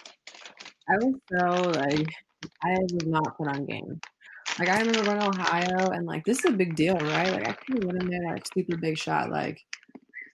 I 0.90 0.96
was 0.96 1.14
so 1.30 1.70
like 1.80 2.08
I 2.64 2.70
was 2.78 3.06
not 3.06 3.36
put 3.36 3.48
on 3.48 3.66
game. 3.66 4.00
Like 4.58 4.68
I 4.68 4.80
remember 4.80 5.04
going 5.04 5.20
to 5.20 5.28
Ohio 5.28 5.90
and 5.90 6.06
like 6.06 6.24
this 6.24 6.38
is 6.40 6.46
a 6.46 6.56
big 6.56 6.74
deal, 6.76 6.94
right? 6.94 7.30
Like 7.32 7.48
I 7.48 7.52
could 7.52 7.76
have 7.76 7.84
went 7.84 8.02
in 8.02 8.08
there 8.08 8.32
like 8.32 8.44
super 8.52 8.76
big 8.76 8.96
shot, 8.96 9.30
like 9.30 9.60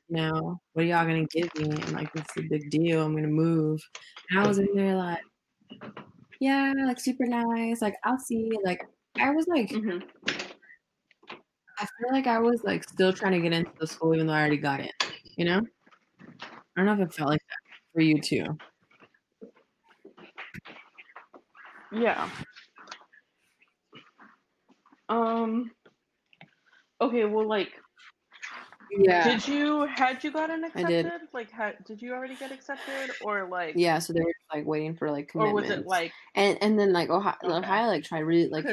you 0.08 0.16
know, 0.16 0.60
what 0.72 0.82
are 0.84 0.86
y'all 0.86 1.04
gonna 1.04 1.26
give 1.26 1.52
me? 1.56 1.70
And 1.70 1.92
like 1.92 2.12
this 2.12 2.24
is 2.36 2.44
a 2.44 2.48
big 2.48 2.70
deal. 2.70 3.02
I'm 3.02 3.14
gonna 3.14 3.26
move. 3.26 3.80
And 4.30 4.40
I 4.40 4.46
was 4.46 4.58
in 4.58 4.68
there 4.74 4.96
like, 4.96 5.20
yeah, 6.40 6.72
like 6.86 7.00
super 7.00 7.26
nice. 7.26 7.82
Like 7.82 7.96
I'll 8.04 8.18
see. 8.18 8.52
Like 8.64 8.86
I 9.18 9.30
was 9.30 9.46
like, 9.48 9.70
Mhm. 9.70 10.02
I 11.76 11.86
feel 11.86 12.12
like 12.12 12.28
I 12.28 12.38
was 12.38 12.62
like 12.62 12.84
still 12.88 13.12
trying 13.12 13.32
to 13.32 13.40
get 13.40 13.52
into 13.52 13.72
the 13.80 13.86
school 13.86 14.14
even 14.14 14.28
though 14.28 14.32
I 14.32 14.40
already 14.40 14.58
got 14.58 14.80
in. 14.80 14.90
You 15.36 15.46
know? 15.46 15.60
I 16.76 16.84
don't 16.84 16.86
know 16.86 16.92
if 17.02 17.10
it 17.10 17.14
felt 17.14 17.30
like 17.30 17.40
that 17.40 17.76
for 17.92 18.00
you 18.00 18.20
too. 18.20 18.44
Yeah. 21.94 22.28
Um. 25.08 25.70
Okay. 27.00 27.24
Well, 27.24 27.48
like, 27.48 27.72
Yeah. 28.90 29.24
did 29.24 29.46
you 29.46 29.86
had 29.86 30.22
you 30.24 30.32
gotten 30.32 30.64
I 30.74 30.84
did. 30.84 31.06
accepted? 31.06 31.28
Like, 31.32 31.50
had 31.50 31.84
did 31.84 32.00
you 32.02 32.12
already 32.12 32.34
get 32.36 32.52
accepted, 32.52 33.10
or 33.22 33.48
like, 33.48 33.74
Yeah, 33.76 33.98
so 33.98 34.12
they 34.12 34.20
were 34.20 34.34
like 34.52 34.66
waiting 34.66 34.94
for 34.94 35.10
like 35.10 35.32
or 35.34 35.52
was 35.52 35.70
it 35.70 35.86
like 35.86 36.12
and 36.34 36.58
and 36.62 36.78
then 36.78 36.92
like 36.92 37.10
Ohio, 37.10 37.34
Okay. 37.42 37.52
Ohio 37.52 37.86
like 37.88 38.04
tried 38.04 38.20
really 38.20 38.48
like 38.48 38.66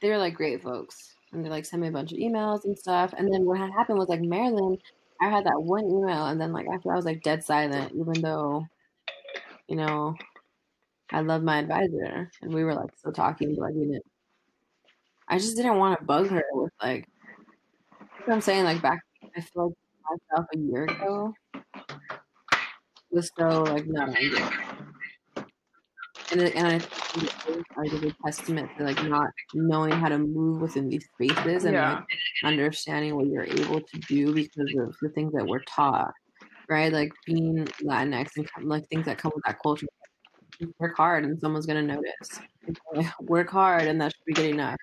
they 0.00 0.08
were 0.08 0.18
like 0.18 0.34
great 0.34 0.62
folks 0.62 1.14
and 1.32 1.44
they 1.44 1.48
like 1.48 1.64
sent 1.64 1.82
me 1.82 1.88
a 1.88 1.92
bunch 1.92 2.12
of 2.12 2.18
emails 2.18 2.64
and 2.64 2.78
stuff 2.78 3.14
and 3.16 3.32
then 3.32 3.44
what 3.44 3.58
had 3.58 3.70
happened 3.70 3.98
was 3.98 4.08
like 4.08 4.20
maryland 4.20 4.78
i 5.20 5.28
had 5.28 5.44
that 5.44 5.62
one 5.62 5.84
email 5.84 6.26
and 6.26 6.40
then 6.40 6.52
like 6.52 6.66
after 6.72 6.92
i 6.92 6.96
was 6.96 7.04
like 7.04 7.22
dead 7.22 7.42
silent 7.44 7.92
even 7.92 8.20
though 8.20 8.66
you 9.68 9.76
know 9.76 10.14
i 11.12 11.20
love 11.20 11.42
my 11.42 11.58
advisor 11.58 12.30
and 12.42 12.54
we 12.54 12.64
were 12.64 12.74
like 12.74 12.90
still 12.96 13.12
talking 13.12 13.56
but 13.58 13.72
we 13.74 13.86
didn't 13.86 14.04
i 15.28 15.38
just 15.38 15.56
didn't 15.56 15.78
want 15.78 15.98
to 15.98 16.04
bug 16.04 16.28
her 16.28 16.44
with 16.52 16.72
like 16.82 17.06
i'm 18.28 18.40
saying 18.40 18.64
like 18.64 18.80
back 18.82 19.00
i 19.36 19.40
feel 19.40 19.74
like 20.08 20.20
myself 20.30 20.46
a 20.54 20.58
year 20.58 20.84
ago 20.84 21.32
was 23.10 23.30
so 23.38 23.62
like 23.62 23.86
not 23.86 24.08
angry 24.18 24.42
and, 26.30 26.40
it- 26.40 26.54
and 26.56 26.66
I 26.66 26.78
think 26.78 27.24
it 27.48 27.56
is 27.58 27.64
like 27.76 27.92
a 27.92 27.98
good 27.98 28.16
testament 28.24 28.70
to 28.78 28.84
like 28.84 29.02
not 29.04 29.30
knowing 29.54 29.92
how 29.92 30.08
to 30.08 30.18
move 30.18 30.60
within 30.60 30.88
these 30.88 31.06
spaces 31.14 31.64
and 31.64 31.74
yeah, 31.74 31.94
like 31.94 32.04
understanding 32.44 33.16
what 33.16 33.26
you're 33.26 33.44
able 33.44 33.80
to 33.80 33.98
do 34.08 34.32
because 34.34 34.74
of 34.78 34.94
the 35.00 35.10
things 35.10 35.32
that 35.34 35.46
we're 35.46 35.62
taught, 35.64 36.12
right? 36.68 36.92
Like 36.92 37.12
being 37.26 37.66
Latinx 37.84 38.30
and 38.36 38.68
like 38.68 38.88
things 38.88 39.06
that 39.06 39.18
come 39.18 39.32
with 39.34 39.44
that 39.46 39.58
culture. 39.62 39.86
Work 40.78 40.96
hard 40.96 41.24
and 41.24 41.38
someone's 41.40 41.66
gonna 41.66 41.82
notice. 41.82 42.40
Like, 42.94 43.20
Work 43.20 43.50
hard 43.50 43.86
and 43.88 44.00
that 44.00 44.12
should 44.12 44.24
be 44.26 44.34
good 44.34 44.50
enough, 44.50 44.76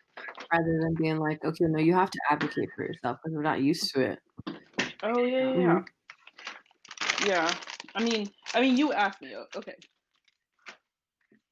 rather 0.51 0.79
than 0.81 0.95
being 0.95 1.17
like, 1.17 1.43
okay, 1.43 1.65
no, 1.65 1.79
you 1.79 1.93
have 1.93 2.11
to 2.11 2.19
advocate 2.29 2.69
for 2.75 2.83
yourself 2.83 3.17
because 3.23 3.35
we're 3.35 3.43
not 3.43 3.61
used 3.61 3.93
to 3.93 4.01
it. 4.01 4.19
oh 5.03 5.23
yeah, 5.23 5.53
yeah, 5.55 5.59
yeah. 5.59 5.79
Yeah. 7.25 7.53
I 7.95 8.03
mean, 8.03 8.29
I 8.53 8.61
mean, 8.61 8.77
you 8.77 8.93
asked 8.93 9.21
me. 9.21 9.35
Okay. 9.55 9.75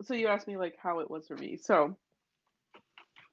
So 0.04 0.14
you 0.14 0.28
asked 0.28 0.48
me 0.48 0.58
like 0.58 0.76
how 0.82 1.00
it 1.00 1.10
was 1.10 1.28
for 1.28 1.36
me. 1.36 1.58
So 1.58 1.98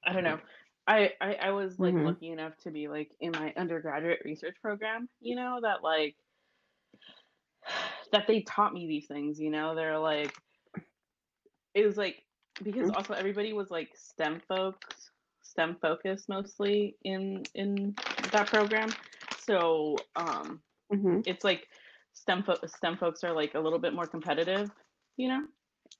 I 0.05 0.13
don't 0.13 0.23
know. 0.23 0.39
I 0.87 1.13
I, 1.21 1.33
I 1.35 1.51
was 1.51 1.79
like 1.79 1.93
Mhm. 1.93 2.05
lucky 2.05 2.29
enough 2.29 2.55
to 2.63 2.71
be 2.71 2.87
like 2.87 3.11
in 3.19 3.31
my 3.31 3.53
undergraduate 3.57 4.21
research 4.25 4.55
program. 4.61 5.09
You 5.21 5.35
know 5.35 5.59
that 5.61 5.83
like 5.83 6.15
that 8.11 8.27
they 8.27 8.41
taught 8.41 8.73
me 8.73 8.87
these 8.87 9.07
things. 9.07 9.39
You 9.39 9.51
know 9.51 9.75
they're 9.75 9.99
like 9.99 10.33
it 11.75 11.85
was 11.85 11.97
like 11.97 12.23
because 12.63 12.89
also 12.89 13.13
everybody 13.13 13.53
was 13.53 13.71
like 13.71 13.89
STEM 13.95 14.41
folks, 14.47 15.11
STEM 15.43 15.77
focused 15.81 16.29
mostly 16.29 16.97
in 17.03 17.43
in 17.55 17.95
that 18.31 18.47
program. 18.49 18.95
So 19.39 19.97
um 20.15 20.61
Mm-hmm. 20.93 21.21
it's 21.25 21.43
like 21.43 21.67
STEM 22.13 22.43
fo- 22.43 22.65
STEM 22.65 22.97
folks 22.97 23.23
are 23.23 23.33
like 23.33 23.55
a 23.55 23.59
little 23.59 23.79
bit 23.79 23.93
more 23.93 24.07
competitive, 24.07 24.71
you 25.17 25.29
know, 25.29 25.41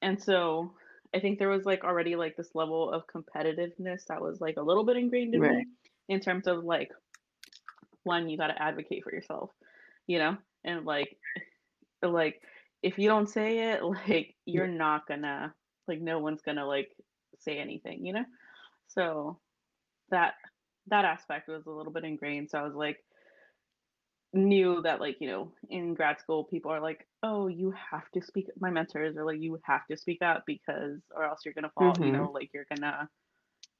and 0.01 0.21
so 0.21 0.73
I 1.15 1.19
think 1.19 1.39
there 1.39 1.49
was 1.49 1.65
like 1.65 1.83
already 1.83 2.15
like 2.15 2.37
this 2.37 2.55
level 2.55 2.91
of 2.91 3.03
competitiveness 3.07 4.05
that 4.07 4.21
was 4.21 4.41
like 4.41 4.57
a 4.57 4.63
little 4.63 4.85
bit 4.85 4.97
ingrained 4.97 5.35
in 5.35 5.45
Right. 5.45 5.63
me 5.63 5.67
in 6.09 6.19
terms 6.21 6.47
of 6.47 6.63
like 6.65 6.91
one 8.03 8.29
you 8.29 8.37
got 8.37 8.47
to 8.47 8.61
advocate 8.61 9.03
for 9.03 9.13
yourself, 9.13 9.51
you 10.07 10.19
know, 10.19 10.37
and 10.63 10.85
like 10.85 11.17
like 12.01 12.41
if 12.83 12.97
you 12.99 13.07
don't 13.09 13.29
say 13.29 13.71
it, 13.73 13.83
like 14.09 14.35
you're 14.45 14.67
not 14.67 15.07
gonna 15.07 15.53
like 15.87 16.01
no 16.01 16.19
one's 16.19 16.41
gonna 16.41 16.65
like 16.65 16.91
say 17.39 17.57
anything, 17.57 18.05
you 18.05 18.13
know, 18.13 18.25
so 18.87 19.39
that 20.09 20.35
that 20.87 21.05
aspect 21.05 21.47
was 21.47 21.65
a 21.65 21.71
little 21.71 21.91
bit 21.91 22.03
ingrained. 22.03 22.49
So 22.49 22.59
I 22.59 22.63
was 22.63 22.75
like 22.75 23.03
knew 24.33 24.81
that 24.81 24.99
like 24.99 25.15
you 25.21 25.27
know 25.29 25.53
in 25.69 25.93
grad 25.93 26.19
school 26.19 26.43
people 26.43 26.69
are 26.69 26.81
like 26.81 27.07
oh 27.23 27.47
you 27.47 27.71
have 27.91 28.09
to 28.11 28.21
speak 28.21 28.47
my 28.59 28.69
mentors 28.69 29.15
are 29.15 29.23
like 29.25 29.39
you 29.39 29.57
have 29.63 29.85
to 29.87 29.95
speak 29.95 30.21
up 30.21 30.43
because 30.45 30.99
or 31.15 31.23
else 31.23 31.39
you're 31.45 31.53
gonna 31.53 31.71
fall 31.73 31.95
you 31.97 32.11
Mhm. 32.11 32.17
know 32.17 32.31
like 32.31 32.49
you're 32.53 32.65
gonna 32.65 33.09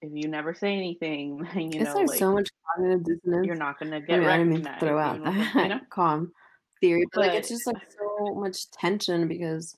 if 0.01 0.12
you 0.14 0.30
never 0.30 0.53
say 0.53 0.74
anything 0.74 1.39
you 1.56 1.82
It's 1.82 1.93
know 1.93 2.01
like 2.03 2.20
so 2.20 2.32
much 2.32 2.49
cognitive 2.66 3.03
dissonance. 3.03 3.45
you're 3.45 3.56
not 3.56 3.78
gonna 3.80 3.97
I 3.97 3.99
get 3.99 4.20
mean, 4.20 4.30
I 4.30 4.38
mean 4.45 4.64
to 4.64 4.70
recognized 4.70 4.80
throw 4.80 4.97
out 4.97 5.16
even 5.18 5.28
with, 5.28 5.38
like, 5.56 5.64
you 5.64 5.70
know 5.70 5.80
comm 5.91 6.32
theory, 6.80 7.06
but, 7.14 7.26
like 7.26 7.34
it's 7.36 7.49
just 7.49 7.68
like 7.68 7.78
so 7.91 8.36
much 8.36 8.72
tension 8.72 9.28
because 9.28 9.78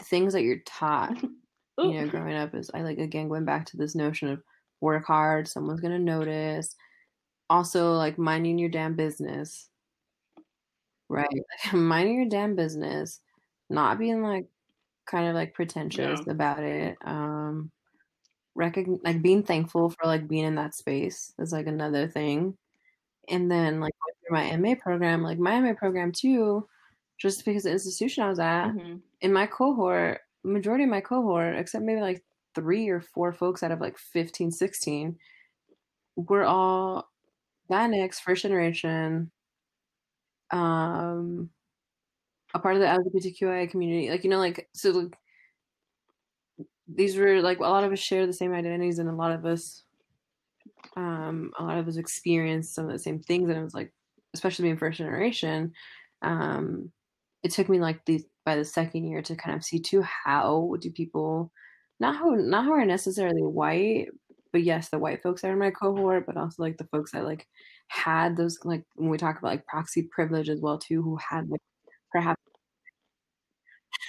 things 0.00 0.32
that 0.32 0.42
you're 0.42 0.58
taught, 0.66 1.20
you 1.78 1.92
know, 2.00 2.08
growing 2.08 2.34
up 2.36 2.54
is 2.54 2.70
I 2.74 2.82
like 2.82 2.98
again 2.98 3.28
going 3.28 3.44
back 3.44 3.66
to 3.66 3.76
this 3.76 3.94
notion 3.94 4.28
of 4.28 4.42
work 4.80 5.06
hard, 5.06 5.48
someone's 5.48 5.80
gonna 5.80 5.98
notice. 5.98 6.74
Also, 7.50 7.92
like 7.94 8.18
minding 8.18 8.58
your 8.58 8.70
damn 8.70 8.94
business, 8.96 9.68
right? 11.08 11.28
Like, 11.30 11.72
minding 11.74 12.16
your 12.16 12.28
damn 12.28 12.54
business, 12.56 13.20
not 13.70 13.98
being 13.98 14.22
like 14.22 14.46
kind 15.06 15.28
of 15.28 15.34
like 15.34 15.54
pretentious 15.54 16.20
Yeah. 16.26 16.32
about 16.32 16.60
it. 16.60 16.96
Um, 17.04 17.70
recogn 18.58 19.00
like 19.04 19.22
being 19.22 19.42
thankful 19.42 19.90
for 19.90 20.04
like 20.06 20.28
being 20.28 20.44
in 20.44 20.56
that 20.56 20.74
space 20.74 21.32
is 21.38 21.52
like 21.52 21.66
another 21.66 22.08
thing. 22.08 22.56
And 23.28 23.50
then 23.50 23.80
like 23.80 23.94
my 24.30 24.56
MA 24.56 24.74
program, 24.74 25.22
like 25.22 25.38
my 25.38 25.60
MA 25.60 25.74
program 25.74 26.12
too, 26.12 26.68
just 27.18 27.44
because 27.44 27.64
the 27.64 27.72
institution 27.72 28.24
I 28.24 28.28
was 28.30 28.38
at, 28.40 28.68
Mhm. 28.72 29.02
In 29.22 29.32
my 29.32 29.46
cohort, 29.46 30.20
majority 30.44 30.84
of 30.84 30.90
my 30.90 31.00
cohort, 31.00 31.56
except 31.56 31.84
maybe 31.84 32.00
like 32.02 32.22
three 32.54 32.88
or 32.88 33.00
four 33.00 33.32
folks 33.32 33.62
out 33.62 33.70
of 33.70 33.80
like 33.80 33.96
15, 33.96 34.50
16, 34.50 35.16
were 36.16 36.44
all 36.44 37.08
Latinx, 37.70 38.16
first 38.16 38.42
generation, 38.42 39.30
um, 40.50 41.48
a 42.54 42.58
part 42.58 42.76
of 42.76 42.82
the 42.82 42.86
LGBTQIA 42.86 43.70
community. 43.70 44.10
Like, 44.10 44.24
you 44.24 44.30
know, 44.30 44.38
like, 44.38 44.68
so 44.74 44.90
like, 44.90 45.16
these 46.88 47.16
were 47.16 47.40
like 47.40 47.58
a 47.58 47.62
lot 47.62 47.84
of 47.84 47.92
us 47.92 47.98
share 47.98 48.26
the 48.26 48.32
same 48.32 48.52
identities 48.52 48.98
and 48.98 49.08
a 49.08 49.14
lot 49.14 49.32
of 49.32 49.46
us 49.46 49.84
um 50.96 51.52
a 51.58 51.62
lot 51.62 51.78
of 51.78 51.88
us 51.88 51.96
experienced 51.96 52.74
some 52.74 52.86
of 52.86 52.92
the 52.92 52.98
same 52.98 53.20
things 53.20 53.48
and 53.48 53.58
it 53.58 53.62
was 53.62 53.74
like 53.74 53.92
especially 54.34 54.64
being 54.64 54.76
first 54.76 54.98
generation 54.98 55.72
um 56.22 56.90
it 57.42 57.50
took 57.52 57.68
me 57.68 57.80
like 57.80 58.04
the 58.06 58.24
by 58.44 58.56
the 58.56 58.64
second 58.64 59.04
year 59.06 59.22
to 59.22 59.36
kind 59.36 59.56
of 59.56 59.64
see 59.64 59.78
too 59.80 60.02
how 60.02 60.74
do 60.80 60.90
people 60.90 61.52
not 62.00 62.16
who 62.16 62.36
not 62.36 62.64
who 62.64 62.72
are 62.72 62.84
necessarily 62.84 63.42
white 63.42 64.08
but 64.52 64.62
yes 64.62 64.88
the 64.90 64.98
white 64.98 65.22
folks 65.22 65.42
that 65.42 65.48
are 65.48 65.52
in 65.52 65.58
my 65.58 65.70
cohort 65.70 66.26
but 66.26 66.36
also 66.36 66.62
like 66.62 66.76
the 66.78 66.86
folks 66.92 67.12
that 67.12 67.24
like 67.24 67.46
had 67.88 68.36
those 68.36 68.58
like 68.64 68.84
when 68.96 69.10
we 69.10 69.18
talk 69.18 69.38
about 69.38 69.48
like 69.50 69.66
proxy 69.66 70.02
privilege 70.10 70.48
as 70.48 70.60
well 70.60 70.78
too 70.78 71.02
who 71.02 71.16
had 71.16 71.48
like 71.48 71.60
perhaps 72.12 72.40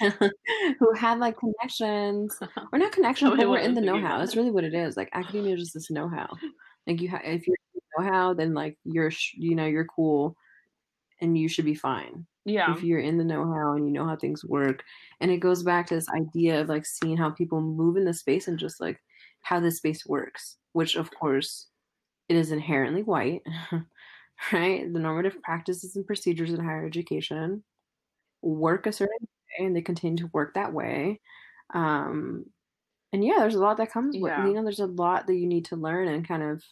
who 0.00 0.92
had 0.96 1.18
like 1.18 1.36
connections 1.38 2.36
or 2.72 2.78
not 2.78 2.92
connections 2.92 3.30
but 3.36 3.48
we're 3.48 3.58
in 3.58 3.74
the 3.74 3.80
know-how 3.80 4.18
that's 4.18 4.36
really 4.36 4.50
what 4.50 4.64
it 4.64 4.74
is 4.74 4.96
like 4.96 5.08
academia 5.12 5.54
is 5.54 5.60
just 5.60 5.74
this 5.74 5.90
know-how. 5.90 6.28
Like 6.86 7.00
you 7.00 7.08
have 7.08 7.22
if 7.24 7.46
you're 7.46 7.56
know-how 7.98 8.34
then 8.34 8.54
like 8.54 8.76
you're 8.84 9.10
sh- 9.10 9.34
you 9.36 9.54
know 9.54 9.66
you're 9.66 9.86
cool 9.86 10.36
and 11.24 11.38
you 11.38 11.48
should 11.48 11.64
be 11.64 11.74
fine 11.74 12.26
yeah 12.44 12.72
if 12.72 12.82
you're 12.82 13.00
in 13.00 13.18
the 13.18 13.24
know-how 13.24 13.72
and 13.74 13.86
you 13.86 13.92
know 13.92 14.06
how 14.06 14.16
things 14.16 14.44
work 14.44 14.84
and 15.20 15.30
it 15.30 15.38
goes 15.38 15.62
back 15.62 15.86
to 15.86 15.94
this 15.94 16.08
idea 16.10 16.60
of 16.60 16.68
like 16.68 16.84
seeing 16.86 17.16
how 17.16 17.30
people 17.30 17.60
move 17.60 17.96
in 17.96 18.04
the 18.04 18.14
space 18.14 18.48
and 18.48 18.58
just 18.58 18.80
like 18.80 19.00
how 19.42 19.58
this 19.60 19.78
space 19.78 20.06
works 20.06 20.58
which 20.72 20.96
of 20.96 21.10
course 21.14 21.68
it 22.28 22.36
is 22.36 22.52
inherently 22.52 23.02
white 23.02 23.42
right 24.52 24.92
the 24.92 25.00
normative 25.00 25.40
practices 25.42 25.96
and 25.96 26.06
procedures 26.06 26.52
in 26.52 26.60
higher 26.64 26.86
education 26.86 27.64
work 28.42 28.86
a 28.86 28.92
certain 28.92 29.16
way 29.20 29.66
and 29.66 29.76
they 29.76 29.82
continue 29.82 30.16
to 30.18 30.30
work 30.32 30.54
that 30.54 30.72
way. 30.72 31.20
Um, 31.74 32.46
and 33.12 33.24
yeah, 33.24 33.36
there's 33.38 33.54
a 33.54 33.60
lot 33.60 33.78
that 33.78 33.92
comes 33.92 34.18
with 34.18 34.30
Yeah. 34.30 34.46
you 34.48 34.54
know, 34.54 34.64
there's 34.64 34.80
a 34.80 34.86
lot 34.86 35.26
that 35.26 35.36
you 35.36 35.46
need 35.46 35.66
to 35.66 35.76
learn 35.76 36.08
and 36.08 36.26
kind 36.26 36.42
of 36.42 36.64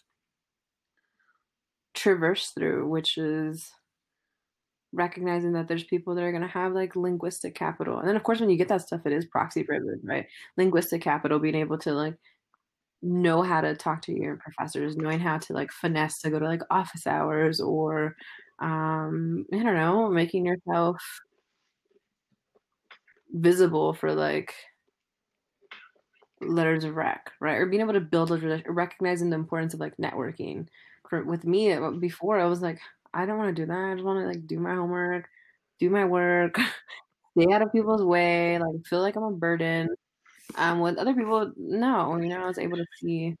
traverse 1.93 2.51
through, 2.51 2.87
which 2.89 3.17
is 3.17 3.71
recognizing 4.93 5.53
that 5.53 5.67
there's 5.67 5.83
people 5.83 6.15
that 6.15 6.23
are 6.23 6.31
going 6.31 6.43
to 6.43 6.47
have 6.49 6.73
like 6.73 6.95
linguistic 6.95 7.55
capital. 7.55 7.99
And 7.99 8.07
then 8.07 8.15
of 8.15 8.23
course 8.23 8.39
when 8.39 8.49
you 8.49 8.57
get 8.57 8.67
that 8.69 8.81
stuff 8.81 9.01
it 9.05 9.13
is 9.13 9.25
proxy 9.25 9.63
privilege, 9.63 9.99
right? 10.03 10.27
Linguistic 10.57 11.01
capital 11.01 11.39
being 11.39 11.55
able 11.55 11.77
to 11.79 11.93
like 11.93 12.15
know 13.01 13.41
how 13.43 13.61
to 13.61 13.75
talk 13.75 14.01
to 14.03 14.13
your 14.13 14.37
professors, 14.37 14.97
knowing 14.97 15.19
how 15.19 15.37
to 15.39 15.53
like 15.53 15.71
finesse 15.71 16.19
to 16.21 16.29
go 16.29 16.39
to 16.39 16.45
like 16.47 16.61
office 16.71 17.07
hours 17.07 17.61
or 17.61 18.15
um 18.59 19.45
I 19.53 19.57
don't 19.63 19.75
know, 19.75 20.09
making 20.09 20.45
yourself 20.45 21.01
visible 23.33 23.93
for 23.93 24.13
like 24.13 24.53
letters 26.41 26.83
of 26.83 26.95
rec, 26.95 27.31
right? 27.39 27.57
Or 27.57 27.65
being 27.65 27.81
able 27.81 27.93
to 27.93 28.01
build 28.01 28.31
a 28.31 28.63
recognizing 28.67 29.29
the 29.29 29.35
importance 29.37 29.73
of 29.73 29.79
like 29.79 29.95
networking. 29.97 30.67
For 31.09 31.23
with 31.23 31.45
me 31.45 31.69
it- 31.69 31.99
before, 31.99 32.39
I 32.39 32.45
was 32.45 32.61
like, 32.61 32.79
I 33.13 33.25
don't 33.25 33.37
want 33.37 33.55
to 33.55 33.61
do 33.61 33.67
that. 33.67 33.77
I 33.91 33.93
just 33.93 34.05
want 34.05 34.19
to 34.21 34.27
like 34.27 34.47
do 34.47 34.59
my 34.59 34.75
homework, 34.75 35.27
do 35.79 35.89
my 35.89 36.05
work, 36.05 36.55
stay 37.37 37.53
out 37.53 37.61
of 37.61 37.71
people's 37.71 38.03
way, 38.03 38.59
like 38.59 38.85
feel 38.87 39.01
like 39.01 39.15
I'm 39.15 39.23
a 39.23 39.31
burden. 39.31 39.89
Um, 40.55 40.81
with 40.81 40.97
other 40.97 41.15
people, 41.15 41.51
no, 41.57 42.17
you 42.17 42.29
know, 42.29 42.43
I 42.43 42.47
was 42.47 42.59
able 42.59 42.77
to 42.77 42.85
see 43.01 43.35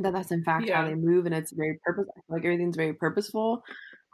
that 0.00 0.12
that's 0.12 0.32
in 0.32 0.44
fact 0.44 0.70
how 0.70 0.84
they 0.84 0.94
move, 0.94 1.26
and 1.26 1.34
it's 1.34 1.52
very 1.52 1.78
purpose. 1.84 2.06
I 2.10 2.20
feel 2.20 2.36
like 2.36 2.44
everything's 2.44 2.76
very 2.76 2.94
purposeful. 2.94 3.62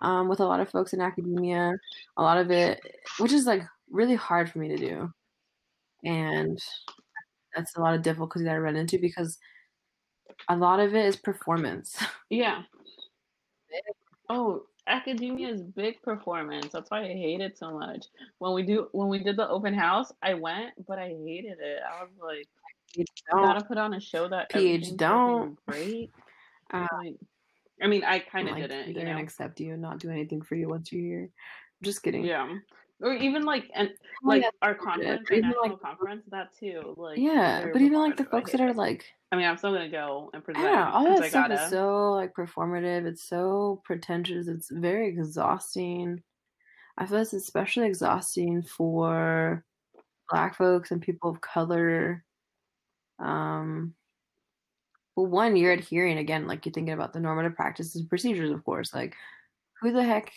Um, 0.02 0.28
with 0.28 0.40
a 0.40 0.46
lot 0.46 0.60
of 0.60 0.70
folks 0.70 0.92
in 0.92 1.00
academia, 1.00 1.74
a 2.18 2.22
lot 2.22 2.38
of 2.38 2.50
it, 2.50 2.80
which 3.18 3.32
is 3.32 3.46
like 3.46 3.62
really 3.90 4.16
hard 4.16 4.50
for 4.50 4.58
me 4.60 4.68
to 4.68 4.76
do, 4.76 5.10
and 6.04 6.58
that's 7.56 7.76
a 7.76 7.80
lot 7.80 7.94
of 7.94 8.02
difficulty 8.02 8.44
that 8.44 8.54
I 8.54 8.58
run 8.58 8.76
into 8.76 8.98
because 8.98 9.38
a 10.48 10.56
lot 10.56 10.80
of 10.80 10.94
it 10.94 11.04
is 11.06 11.16
performance. 11.16 11.96
Yeah. 12.30 12.62
Oh, 14.28 14.64
academia 14.86 15.48
is 15.48 15.62
big 15.62 16.00
performance. 16.02 16.68
That's 16.72 16.90
why 16.90 17.00
I 17.04 17.08
hate 17.08 17.40
it 17.40 17.58
so 17.58 17.78
much. 17.78 18.06
When 18.38 18.52
we 18.54 18.62
do 18.62 18.88
when 18.92 19.08
we 19.08 19.18
did 19.18 19.36
the 19.36 19.48
open 19.48 19.74
house, 19.74 20.12
I 20.22 20.34
went, 20.34 20.72
but 20.86 20.98
I 20.98 21.08
hated 21.08 21.58
it. 21.60 21.80
I 21.82 22.02
was 22.02 22.12
like, 22.22 22.46
You 22.94 23.04
gotta 23.30 23.64
put 23.64 23.78
on 23.78 23.94
a 23.94 24.00
show 24.00 24.28
that 24.28 24.50
PH 24.50 24.96
don't. 24.96 25.58
great. 25.66 26.10
Uh, 26.72 26.86
Like, 26.92 27.16
I 27.82 27.86
mean, 27.86 28.04
I 28.04 28.18
kind 28.20 28.48
of 28.48 28.54
like, 28.54 28.62
didn't. 28.62 28.78
They're 28.78 28.88
You 28.88 28.94
gonna 28.94 29.14
know? 29.14 29.22
accept 29.22 29.60
you 29.60 29.72
and 29.74 29.82
not 29.82 29.98
do 29.98 30.10
anything 30.10 30.42
for 30.42 30.54
you 30.54 30.68
once 30.68 30.92
you're 30.92 31.02
here. 31.02 31.22
I'm 31.24 31.84
Just 31.84 32.02
kidding. 32.02 32.24
Yeah. 32.24 32.56
Or 33.00 33.12
even 33.12 33.44
like 33.44 33.70
and 33.74 33.90
Oh, 34.24 34.28
like 34.28 34.42
yeah, 34.42 34.50
our 34.62 34.74
conference, 34.74 35.28
our 35.30 35.36
national 35.40 35.68
like- 35.70 35.80
conference, 35.80 36.22
that 36.30 36.56
too. 36.58 36.94
Like 36.96 37.18
yeah, 37.18 37.66
but 37.72 37.82
even 37.82 37.98
like 37.98 38.16
the 38.16 38.24
folks 38.24 38.52
that 38.52 38.60
are 38.60 38.68
it. 38.68 38.76
like 38.76 39.04
I 39.32 39.36
mean, 39.36 39.46
I'm 39.46 39.56
still 39.58 39.72
gonna 39.72 39.88
go 39.90 40.30
and 40.32 40.44
present 40.44 40.64
don't 40.64 40.78
all 40.88 41.04
that 41.04 41.22
I 41.24 41.28
stuff 41.28 41.48
gotta. 41.48 41.64
is 41.64 41.70
so 41.70 42.12
like 42.12 42.34
performative. 42.34 43.04
It's 43.06 43.24
so 43.24 43.82
pretentious. 43.84 44.46
It's 44.48 44.70
very 44.70 45.08
exhausting. 45.08 46.22
I 46.96 47.06
feel 47.06 47.18
it's 47.18 47.32
especially 47.32 47.86
exhausting 47.88 48.62
for 48.62 49.64
black 50.30 50.56
folks 50.56 50.90
and 50.92 51.02
people 51.02 51.30
of 51.30 51.40
color. 51.40 52.24
Um, 53.18 53.94
well, 55.16 55.26
one, 55.26 55.56
you're 55.56 55.72
adhering 55.72 56.18
again, 56.18 56.46
like 56.46 56.64
you're 56.64 56.72
thinking 56.72 56.94
about 56.94 57.12
the 57.12 57.20
normative 57.20 57.56
practices 57.56 57.96
and 57.96 58.08
procedures, 58.08 58.50
of 58.52 58.64
course. 58.64 58.94
Like, 58.94 59.14
who 59.80 59.92
the 59.92 60.02
heck 60.04 60.32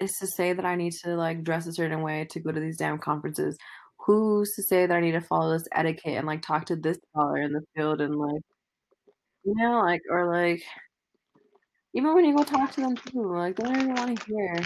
is 0.00 0.12
to 0.18 0.26
say 0.26 0.52
that 0.52 0.64
I 0.64 0.76
need 0.76 0.92
to 1.04 1.16
like 1.16 1.44
dress 1.44 1.66
a 1.66 1.72
certain 1.72 2.02
way 2.02 2.26
to 2.30 2.40
go 2.40 2.52
to 2.52 2.60
these 2.60 2.78
damn 2.78 2.98
conferences? 2.98 3.56
Who's 3.98 4.54
to 4.56 4.62
say 4.62 4.86
that 4.86 4.94
I 4.94 5.00
need 5.00 5.12
to 5.12 5.20
follow 5.20 5.52
this 5.52 5.68
etiquette 5.74 6.18
and 6.18 6.26
like 6.26 6.42
talk 6.42 6.66
to 6.66 6.76
this 6.76 6.98
scholar 7.10 7.38
in 7.38 7.52
the 7.52 7.62
field 7.74 8.00
and 8.00 8.14
like 8.16 8.42
you 9.44 9.54
know, 9.56 9.80
like 9.80 10.02
or 10.10 10.32
like 10.32 10.62
even 11.94 12.14
when 12.14 12.24
you 12.24 12.36
go 12.36 12.42
talk 12.42 12.72
to 12.72 12.80
them 12.80 12.96
too, 12.96 13.34
like 13.34 13.56
they 13.56 13.64
don't 13.64 13.76
even 13.76 13.94
want 13.94 14.18
to 14.18 14.26
hear 14.26 14.56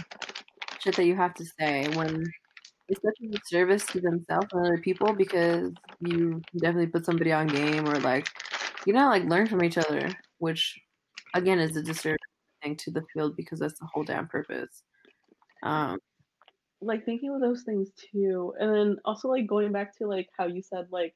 shit 0.79 0.95
that 0.95 1.05
you 1.05 1.15
have 1.15 1.33
to 1.35 1.45
say 1.59 1.87
when 1.95 2.23
it's 2.87 3.01
such 3.01 3.17
a 3.23 3.27
disservice 3.27 3.85
to 3.85 4.01
themselves 4.01 4.47
and 4.51 4.65
other 4.65 4.77
people 4.79 5.13
because 5.13 5.71
you 5.99 6.41
definitely 6.57 6.87
put 6.87 7.05
somebody 7.05 7.31
on 7.31 7.47
game 7.47 7.87
or 7.87 7.99
like 7.99 8.27
you 8.85 8.93
know 8.93 9.07
like 9.09 9.23
learn 9.25 9.47
from 9.47 9.63
each 9.63 9.77
other, 9.77 10.09
which 10.39 10.79
again 11.35 11.59
is 11.59 11.75
a 11.77 11.83
disservice 11.83 12.17
thing 12.63 12.75
to 12.75 12.91
the 12.91 13.03
field 13.13 13.35
because 13.35 13.59
that's 13.59 13.79
the 13.79 13.87
whole 13.93 14.03
damn 14.03 14.27
purpose. 14.27 14.83
Um 15.63 15.99
like 16.81 17.05
thinking 17.05 17.33
of 17.33 17.41
those 17.41 17.63
things 17.63 17.89
too 18.11 18.53
and 18.57 18.73
then 18.73 18.97
also 19.03 19.27
like 19.27 19.45
going 19.45 19.71
back 19.71 19.97
to 19.97 20.07
like 20.07 20.29
how 20.37 20.45
you 20.45 20.61
said 20.61 20.87
like 20.91 21.13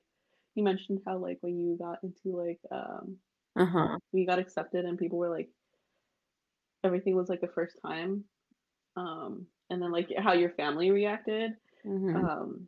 you 0.56 0.64
mentioned 0.64 1.00
how 1.06 1.18
like 1.18 1.38
when 1.42 1.58
you 1.58 1.78
got 1.78 2.00
into 2.04 2.38
like 2.38 2.60
um 2.72 3.16
uh 3.56 3.66
huh. 3.66 3.98
when 4.12 4.22
you 4.22 4.28
got 4.28 4.40
accepted 4.40 4.84
and 4.84 4.98
people 4.98 5.18
were 5.18 5.30
like 5.30 5.50
everything 6.84 7.16
was 7.16 7.30
like 7.30 7.40
the 7.40 7.48
first 7.48 7.78
time 7.86 8.26
um 8.98 9.46
and 9.70 9.82
then 9.82 9.92
like 9.92 10.10
how 10.18 10.34
your 10.34 10.50
family 10.50 10.92
reacted 10.92 11.52
hmm 11.84 12.16
um 12.16 12.68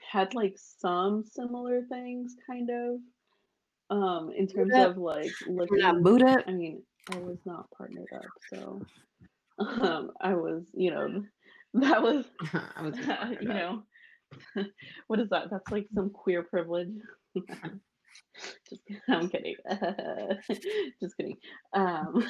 had 0.00 0.34
like 0.34 0.56
some 0.56 1.24
similar 1.24 1.82
things 1.82 2.36
kind 2.46 2.70
of 2.70 3.00
um 3.90 4.30
in 4.36 4.46
terms 4.46 4.74
up. 4.74 4.92
of 4.92 4.96
like 4.98 5.30
We're 5.46 5.66
not 5.78 5.96
looking 5.96 6.02
boot 6.02 6.22
up. 6.22 6.44
I 6.46 6.52
mean, 6.52 6.82
I 7.12 7.18
was 7.18 7.38
not 7.44 7.70
partnered 7.70 8.12
up, 8.14 8.26
so 8.50 8.80
um, 9.58 10.10
I 10.20 10.34
was, 10.34 10.64
you 10.74 10.90
know, 10.90 11.22
that 11.74 12.02
was, 12.02 12.24
I 12.52 12.82
was 12.82 12.96
you 13.40 13.48
know, 13.48 13.82
what 15.06 15.20
is 15.20 15.28
that? 15.30 15.50
That's 15.50 15.70
like 15.70 15.86
some 15.94 16.10
queer 16.10 16.42
privilege. 16.42 16.90
Just. 18.68 18.82
I'm 19.08 19.28
kidding. 19.28 19.54
Just 21.00 21.16
kidding. 21.16 21.36
Um, 21.72 22.26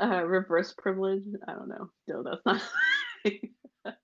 uh, 0.00 0.24
reverse 0.24 0.74
privilege. 0.76 1.24
I 1.48 1.52
don't 1.52 1.68
know. 1.68 1.90
No, 2.08 2.22
that's 2.22 2.44
not. 2.44 3.94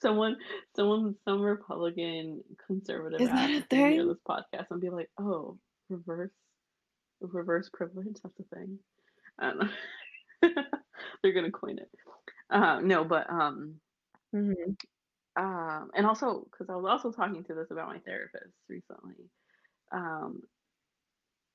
someone, 0.00 0.36
someone, 0.74 1.14
some 1.24 1.40
Republican 1.40 2.42
conservative 2.66 3.20
Is 3.20 3.28
that 3.28 3.50
a 3.50 3.56
ass 3.56 3.64
hear 3.70 3.90
thing? 3.90 4.08
this 4.08 4.18
podcast 4.28 4.66
and 4.70 4.80
be 4.80 4.90
like, 4.90 5.10
"Oh, 5.18 5.58
reverse, 5.88 6.30
reverse 7.20 7.68
privilege. 7.72 8.16
That's 8.22 8.38
a 8.40 8.56
thing." 8.56 8.78
I 9.38 9.46
don't 9.46 9.58
know. 9.58 9.68
They're 11.22 11.32
gonna 11.32 11.50
coin 11.50 11.78
it. 11.78 11.90
Uh, 12.50 12.80
no, 12.80 13.04
but 13.04 13.28
um, 13.30 13.76
hmm 14.32 14.52
um, 15.36 15.90
and 15.94 16.06
also 16.06 16.46
because 16.50 16.70
I 16.70 16.76
was 16.76 16.86
also 16.88 17.12
talking 17.12 17.44
to 17.44 17.54
this 17.54 17.70
about 17.70 17.88
my 17.88 17.98
therapist 17.98 18.54
recently, 18.68 19.28
um, 19.92 20.40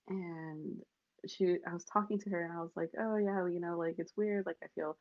and 0.08 0.78
she, 1.28 1.58
I 1.68 1.74
was 1.74 1.86
talking 1.86 2.20
to 2.20 2.30
her 2.30 2.44
and 2.44 2.54
I 2.54 2.62
was 2.62 2.72
like, 2.76 2.92
oh 3.00 3.18
yeah, 3.18 3.48
you 3.48 3.60
know, 3.60 3.78
like 3.78 3.96
it's 3.98 4.14
weird, 4.16 4.46
like 4.46 4.58
I 4.64 4.68
feel 4.76 4.98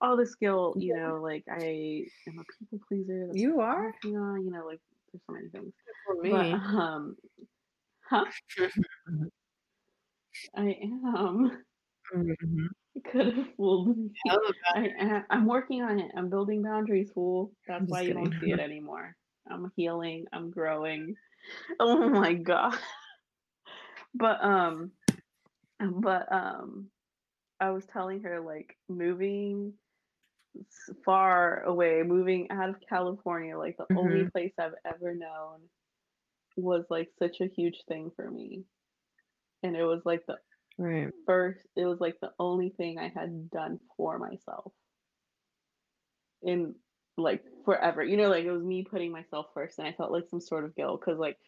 all 0.00 0.16
this 0.16 0.34
guilt, 0.36 0.78
you 0.80 0.94
know, 0.96 1.20
like 1.22 1.44
I 1.50 2.04
am 2.28 2.38
a 2.38 2.44
people 2.58 2.80
pleaser. 2.88 3.28
You 3.32 3.60
are? 3.60 3.84
working 3.84 4.16
on, 4.16 4.44
you 4.44 4.50
know, 4.50 4.64
like 4.66 4.80
there's 5.12 5.22
so 5.26 5.32
many 5.32 5.48
things. 5.48 5.72
For 6.06 6.22
me. 6.22 6.30
But 6.30 6.54
um, 6.78 7.16
huh? 8.08 8.24
I 10.56 10.76
am. 10.82 11.62
Mhm. 12.12 12.68
Could 13.10 13.34
have 13.36 13.54
fooled 13.56 13.96
me. 13.96 14.10
Hell 14.26 14.40
of 14.48 14.54
a- 14.74 14.78
I, 14.78 14.82
I, 15.00 15.22
I'm 15.30 15.46
working 15.46 15.82
on 15.82 15.98
it. 15.98 16.10
I'm 16.16 16.28
building 16.30 16.62
boundaries, 16.62 17.10
fool. 17.12 17.52
That's 17.66 17.80
I'm 17.80 17.86
why 17.86 18.00
just 18.00 18.08
you 18.08 18.14
don't 18.14 18.34
see 18.40 18.50
it 18.50 18.58
anymore. 18.60 19.16
I'm 19.50 19.70
healing. 19.76 20.26
I'm 20.32 20.50
growing. 20.50 21.16
Oh 21.78 22.08
my 22.08 22.32
god. 22.34 22.74
But 24.14 24.42
um, 24.42 24.92
but 25.80 26.30
um, 26.32 26.90
I 27.60 27.70
was 27.70 27.86
telling 27.86 28.22
her 28.22 28.40
like 28.40 28.76
moving 28.88 29.74
s- 30.58 30.90
far 31.04 31.62
away, 31.64 32.02
moving 32.02 32.50
out 32.50 32.70
of 32.70 32.76
California, 32.88 33.58
like 33.58 33.76
the 33.78 33.86
only 33.94 34.24
place 34.26 34.52
I've 34.58 34.74
ever 34.84 35.14
known, 35.14 35.60
was 36.56 36.84
like 36.90 37.10
such 37.18 37.40
a 37.40 37.46
huge 37.48 37.82
thing 37.88 38.10
for 38.16 38.30
me, 38.30 38.64
and 39.62 39.76
it 39.76 39.84
was 39.84 40.02
like 40.04 40.24
the 40.26 40.38
Right. 40.78 41.12
first 41.26 41.66
it 41.76 41.84
was 41.86 42.00
like 42.00 42.18
the 42.20 42.32
only 42.38 42.70
thing 42.70 42.98
I 42.98 43.08
had 43.08 43.50
done 43.50 43.80
for 43.96 44.18
myself 44.18 44.72
in 46.42 46.74
like 47.16 47.44
forever. 47.64 48.02
You 48.02 48.16
know, 48.16 48.28
like 48.28 48.44
it 48.44 48.50
was 48.52 48.62
me 48.64 48.84
putting 48.84 49.12
myself 49.12 49.46
first 49.54 49.78
and 49.78 49.86
I 49.88 49.92
felt 49.92 50.12
like 50.12 50.28
some 50.28 50.40
sort 50.40 50.64
of 50.64 50.74
guilt 50.74 51.00
because 51.00 51.18
like 51.18 51.38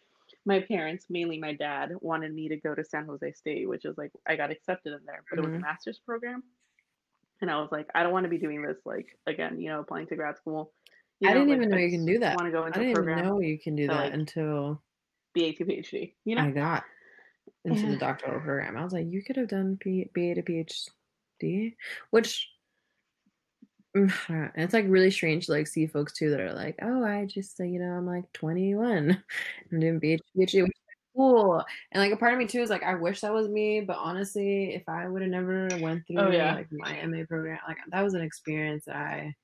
my 0.45 0.61
parents, 0.61 1.07
mainly 1.11 1.39
my 1.39 1.55
dad, 1.55 1.91
wanted 2.01 2.33
me 2.35 2.49
to 2.49 2.57
go 2.57 2.75
to 2.75 2.85
San 2.85 3.07
Jose 3.07 3.33
State, 3.33 3.69
which 3.69 3.85
is 3.85 3.97
like 3.99 4.13
I 4.27 4.37
got 4.37 4.51
accepted 4.51 4.93
in 4.93 5.05
there, 5.05 5.25
but 5.31 5.39
it 5.39 5.43
was 5.43 5.55
a 5.55 5.59
Mhm. 5.59 5.61
master's 5.61 5.99
program. 5.99 6.43
And 7.41 7.51
I 7.51 7.61
was 7.61 7.71
like, 7.73 7.89
I 7.95 8.03
don't 8.03 8.13
want 8.13 8.25
to 8.25 8.31
be 8.31 8.39
doing 8.39 8.63
this 8.63 8.79
like 8.85 9.19
again, 9.27 9.61
you 9.61 9.69
know, 9.69 9.81
applying 9.81 10.07
to 10.09 10.17
grad 10.17 10.39
school. 10.39 10.73
I 11.25 11.35
didn't 11.35 11.51
even 11.51 11.71
know 11.71 11.77
you 11.77 11.91
can 11.91 12.07
do 12.07 12.19
that. 12.21 12.37
Want 12.37 12.47
to 12.47 12.53
go 12.53 12.67
I 12.67 12.67
into 12.67 12.81
didn't 12.81 12.91
a 12.91 12.93
even 12.93 13.05
program, 13.05 13.25
know 13.25 13.41
you 13.41 13.59
can 13.59 13.77
do 13.77 13.89
that 13.89 14.13
like, 14.13 14.13
until 14.13 14.83
BA 15.35 15.53
to 15.55 15.65
PhD. 15.65 16.15
You 16.25 16.37
know, 16.37 16.45
I 16.45 16.51
got 16.51 16.85
into 17.65 17.87
the 17.87 17.97
doctoral 17.97 18.41
program. 18.41 18.77
I 18.77 18.85
was 18.85 18.93
like, 18.93 19.07
you 19.07 19.23
could 19.23 19.37
have 19.37 19.49
done 19.49 19.77
P- 19.81 20.11
BA 20.15 20.35
to 20.37 20.43
PhD, 20.43 21.75
which 22.11 22.49
mm, 23.97 24.13
and 24.29 24.51
it's 24.57 24.75
like 24.75 24.87
really 24.89 25.11
strange 25.11 25.47
to 25.47 25.53
like 25.53 25.67
see 25.67 25.87
folks 25.87 26.13
too 26.13 26.31
that 26.31 26.41
are 26.41 26.53
like, 26.53 26.77
oh, 26.83 27.05
I 27.05 27.27
just 27.27 27.59
you 27.59 27.81
know 27.81 27.93
I'm 27.93 28.07
like 28.07 28.33
21 28.33 29.23
and 29.71 29.81
doing 29.81 30.01
PhD, 30.01 30.21
which 30.35 30.55
is 30.55 30.69
cool. 31.17 31.65
And 31.93 32.03
like 32.03 32.13
a 32.13 32.17
part 32.17 32.33
of 32.33 32.39
me 32.39 32.47
too 32.47 32.61
is 32.61 32.71
like 32.71 32.83
I 32.83 32.95
wish 32.95 33.21
that 33.21 33.33
was 33.33 33.49
me, 33.49 33.81
but 33.81 33.97
honestly, 33.99 34.75
if 34.75 34.89
I 34.89 35.09
would 35.09 35.23
have 35.23 35.31
never 35.31 35.69
went 35.81 36.03
oh, 36.11 36.15
through 36.15 36.23
Oh, 36.23 36.31
yeah. 36.31 36.55
like 36.55 36.69
my 36.71 37.05
MA 37.07 37.25
program, 37.29 37.59
like 37.67 37.79
that 37.91 38.05
was 38.05 38.15
an 38.15 38.23
experience 38.23 38.85
that 38.87 38.97
I 38.97 39.35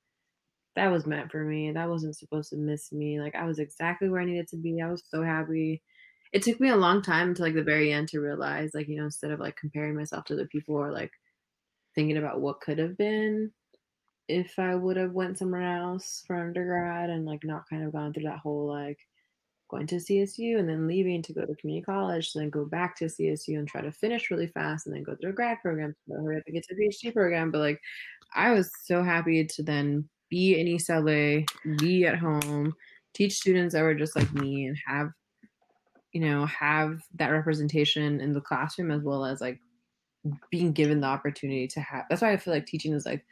that 0.76 0.90
was 0.90 1.06
meant 1.06 1.30
for 1.30 1.44
me. 1.44 1.72
That 1.72 1.88
wasn't 1.88 2.16
supposed 2.16 2.50
to 2.50 2.56
miss 2.56 2.92
me. 2.92 3.20
Like 3.20 3.34
I 3.34 3.44
was 3.44 3.58
exactly 3.58 4.08
where 4.08 4.20
I 4.20 4.24
needed 4.24 4.48
to 4.48 4.56
be. 4.56 4.80
I 4.80 4.90
was 4.90 5.02
so 5.08 5.22
happy. 5.22 5.82
It 6.32 6.42
took 6.42 6.60
me 6.60 6.70
a 6.70 6.76
long 6.76 7.02
time 7.02 7.34
to 7.34 7.42
like 7.42 7.54
the 7.54 7.62
very 7.62 7.92
end 7.92 8.08
to 8.08 8.20
realize, 8.20 8.70
like, 8.74 8.88
you 8.88 8.96
know, 8.96 9.04
instead 9.04 9.30
of 9.30 9.40
like 9.40 9.56
comparing 9.56 9.94
myself 9.94 10.24
to 10.26 10.36
the 10.36 10.46
people 10.46 10.74
or 10.76 10.90
like 10.92 11.12
thinking 11.94 12.16
about 12.16 12.40
what 12.40 12.60
could 12.60 12.78
have 12.78 12.96
been 12.96 13.52
if 14.28 14.58
I 14.58 14.74
would 14.74 14.96
have 14.96 15.12
went 15.12 15.38
somewhere 15.38 15.76
else 15.76 16.22
for 16.26 16.36
undergrad 16.36 17.10
and 17.10 17.26
like 17.26 17.44
not 17.44 17.68
kind 17.68 17.84
of 17.84 17.92
gone 17.92 18.12
through 18.12 18.24
that 18.24 18.38
whole 18.38 18.66
like 18.66 18.98
going 19.68 19.86
to 19.86 19.96
CSU 19.96 20.58
and 20.58 20.68
then 20.68 20.86
leaving 20.86 21.22
to 21.22 21.32
go 21.32 21.44
to 21.44 21.54
community 21.56 21.84
college, 21.84 22.32
then 22.32 22.50
go 22.50 22.64
back 22.64 22.96
to 22.96 23.06
CSU 23.06 23.58
and 23.58 23.66
try 23.66 23.80
to 23.80 23.90
finish 23.90 24.30
really 24.30 24.46
fast 24.46 24.86
and 24.86 24.94
then 24.94 25.02
go 25.02 25.16
through 25.16 25.30
a 25.30 25.34
grad 25.34 25.58
program 25.62 25.94
to 26.08 26.14
hurry 26.14 26.36
up 26.36 26.42
and 26.46 26.54
get 26.54 26.64
to 26.64 26.74
a 26.74 26.78
PhD 26.78 27.12
program. 27.12 27.50
But 27.50 27.58
like 27.58 27.80
I 28.34 28.52
was 28.52 28.70
so 28.84 29.02
happy 29.02 29.44
to 29.46 29.62
then 29.62 30.08
be 30.30 30.58
in 30.58 30.68
East 30.68 30.88
LA, 30.88 31.40
be 31.78 32.06
at 32.06 32.18
home, 32.18 32.74
teach 33.14 33.34
students 33.34 33.74
that 33.74 33.82
were 33.82 33.94
just 33.94 34.16
like 34.16 34.32
me 34.34 34.66
and 34.66 34.76
have 34.86 35.08
you 36.12 36.20
know, 36.20 36.46
have 36.46 37.02
that 37.14 37.28
representation 37.30 38.20
in 38.20 38.32
the 38.32 38.40
classroom 38.40 38.90
as 38.90 39.02
well 39.02 39.24
as 39.24 39.40
like 39.40 39.60
being 40.50 40.72
given 40.72 41.00
the 41.00 41.06
opportunity 41.06 41.66
to 41.68 41.80
have. 41.80 42.04
That's 42.08 42.22
why 42.22 42.32
I 42.32 42.36
feel 42.36 42.54
like 42.54 42.66
teaching 42.66 42.92
is 42.92 43.06
like 43.06 43.24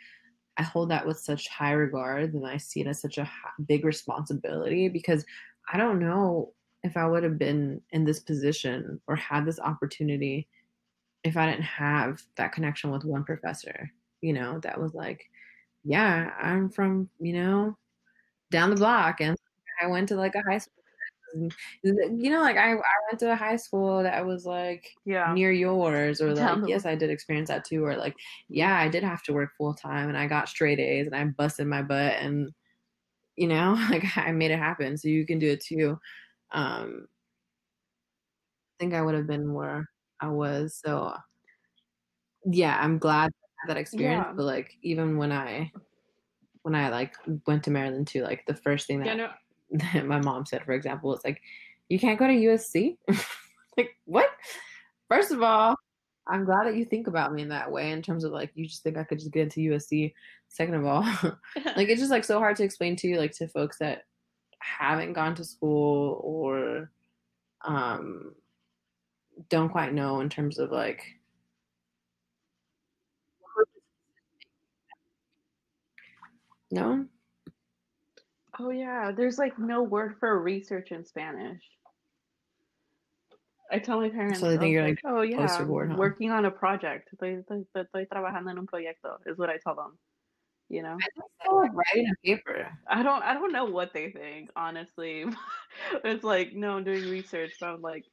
I 0.58 0.62
hold 0.62 0.90
that 0.90 1.06
with 1.06 1.18
such 1.18 1.48
high 1.48 1.72
regard 1.72 2.34
and 2.34 2.46
I 2.46 2.58
see 2.58 2.80
it 2.80 2.86
as 2.86 3.00
such 3.00 3.18
a 3.18 3.30
big 3.66 3.84
responsibility 3.84 4.88
because 4.88 5.24
I 5.72 5.78
don't 5.78 6.00
know 6.00 6.54
if 6.82 6.96
I 6.96 7.06
would 7.06 7.22
have 7.24 7.38
been 7.38 7.82
in 7.92 8.04
this 8.04 8.20
position 8.20 9.00
or 9.06 9.16
had 9.16 9.46
this 9.46 9.60
opportunity 9.60 10.48
if 11.24 11.36
I 11.36 11.46
didn't 11.50 11.64
have 11.64 12.22
that 12.36 12.52
connection 12.52 12.90
with 12.90 13.04
one 13.04 13.24
professor, 13.24 13.90
you 14.22 14.32
know, 14.32 14.60
that 14.60 14.80
was 14.80 14.94
like, 14.94 15.24
yeah, 15.84 16.32
I'm 16.40 16.70
from, 16.70 17.10
you 17.20 17.34
know, 17.34 17.78
down 18.50 18.70
the 18.70 18.76
block 18.76 19.20
and 19.20 19.36
I 19.82 19.88
went 19.88 20.08
to 20.10 20.16
like 20.16 20.34
a 20.34 20.42
high 20.42 20.58
school. 20.58 20.79
And, 21.34 21.54
You 22.22 22.30
know, 22.30 22.40
like 22.40 22.56
I, 22.56 22.72
I 22.72 22.76
went 23.10 23.20
to 23.20 23.32
a 23.32 23.36
high 23.36 23.56
school 23.56 24.02
that 24.02 24.26
was 24.26 24.44
like 24.46 24.86
Yeah. 25.04 25.32
near 25.34 25.52
yours 25.52 26.20
or 26.20 26.34
like 26.34 26.60
yes 26.66 26.86
i 26.86 26.94
did 26.94 27.10
experience 27.10 27.48
that 27.48 27.64
too 27.64 27.84
or 27.84 27.96
like 27.96 28.16
yeah 28.48 28.76
i 28.78 28.88
did 28.88 29.02
have 29.02 29.22
to 29.24 29.32
work 29.32 29.50
full 29.56 29.74
time 29.74 30.08
and 30.08 30.16
i 30.18 30.26
got 30.26 30.48
straight 30.48 30.78
a's 30.80 31.06
and 31.06 31.14
i 31.16 31.24
busted 31.24 31.66
my 31.66 31.82
butt 31.82 32.14
and 32.14 32.50
you 33.36 33.46
know 33.48 33.72
like 33.90 34.04
i 34.16 34.32
made 34.32 34.50
it 34.50 34.58
happen 34.58 34.96
so 34.98 35.08
you 35.08 35.26
can 35.26 35.38
do 35.38 35.50
it 35.50 35.60
too 35.62 35.98
um 36.52 37.06
i 38.78 38.82
think 38.82 38.94
i 38.94 39.02
would 39.02 39.14
have 39.14 39.26
been 39.26 39.52
where 39.52 39.88
i 40.20 40.28
was 40.28 40.76
so 40.84 41.14
yeah 42.44 42.78
i'm 42.82 42.98
glad 42.98 43.30
I 43.30 43.62
had 43.62 43.76
that 43.76 43.80
experience 43.80 44.24
Yeah. 44.26 44.32
but 44.36 44.44
like 44.44 44.76
even 44.82 45.16
when 45.18 45.32
i 45.32 45.70
when 46.62 46.74
i 46.74 46.90
like 46.90 47.14
went 47.46 47.64
to 47.64 47.70
maryland 47.70 48.06
too 48.08 48.22
like 48.22 48.44
the 48.46 48.54
first 48.56 48.86
thing 48.86 49.00
that 49.00 49.06
Yeah, 49.06 49.14
no, 49.14 49.26
that 49.26 49.38
my 50.04 50.20
mom 50.20 50.46
said, 50.46 50.64
for 50.64 50.72
example, 50.72 51.14
it's 51.14 51.24
like, 51.24 51.40
"You 51.88 51.98
can't 51.98 52.18
go 52.18 52.26
to 52.26 52.32
USC." 52.32 52.96
like, 53.76 53.96
what? 54.04 54.28
First 55.08 55.32
of 55.32 55.42
all, 55.42 55.76
I'm 56.26 56.44
glad 56.44 56.66
that 56.66 56.76
you 56.76 56.84
think 56.84 57.06
about 57.06 57.32
me 57.32 57.42
in 57.42 57.48
that 57.48 57.70
way, 57.70 57.90
in 57.90 58.02
terms 58.02 58.24
of 58.24 58.32
like, 58.32 58.50
you 58.54 58.66
just 58.66 58.82
think 58.82 58.96
I 58.96 59.04
could 59.04 59.18
just 59.18 59.32
get 59.32 59.42
into 59.44 59.72
USC. 59.72 60.12
Second 60.48 60.74
of 60.74 60.86
all, 60.86 61.02
like 61.76 61.88
it's 61.88 62.00
just 62.00 62.10
like 62.10 62.24
so 62.24 62.38
hard 62.38 62.56
to 62.56 62.64
explain 62.64 62.96
to 62.96 63.08
you, 63.08 63.18
like 63.18 63.32
to 63.32 63.48
folks 63.48 63.78
that 63.78 64.04
haven't 64.58 65.14
gone 65.14 65.34
to 65.34 65.44
school 65.44 66.20
or 66.22 66.90
um 67.64 68.34
don't 69.48 69.70
quite 69.70 69.92
know 69.92 70.20
in 70.20 70.28
terms 70.28 70.58
of 70.58 70.70
like 70.70 71.02
no 76.70 77.06
Oh 78.62 78.68
yeah, 78.68 79.10
there's 79.10 79.38
like 79.38 79.58
no 79.58 79.82
word 79.82 80.16
for 80.20 80.38
research 80.38 80.92
in 80.92 81.06
Spanish. 81.06 81.62
I 83.72 83.78
tell 83.78 84.00
my 84.00 84.10
parents, 84.10 84.40
So 84.40 84.50
they 84.50 84.58
think 84.58 84.72
you're, 84.72 84.82
like, 84.86 84.98
oh 85.04 85.22
yeah, 85.22 85.38
poster 85.38 85.64
board, 85.64 85.90
huh? 85.90 85.96
working 85.96 86.30
on 86.30 86.44
a 86.44 86.50
project. 86.50 87.08
Estoy, 87.14 87.42
estoy, 87.42 87.64
estoy 87.74 88.06
trabajando 88.08 88.50
en 88.50 88.58
un 88.58 88.66
proyecto 88.66 89.16
is 89.24 89.38
what 89.38 89.48
I 89.48 89.56
tell 89.64 89.74
them. 89.74 89.96
You 90.68 90.82
know, 90.82 90.98
like 91.50 91.72
writing 91.72 92.10
a 92.12 92.26
paper. 92.26 92.68
I 92.86 93.02
don't, 93.02 93.22
I 93.22 93.32
don't 93.32 93.52
know 93.52 93.64
what 93.64 93.94
they 93.94 94.10
think. 94.10 94.50
Honestly, 94.56 95.24
it's 96.04 96.22
like 96.22 96.52
no, 96.52 96.76
I'm 96.76 96.84
doing 96.84 97.08
research, 97.08 97.52
but 97.60 97.70
I'm 97.70 97.80
like, 97.80 98.04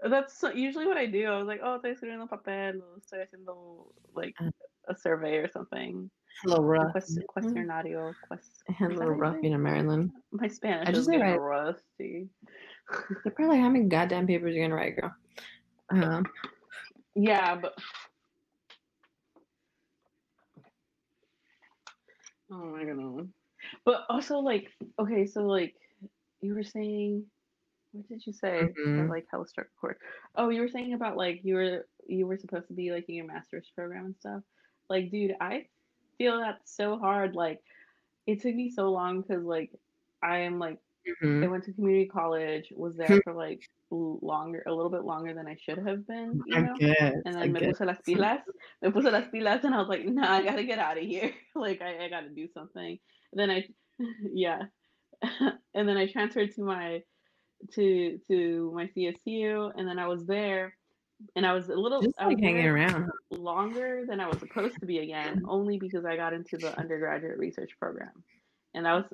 that's 0.00 0.44
usually 0.54 0.86
what 0.86 0.96
I 0.96 1.06
do. 1.06 1.26
I 1.26 1.38
was 1.38 1.48
like, 1.48 1.60
oh, 1.62 1.80
estoy 1.82 1.96
escribiendo 1.96 2.28
papel, 2.28 2.82
estoy 3.00 3.26
haciendo 3.26 3.92
like 4.14 4.34
Uh. 4.40 4.50
a 4.88 4.94
survey 4.94 5.38
or 5.38 5.48
something. 5.48 6.08
Little 6.44 6.64
rough. 6.64 6.92
Quest, 6.92 7.18
questionario, 7.36 8.14
quest. 8.26 8.62
A 8.80 8.84
little 8.88 9.10
rough 9.14 9.40
being 9.40 9.52
in 9.54 9.62
Maryland. 9.62 10.10
My 10.32 10.48
Spanish 10.48 10.88
I 10.88 10.92
just 10.92 11.06
say 11.06 11.18
getting 11.18 11.36
rusty. 11.36 12.28
They're 13.24 13.32
probably 13.32 13.58
how 13.60 13.68
many 13.68 13.84
goddamn 13.84 14.26
papers 14.26 14.54
you 14.54 14.62
gonna 14.62 14.74
write, 14.74 14.96
girl? 14.96 15.14
Um, 15.90 16.26
Yeah, 17.14 17.56
but 17.56 17.74
oh 22.50 22.56
my 22.56 22.84
god. 22.84 23.28
But 23.84 24.06
also 24.08 24.38
like 24.38 24.68
okay, 24.98 25.26
so 25.26 25.42
like 25.42 25.74
you 26.40 26.54
were 26.54 26.64
saying 26.64 27.26
what 27.92 28.08
did 28.08 28.24
you 28.24 28.32
say? 28.32 28.60
I 28.60 28.68
Mhm. 28.88 29.08
like 29.08 29.26
struck 29.46 29.66
a 29.66 29.80
chord. 29.80 29.98
Oh, 30.36 30.48
you 30.48 30.60
were 30.60 30.68
saying 30.68 30.94
about 30.94 31.16
like 31.16 31.40
you 31.44 31.54
were 31.56 31.86
you 32.06 32.26
were 32.26 32.38
supposed 32.38 32.68
to 32.68 32.74
be 32.74 32.92
like 32.92 33.08
in 33.08 33.16
your 33.16 33.26
master's 33.26 33.70
program 33.74 34.06
and 34.06 34.16
stuff. 34.16 34.42
Like, 34.88 35.10
dude, 35.10 35.36
I 35.40 35.66
feel 36.20 36.38
that 36.40 36.60
so 36.66 36.98
hard. 36.98 37.34
Like, 37.34 37.60
it 38.26 38.42
took 38.42 38.54
me 38.54 38.70
so 38.70 38.90
long 38.90 39.22
because 39.22 39.42
like 39.44 39.70
I 40.22 40.40
am 40.40 40.58
like 40.58 40.78
mhm. 41.22 41.42
I 41.42 41.48
went 41.48 41.64
to 41.64 41.72
community 41.72 42.06
college, 42.06 42.72
was 42.76 42.96
there 42.96 43.16
for 43.24 43.32
like 43.32 43.62
longer, 43.90 44.62
a 44.66 44.72
little 44.72 44.90
bit 44.90 45.04
longer 45.04 45.34
than 45.34 45.46
I 45.48 45.56
should 45.56 45.78
have 45.78 46.06
been, 46.06 46.42
you 46.46 46.56
I 46.56 46.60
know. 46.60 46.76
guess. 46.78 47.14
And 47.24 47.36
I 47.36 47.40
then 47.40 47.52
me 47.52 47.60
guess. 47.60 47.78
puse 47.78 47.86
las 47.86 47.98
pilas, 48.06 48.42
me 48.82 48.90
puse 48.90 49.10
las 49.10 49.28
pilas, 49.32 49.64
and 49.64 49.74
I 49.74 49.78
was 49.78 49.88
like, 49.88 50.04
nah, 50.04 50.32
I 50.32 50.42
gotta 50.42 50.64
get 50.64 50.78
out 50.78 50.98
of 50.98 51.04
here. 51.04 51.32
like, 51.54 51.80
I, 51.82 52.04
I 52.04 52.08
gotta 52.08 52.28
do 52.28 52.46
something. 52.52 52.98
And 53.32 53.40
then 53.40 53.50
I, 53.50 53.64
yeah. 54.32 54.62
and 55.74 55.88
then 55.88 55.96
I 55.96 56.06
transferred 56.06 56.54
to 56.54 56.62
my, 56.62 57.02
to 57.74 58.18
to 58.28 58.72
my 58.74 58.86
CSU, 58.86 59.72
and 59.76 59.88
then 59.88 59.98
I 59.98 60.06
was 60.06 60.26
there, 60.26 60.76
and 61.36 61.46
I 61.46 61.52
was 61.52 61.68
a 61.68 61.74
little, 61.74 62.02
Just 62.02 62.18
I 62.18 62.26
was 62.26 62.34
like 62.34 62.42
hanging 62.42 62.66
around. 62.66 63.10
longer 63.30 64.04
than 64.06 64.20
I 64.20 64.28
was 64.28 64.38
supposed 64.40 64.80
to 64.80 64.86
be 64.86 64.98
again, 64.98 65.42
only 65.48 65.78
because 65.78 66.04
I 66.04 66.16
got 66.16 66.32
into 66.32 66.58
the 66.58 66.78
undergraduate 66.78 67.38
research 67.38 67.72
program. 67.78 68.24
And 68.74 68.86
I 68.86 68.94
was, 68.96 69.04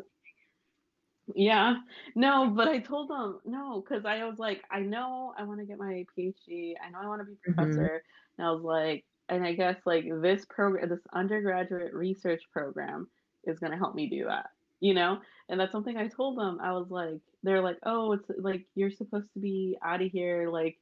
yeah, 1.34 1.76
no, 2.14 2.50
but 2.50 2.68
I 2.68 2.78
told 2.78 3.10
them 3.10 3.40
no, 3.44 3.80
because 3.80 4.04
I 4.04 4.24
was 4.24 4.38
like, 4.38 4.62
I 4.70 4.80
know 4.80 5.34
I 5.36 5.42
want 5.42 5.58
to 5.60 5.66
get 5.66 5.78
my 5.78 6.06
PhD, 6.16 6.74
I 6.84 6.90
know 6.90 6.98
I 7.02 7.08
want 7.08 7.20
to 7.20 7.24
be 7.26 7.32
a 7.32 7.50
Mhm. 7.50 7.54
professor. 7.54 8.02
And 8.38 8.46
I 8.46 8.50
was 8.52 8.62
like, 8.62 9.04
and 9.28 9.44
I 9.44 9.54
guess 9.54 9.76
like 9.84 10.04
this 10.22 10.44
program, 10.44 10.88
this 10.88 11.06
undergraduate 11.12 11.92
research 11.94 12.42
program 12.52 13.10
is 13.44 13.58
going 13.58 13.72
to 13.72 13.78
help 13.78 13.94
me 13.96 14.08
do 14.08 14.24
that, 14.26 14.50
you 14.80 14.94
know? 14.94 15.20
And 15.48 15.58
that's 15.58 15.72
something 15.72 15.96
I 15.96 16.06
told 16.08 16.38
them. 16.38 16.60
I 16.60 16.72
was 16.72 16.90
like, 16.90 17.20
they're 17.42 17.62
like, 17.62 17.78
oh, 17.84 18.12
it's 18.12 18.30
like 18.38 18.66
you're 18.76 18.90
supposed 18.90 19.32
to 19.34 19.40
be 19.40 19.76
out 19.82 20.02
of 20.02 20.12
here, 20.12 20.48
like, 20.48 20.78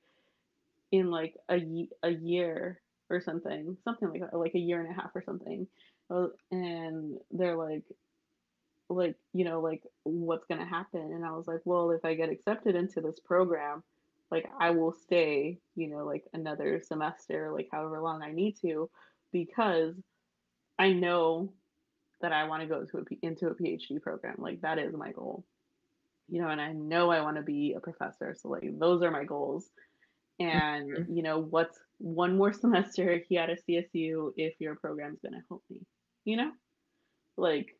in 0.94 1.10
like 1.10 1.34
a, 1.50 1.58
a 2.02 2.10
year 2.10 2.80
or 3.10 3.20
something, 3.20 3.76
something 3.84 4.08
like 4.08 4.20
that, 4.20 4.38
like 4.38 4.54
a 4.54 4.58
year 4.58 4.80
and 4.80 4.90
a 4.90 4.94
half 4.94 5.10
or 5.14 5.22
something. 5.22 5.66
Uh, 6.10 6.28
And 6.50 7.18
they're 7.30 7.56
like, 7.56 7.84
like, 8.88 9.16
you 9.32 9.44
know, 9.44 9.60
like 9.60 9.82
what's 10.04 10.46
going 10.46 10.60
to 10.60 10.66
happen? 10.66 11.00
And 11.00 11.24
I 11.24 11.32
was 11.32 11.46
like, 11.46 11.62
well, 11.64 11.90
if 11.90 12.04
I 12.04 12.14
get 12.14 12.28
accepted 12.28 12.76
into 12.76 13.00
this 13.00 13.18
program, 13.18 13.82
like 14.30 14.46
I 14.60 14.70
will 14.70 14.92
stay, 14.92 15.58
you 15.74 15.88
know, 15.88 16.04
like 16.04 16.24
another 16.32 16.80
semester, 16.82 17.50
like 17.52 17.68
however 17.72 18.00
long 18.00 18.22
I 18.22 18.32
need 18.32 18.56
to, 18.60 18.90
because 19.32 19.94
I 20.78 20.92
know 20.92 21.52
that 22.20 22.32
I 22.32 22.44
want 22.44 22.62
to 22.62 22.68
go 22.68 22.84
to 22.84 22.98
a, 22.98 23.26
into 23.26 23.48
a 23.48 23.54
PhD 23.54 24.00
program. 24.00 24.36
Like 24.38 24.60
that 24.62 24.78
is 24.78 24.94
my 24.94 25.12
goal, 25.12 25.44
you 26.28 26.40
know, 26.40 26.48
and 26.48 26.60
I 26.60 26.72
know 26.72 27.10
I 27.10 27.22
want 27.22 27.36
to 27.36 27.42
be 27.42 27.74
a 27.74 27.80
professor. 27.80 28.34
So 28.40 28.48
like 28.48 28.78
those 28.78 29.02
are 29.02 29.10
my 29.10 29.24
goals 29.24 29.70
and 30.40 30.98
Mhm. 30.98 31.06
you 31.06 31.22
know 31.22 31.38
what's 31.38 31.78
one 31.98 32.36
more 32.36 32.52
semester 32.64 33.18
here 33.28 33.42
at 33.42 33.50
a 33.50 33.56
csu 33.68 34.32
if 34.36 34.54
your 34.60 34.76
program's 34.76 35.20
going 35.20 35.32
to 35.34 35.42
help 35.48 35.62
me 35.70 35.80
you 36.24 36.36
know 36.36 36.52
like 37.36 37.76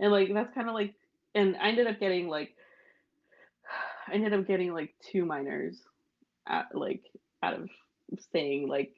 and 0.00 0.12
like 0.12 0.32
that's 0.32 0.54
kind 0.54 0.68
of 0.68 0.74
like 0.74 0.94
and 1.34 1.56
i 1.56 1.68
ended 1.68 1.86
up 1.86 2.00
getting 2.00 2.28
like 2.28 2.54
i 4.08 4.14
ended 4.14 4.32
up 4.32 4.46
getting 4.46 4.72
like 4.72 4.94
two 5.00 5.24
minors 5.24 5.82
at 6.48 6.66
like 6.74 7.02
out 7.42 7.54
of 7.54 7.70
staying 8.18 8.68
like 8.68 8.92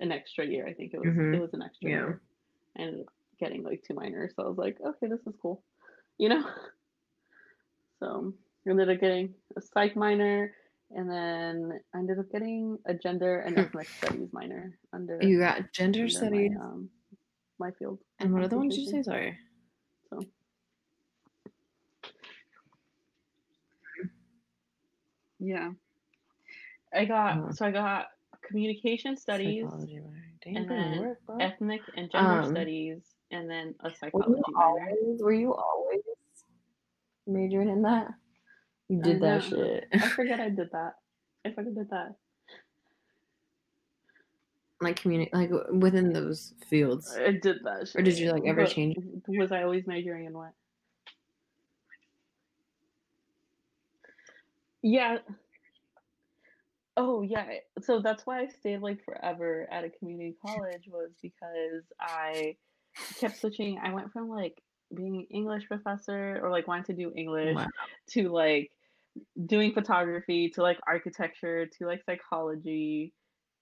an 0.00 0.12
extra 0.12 0.46
year 0.46 0.66
i 0.66 0.72
think 0.74 0.92
it 0.94 1.00
was 1.00 1.10
Mhm. 1.10 1.32
it 1.32 1.40
was 1.40 1.52
an 1.54 1.62
extra 1.62 1.90
Yeah. 1.90 1.92
year 1.92 2.20
I 2.78 2.82
ended 2.82 3.00
up 3.02 3.06
getting 3.40 3.62
like 3.64 3.82
two 3.86 3.94
minors. 3.94 4.34
So 4.36 4.44
I 4.44 4.48
was 4.48 4.58
like, 4.58 4.78
okay, 4.86 5.08
this 5.08 5.26
is 5.26 5.34
cool, 5.42 5.64
you 6.18 6.28
know. 6.28 6.44
So 7.98 8.32
I 8.66 8.70
ended 8.70 8.90
up 8.90 9.00
getting 9.00 9.34
a 9.56 9.60
psych 9.60 9.96
minor, 9.96 10.54
and 10.90 11.10
then 11.10 11.80
I 11.94 11.98
ended 11.98 12.18
up 12.18 12.30
getting 12.30 12.78
a 12.86 12.94
gender 12.94 13.40
and 13.40 13.58
ethnic 13.58 13.88
studies 13.88 14.28
minor 14.32 14.78
under. 14.92 15.18
You 15.22 15.38
got 15.38 15.72
gender 15.72 16.00
under 16.02 16.08
studies. 16.10 16.52
My, 16.56 16.64
um, 16.64 16.90
my 17.58 17.70
field. 17.78 17.98
and 18.20 18.32
what 18.32 18.42
other 18.44 18.56
ones 18.56 18.74
did 18.74 18.82
you 18.82 18.90
say? 18.90 19.02
Sorry. 19.02 19.38
So. 20.10 20.20
Yeah. 25.38 25.70
I 26.94 27.04
got 27.04 27.38
Uh-huh. 27.38 27.52
so 27.52 27.66
I 27.66 27.70
got 27.72 28.06
communication 28.42 29.16
studies, 29.16 29.66
Damn, 30.44 30.56
and 30.56 30.70
then 30.70 30.98
work, 31.00 31.18
ethnic 31.40 31.80
and 31.96 32.10
gender 32.10 32.40
Um, 32.42 32.50
studies, 32.50 33.14
and 33.32 33.50
then 33.50 33.74
a 33.80 33.84
Were 33.88 33.94
psychology 33.96 34.42
you 34.46 34.54
minor. 34.54 34.66
always 34.66 35.22
were 35.22 35.32
you 35.32 35.52
always 35.54 36.02
majoring 37.26 37.68
in 37.68 37.82
that? 37.82 38.14
You 38.88 39.02
did 39.02 39.20
that 39.20 39.42
shit. 39.44 39.88
I 39.92 40.08
forget 40.08 40.40
I 40.40 40.48
did 40.48 40.70
that. 40.72 40.94
I 41.44 41.50
fucking 41.50 41.74
did 41.74 41.90
that. 41.90 42.14
like 44.80 45.00
communi- 45.02 45.32
like 45.32 45.50
within 45.72 46.12
those 46.12 46.52
fields. 46.68 47.16
I 47.18 47.32
did 47.32 47.58
that 47.64 47.88
shit. 47.88 47.96
Or 47.96 48.02
did 48.02 48.18
you, 48.18 48.30
like, 48.30 48.42
ever 48.46 48.64
But 48.64 48.70
change 48.72 48.96
Was 49.26 49.50
I 49.52 49.62
always 49.62 49.86
majoring 49.86 50.26
in 50.26 50.34
what? 50.34 50.52
Yeah. 54.82 55.18
Oh 56.96 57.22
yeah. 57.22 57.46
So 57.82 58.00
that's 58.00 58.26
why 58.26 58.40
I 58.40 58.46
stayed 58.46 58.80
like 58.82 59.04
forever 59.04 59.66
at 59.70 59.84
a 59.84 59.90
community 59.90 60.36
college 60.44 60.88
was 60.90 61.10
because 61.20 61.82
I 62.00 62.56
kept 63.18 63.38
switching. 63.40 63.78
I 63.82 63.92
went 63.92 64.12
from 64.12 64.28
like 64.28 64.62
being 64.94 65.16
an 65.16 65.26
English 65.30 65.66
professor 65.66 66.38
or 66.42 66.50
like 66.50 66.68
wanting 66.68 66.84
to 66.84 66.92
do 66.94 67.12
English 67.16 67.56
Wow. 67.56 67.66
to 68.10 68.28
like 68.28 68.70
doing 69.46 69.72
photography 69.72 70.50
to 70.50 70.62
like 70.62 70.78
architecture 70.86 71.66
to 71.66 71.86
like 71.86 72.02
psychology 72.04 73.12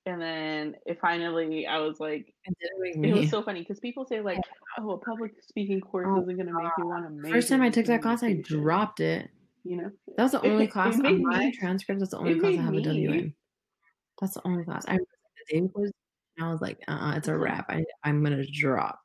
and 0.06 0.20
then 0.20 0.74
it 0.86 0.98
finally 1.00 1.66
I 1.66 1.78
was 1.78 1.98
like 2.00 2.34
It 2.44 2.54
it 2.82 2.98
me. 2.98 3.12
was 3.12 3.30
so 3.30 3.42
funny 3.42 3.60
because 3.60 3.80
people 3.80 4.04
say 4.06 4.20
like, 4.20 4.38
"Oh, 4.78 4.90
a 4.90 4.98
public 4.98 5.32
speaking 5.42 5.80
course 5.80 6.06
Oh, 6.10 6.20
isn't 6.22 6.36
gonna 6.36 6.52
make 6.52 6.68
you 6.76 6.86
want 6.86 7.06
to 7.06 7.10
make." 7.10 7.32
First 7.32 7.48
time 7.48 7.62
I 7.62 7.70
took 7.70 7.86
that 7.86 8.02
class, 8.02 8.22
I 8.22 8.34
dropped 8.42 9.00
it. 9.00 9.30
You 9.64 9.76
know, 9.78 9.90
That 10.18 10.24
was 10.24 10.32
the 10.32 10.42
only 10.42 10.64
it 10.64 10.70
class 10.72 10.98
made 10.98 11.06
on 11.14 11.22
my 11.22 11.46
me- 11.46 11.52
transcript. 11.58 12.00
That's 12.00 12.10
the 12.10 12.18
only 12.18 12.38
class 12.38 12.58
I 12.58 12.60
have 12.62 12.74
a 12.74 12.82
W 12.82 13.10
in. 13.12 13.34
That's 14.20 14.34
the 14.34 14.46
only 14.46 14.64
class. 14.64 14.84
I 14.86 14.98
the 14.98 15.04
day 15.48 15.60
before, 15.60 15.84
and 15.84 16.46
I 16.46 16.50
was 16.52 16.60
like, 16.60 16.78
"Uh, 16.86 16.92
uh 17.00 17.14
it's 17.16 17.28
a 17.28 17.38
wrap. 17.38 17.66
I, 17.70 17.82
I'm 18.04 18.22
gonna 18.22 18.44
drop. 18.52 19.00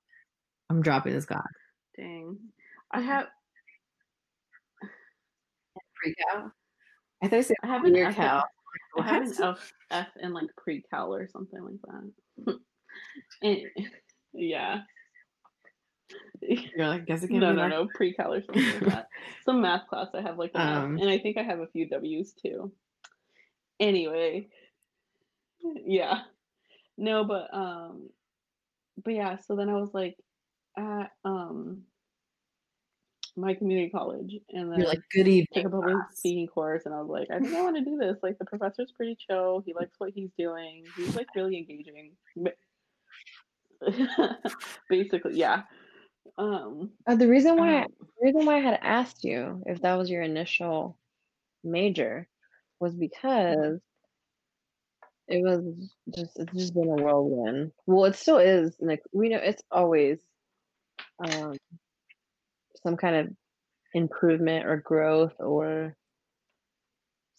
I'm 0.69 0.81
dropping 0.81 1.13
this 1.13 1.25
class." 1.25 1.47
dang. 1.95 2.37
I 2.91 2.99
have 3.01 3.27
Out. 6.33 6.51
I 7.21 7.27
thought 7.27 7.35
you 7.37 7.43
said 7.43 7.57
I 7.63 7.67
have 7.67 7.83
an 7.83 7.95
your 7.95 8.07
F, 8.07 8.15
cow. 8.15 8.43
I 8.99 9.03
have 9.03 9.23
an? 9.23 9.33
F, 9.41 9.73
F 9.91 10.07
in 10.21 10.33
like 10.33 10.49
pre-cal 10.57 11.13
or 11.13 11.27
something 11.27 11.59
like 11.61 11.81
that. 12.45 12.59
and, 13.41 13.61
yeah. 14.33 14.81
You're 16.41 16.87
like, 16.87 17.05
guess 17.05 17.23
it 17.23 17.27
can 17.27 17.39
No, 17.39 17.53
no, 17.53 17.67
no, 17.67 17.87
pre-cal 17.93 18.33
or 18.33 18.41
something 18.43 18.63
like 18.63 18.93
that. 18.93 19.09
Some 19.45 19.61
math 19.61 19.87
class 19.87 20.07
I 20.13 20.21
have 20.21 20.37
like 20.37 20.51
Um, 20.55 20.97
and 20.97 21.09
I 21.09 21.19
think 21.19 21.37
I 21.37 21.43
have 21.43 21.59
a 21.59 21.67
few 21.67 21.87
W's 21.87 22.33
too. 22.33 22.71
Anyway, 23.79 24.47
yeah, 25.85 26.21
no, 26.97 27.23
but 27.23 27.53
um, 27.53 28.09
but 29.03 29.13
yeah. 29.13 29.37
So 29.37 29.55
then 29.55 29.69
I 29.69 29.73
was 29.73 29.93
like 29.93 30.17
at 30.77 31.11
um 31.23 31.83
my 33.37 33.53
community 33.53 33.89
college, 33.89 34.35
and 34.49 34.71
then 34.71 34.79
You're 34.79 34.87
like, 34.87 35.01
good 35.13 35.27
evening. 35.27 35.47
took 35.53 35.65
a 35.65 35.69
public 35.69 35.95
class." 35.95 36.17
speaking 36.17 36.47
course, 36.47 36.83
and 36.85 36.93
I 36.93 36.99
was 37.01 37.09
like, 37.09 37.27
I 37.31 37.39
think 37.39 37.53
I 37.53 37.61
want 37.61 37.77
to 37.77 37.83
do 37.83 37.97
this. 37.97 38.17
Like 38.23 38.37
the 38.39 38.45
professor's 38.45 38.91
pretty 38.91 39.15
chill. 39.15 39.61
He 39.65 39.73
likes 39.73 39.95
what 39.99 40.11
he's 40.13 40.29
doing. 40.37 40.85
He's 40.95 41.15
like 41.15 41.27
really 41.35 41.57
engaging. 41.57 42.11
Basically, 44.89 45.35
yeah. 45.37 45.63
Um, 46.37 46.91
Uh, 47.07 47.15
the 47.15 47.27
reason 47.27 47.57
why 47.57 47.83
um, 47.83 47.87
the 47.99 48.25
reason 48.25 48.45
why 48.45 48.57
I 48.57 48.61
had 48.61 48.79
asked 48.81 49.23
you 49.23 49.63
if 49.65 49.81
that 49.81 49.95
was 49.95 50.09
your 50.09 50.21
initial 50.21 50.97
major 51.63 52.27
was 52.79 52.95
because 52.95 53.79
it 55.27 55.43
was 55.43 55.63
just 56.15 56.37
it's 56.39 56.53
just 56.53 56.73
been 56.73 56.87
a 56.89 57.01
whirlwind. 57.01 57.71
Well, 57.85 58.05
it 58.05 58.15
still 58.15 58.37
is. 58.37 58.75
Like 58.79 59.01
we 59.11 59.29
know, 59.29 59.37
it's 59.37 59.63
always 59.71 60.19
um, 61.19 61.57
some 62.83 62.97
kind 62.97 63.15
of 63.15 63.27
improvement 63.93 64.65
or 64.65 64.77
growth 64.77 65.33
or 65.39 65.95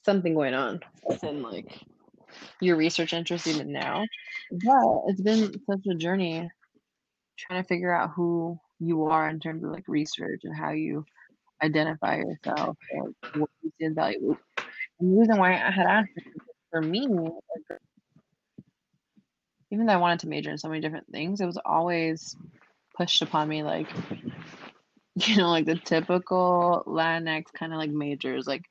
something 0.05 0.35
going 0.35 0.55
on 0.55 0.81
within 1.05 1.43
like 1.43 1.81
your 2.61 2.77
research 2.77 3.13
interest 3.13 3.47
even 3.47 3.73
now. 3.73 4.05
But 4.51 5.03
it's 5.09 5.21
been 5.21 5.53
such 5.69 5.87
a 5.91 5.95
journey 5.95 6.49
trying 7.39 7.63
to 7.63 7.69
figure 7.69 7.93
out 7.93 8.11
who 8.15 8.59
you 8.79 9.07
are 9.07 9.29
in 9.29 9.41
terms 9.41 9.65
of 9.65 9.71
like 9.71 9.85
research 9.89 10.41
and 10.45 10.57
how 10.57 10.71
you 10.71 11.05
identify 11.63 12.17
yourself 12.17 12.77
and 12.93 13.15
what 13.35 13.51
you 13.63 13.71
see 13.79 13.87
as 13.87 13.95
valuable. 13.95 14.39
And 14.99 15.13
the 15.13 15.21
reason 15.21 15.39
why 15.39 15.53
I 15.53 15.71
had 15.71 15.87
asked 15.87 16.11
for 16.71 16.81
me, 16.81 17.07
even 19.71 19.87
though 19.87 19.93
I 19.93 19.97
wanted 19.97 20.21
to 20.21 20.29
major 20.29 20.51
in 20.51 20.59
so 20.59 20.69
many 20.69 20.81
different 20.81 21.07
things, 21.11 21.41
it 21.41 21.47
was 21.47 21.59
always 21.65 22.37
pushed 22.97 23.23
upon 23.23 23.49
me 23.49 23.63
like 23.63 23.89
you 25.27 25.37
know, 25.37 25.51
like 25.51 25.67
the 25.67 25.77
typical 25.77 26.83
Latinx 26.87 27.45
kind 27.53 27.73
of 27.73 27.79
like 27.79 27.91
majors, 27.91 28.47
like 28.47 28.65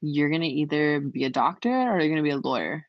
you're 0.00 0.30
gonna 0.30 0.44
either 0.46 1.00
be 1.00 1.24
a 1.24 1.30
doctor 1.30 1.70
or 1.70 2.00
you're 2.00 2.10
gonna 2.10 2.22
be 2.22 2.30
a 2.30 2.36
lawyer. 2.36 2.86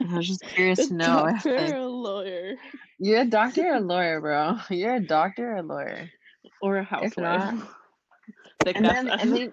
And 0.00 0.10
I 0.10 0.16
was 0.16 0.28
just 0.28 0.42
curious 0.54 0.88
to 0.88 0.94
know 0.94 1.26
if 1.26 1.42
doctor 1.44 1.56
like, 1.56 1.72
or 1.72 1.76
a 1.76 1.86
lawyer 1.86 2.54
you're 2.98 3.20
a 3.22 3.24
doctor 3.26 3.68
or 3.68 3.76
a 3.76 3.80
lawyer, 3.92 4.20
bro. 4.20 4.56
You're 4.70 4.94
a 4.96 5.00
doctor 5.00 5.52
or 5.52 5.56
a 5.56 5.62
lawyer. 5.62 6.10
or 6.62 6.78
a 6.78 6.80
If 6.82 6.88
housewife. 6.88 7.62
and 8.66 8.84
then 8.84 9.08
and 9.08 9.32
then 9.32 9.52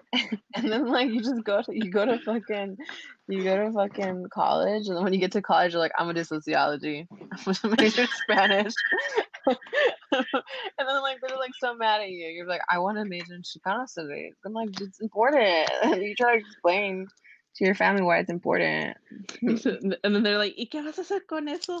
and 0.54 0.72
then 0.72 0.86
like 0.86 1.08
you 1.10 1.20
just 1.20 1.44
go 1.44 1.62
to 1.62 1.72
you 1.74 1.90
go 1.90 2.04
to 2.04 2.18
fucking 2.20 2.76
you 3.28 3.44
go 3.44 3.56
to 3.66 3.72
fucking 3.72 4.26
college 4.32 4.88
and 4.88 4.96
then 4.96 5.04
when 5.04 5.12
you 5.12 5.20
get 5.20 5.32
to 5.32 5.42
college 5.42 5.72
you're 5.72 5.80
like 5.80 5.92
I'm 5.98 6.06
gonna 6.06 6.20
do 6.20 6.24
sociology. 6.24 7.06
I'm 7.10 7.38
gonna 7.44 7.76
major 7.78 8.06
Spanish. 8.06 8.72
and 10.12 10.24
then 10.78 11.02
like 11.02 11.18
they're 11.20 11.36
like 11.38 11.52
so 11.58 11.74
mad 11.74 12.00
at 12.00 12.10
you. 12.10 12.26
You're 12.26 12.46
like, 12.46 12.62
I 12.70 12.78
want 12.78 12.98
to 12.98 13.04
major 13.04 13.34
in 13.34 13.42
Chicano 13.42 13.88
studies. 13.88 14.34
I'm 14.44 14.52
like, 14.52 14.70
it's 14.80 15.00
important. 15.00 15.70
you 16.02 16.14
try 16.14 16.34
to 16.34 16.38
explain 16.38 17.06
to 17.56 17.64
your 17.64 17.74
family 17.74 18.02
why 18.02 18.18
it's 18.18 18.30
important. 18.30 18.96
and 19.42 19.96
then 20.02 20.22
they're 20.22 20.38
like, 20.38 20.54
¿y 20.56 20.68
qué 20.70 20.84
vas 20.84 20.98
a 20.98 21.02
hacer 21.02 21.20
con 21.28 21.48
eso? 21.48 21.78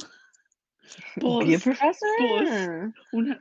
Be 1.20 1.54
a 1.54 1.58
professor. 1.58 2.92
una, 3.12 3.40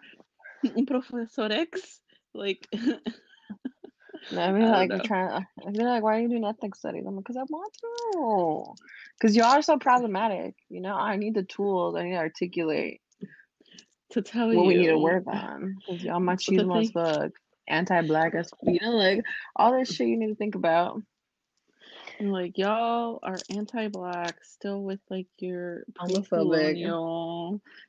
un 0.75 0.85
profesor 0.85 1.51
ex? 1.51 1.99
Like, 2.33 2.67
No, 4.31 4.41
I 4.41 4.45
I 4.45 4.51
mean, 4.51 4.61
don't 4.61 4.71
like, 4.71 4.89
you're 4.89 4.99
trying 4.99 5.29
to, 5.29 5.47
they're 5.73 5.89
like, 5.89 6.03
why 6.03 6.17
are 6.17 6.21
you 6.21 6.29
doing 6.29 6.45
ethnic 6.45 6.75
studies? 6.75 7.03
I'm 7.05 7.15
like, 7.15 7.25
because 7.25 7.37
I 7.37 7.43
want 7.43 7.73
to. 7.81 8.83
Because 9.19 9.35
y'all 9.35 9.47
are 9.47 9.61
so 9.61 9.77
problematic. 9.77 10.55
You 10.69 10.81
know, 10.81 10.95
I 10.95 11.17
need 11.17 11.35
the 11.35 11.43
tools. 11.43 11.95
I 11.95 12.03
need 12.03 12.11
to 12.11 12.17
articulate 12.17 13.01
to 14.13 14.21
tell 14.21 14.47
what 14.47 14.53
you. 14.53 14.63
we 14.63 14.75
need 14.75 14.87
to 14.87 14.97
work 14.97 15.25
on. 15.27 15.77
Because 15.79 16.03
y'all 16.03 16.19
machismo 16.19 16.81
as 16.81 16.91
fuck. 16.91 17.31
Anti-black 17.67 18.35
as 18.35 18.51
you 18.63 18.79
know, 18.81 18.91
like 18.91 19.23
all 19.55 19.77
this 19.77 19.93
shit 19.93 20.07
you 20.07 20.17
need 20.17 20.27
to 20.27 20.35
think 20.35 20.55
about. 20.55 21.01
And, 22.19 22.31
like, 22.31 22.57
y'all 22.57 23.19
are 23.23 23.37
anti-black, 23.49 24.43
still 24.43 24.83
with 24.83 24.99
like 25.09 25.27
your 25.39 25.83
Homophobic. 25.99 26.79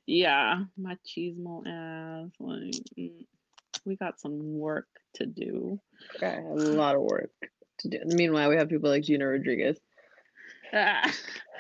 yeah, 0.07 0.63
machismo 0.81 1.63
ass. 1.67 2.31
Like, 2.41 2.75
mm, 2.99 3.27
we 3.85 3.97
got 3.97 4.21
some 4.21 4.59
work 4.59 4.87
to 5.15 5.27
do. 5.27 5.79
Okay, 6.17 6.39
a 6.39 6.55
lot 6.55 6.95
of 6.95 7.03
work 7.03 7.33
to 7.81 7.89
do. 7.89 7.99
Meanwhile, 8.07 8.49
we 8.49 8.57
have 8.57 8.71
people 8.71 8.91
like 8.91 9.03
Gina 9.03 9.27
Rodriguez. 9.27 9.79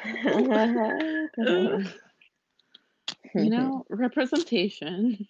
Representation 3.08 3.44
you 3.44 3.50
mm-hmm. 3.50 3.50
know, 3.50 3.84
representation. 3.90 5.26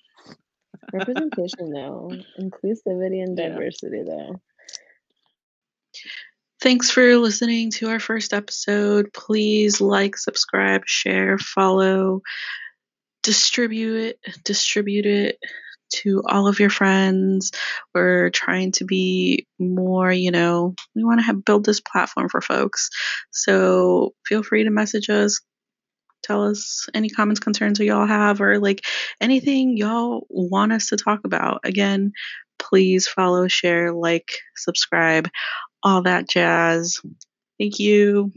Representation, 0.92 1.72
though, 1.72 2.10
inclusivity 2.38 3.22
and 3.22 3.36
Yeah. 3.38 3.48
diversity 3.48 4.02
though. 4.02 4.40
Thanks 6.60 6.90
for 6.90 7.16
listening 7.16 7.70
to 7.72 7.88
our 7.88 8.00
first 8.00 8.32
episode. 8.32 9.12
Please 9.12 9.80
like, 9.80 10.16
subscribe, 10.16 10.82
share, 10.86 11.38
follow, 11.38 12.22
distribute 13.22 13.96
it, 13.96 14.18
distribute 14.44 15.06
it 15.06 15.38
to 15.92 16.22
all 16.26 16.48
of 16.48 16.60
your 16.60 16.70
friends. 16.70 17.52
We're 17.94 18.30
trying 18.30 18.72
to 18.72 18.84
be 18.84 19.46
more, 19.58 20.10
you 20.10 20.30
know, 20.30 20.74
we 20.94 21.04
want 21.04 21.20
to 21.20 21.26
have 21.26 21.44
build 21.44 21.64
this 21.64 21.80
platform 21.80 22.28
for 22.28 22.40
folks. 22.40 22.90
So 23.30 24.14
feel 24.26 24.42
free 24.42 24.64
to 24.64 24.70
message 24.70 25.10
us, 25.10 25.40
tell 26.24 26.48
us 26.48 26.86
any 26.94 27.08
comments, 27.08 27.40
concerns 27.40 27.78
that 27.78 27.84
y'all 27.84 28.06
have, 28.06 28.40
or 28.40 28.58
like 28.58 28.84
anything 29.20 29.76
y'all 29.76 30.26
want 30.28 30.72
us 30.72 30.88
to 30.88 30.96
talk 30.96 31.20
about. 31.24 31.60
Again, 31.64 32.12
please 32.58 33.06
follow, 33.06 33.46
share, 33.48 33.92
like, 33.92 34.32
subscribe, 34.56 35.28
all 35.82 36.02
that 36.02 36.28
jazz. 36.28 37.00
Thank 37.58 37.78
you. 37.78 38.32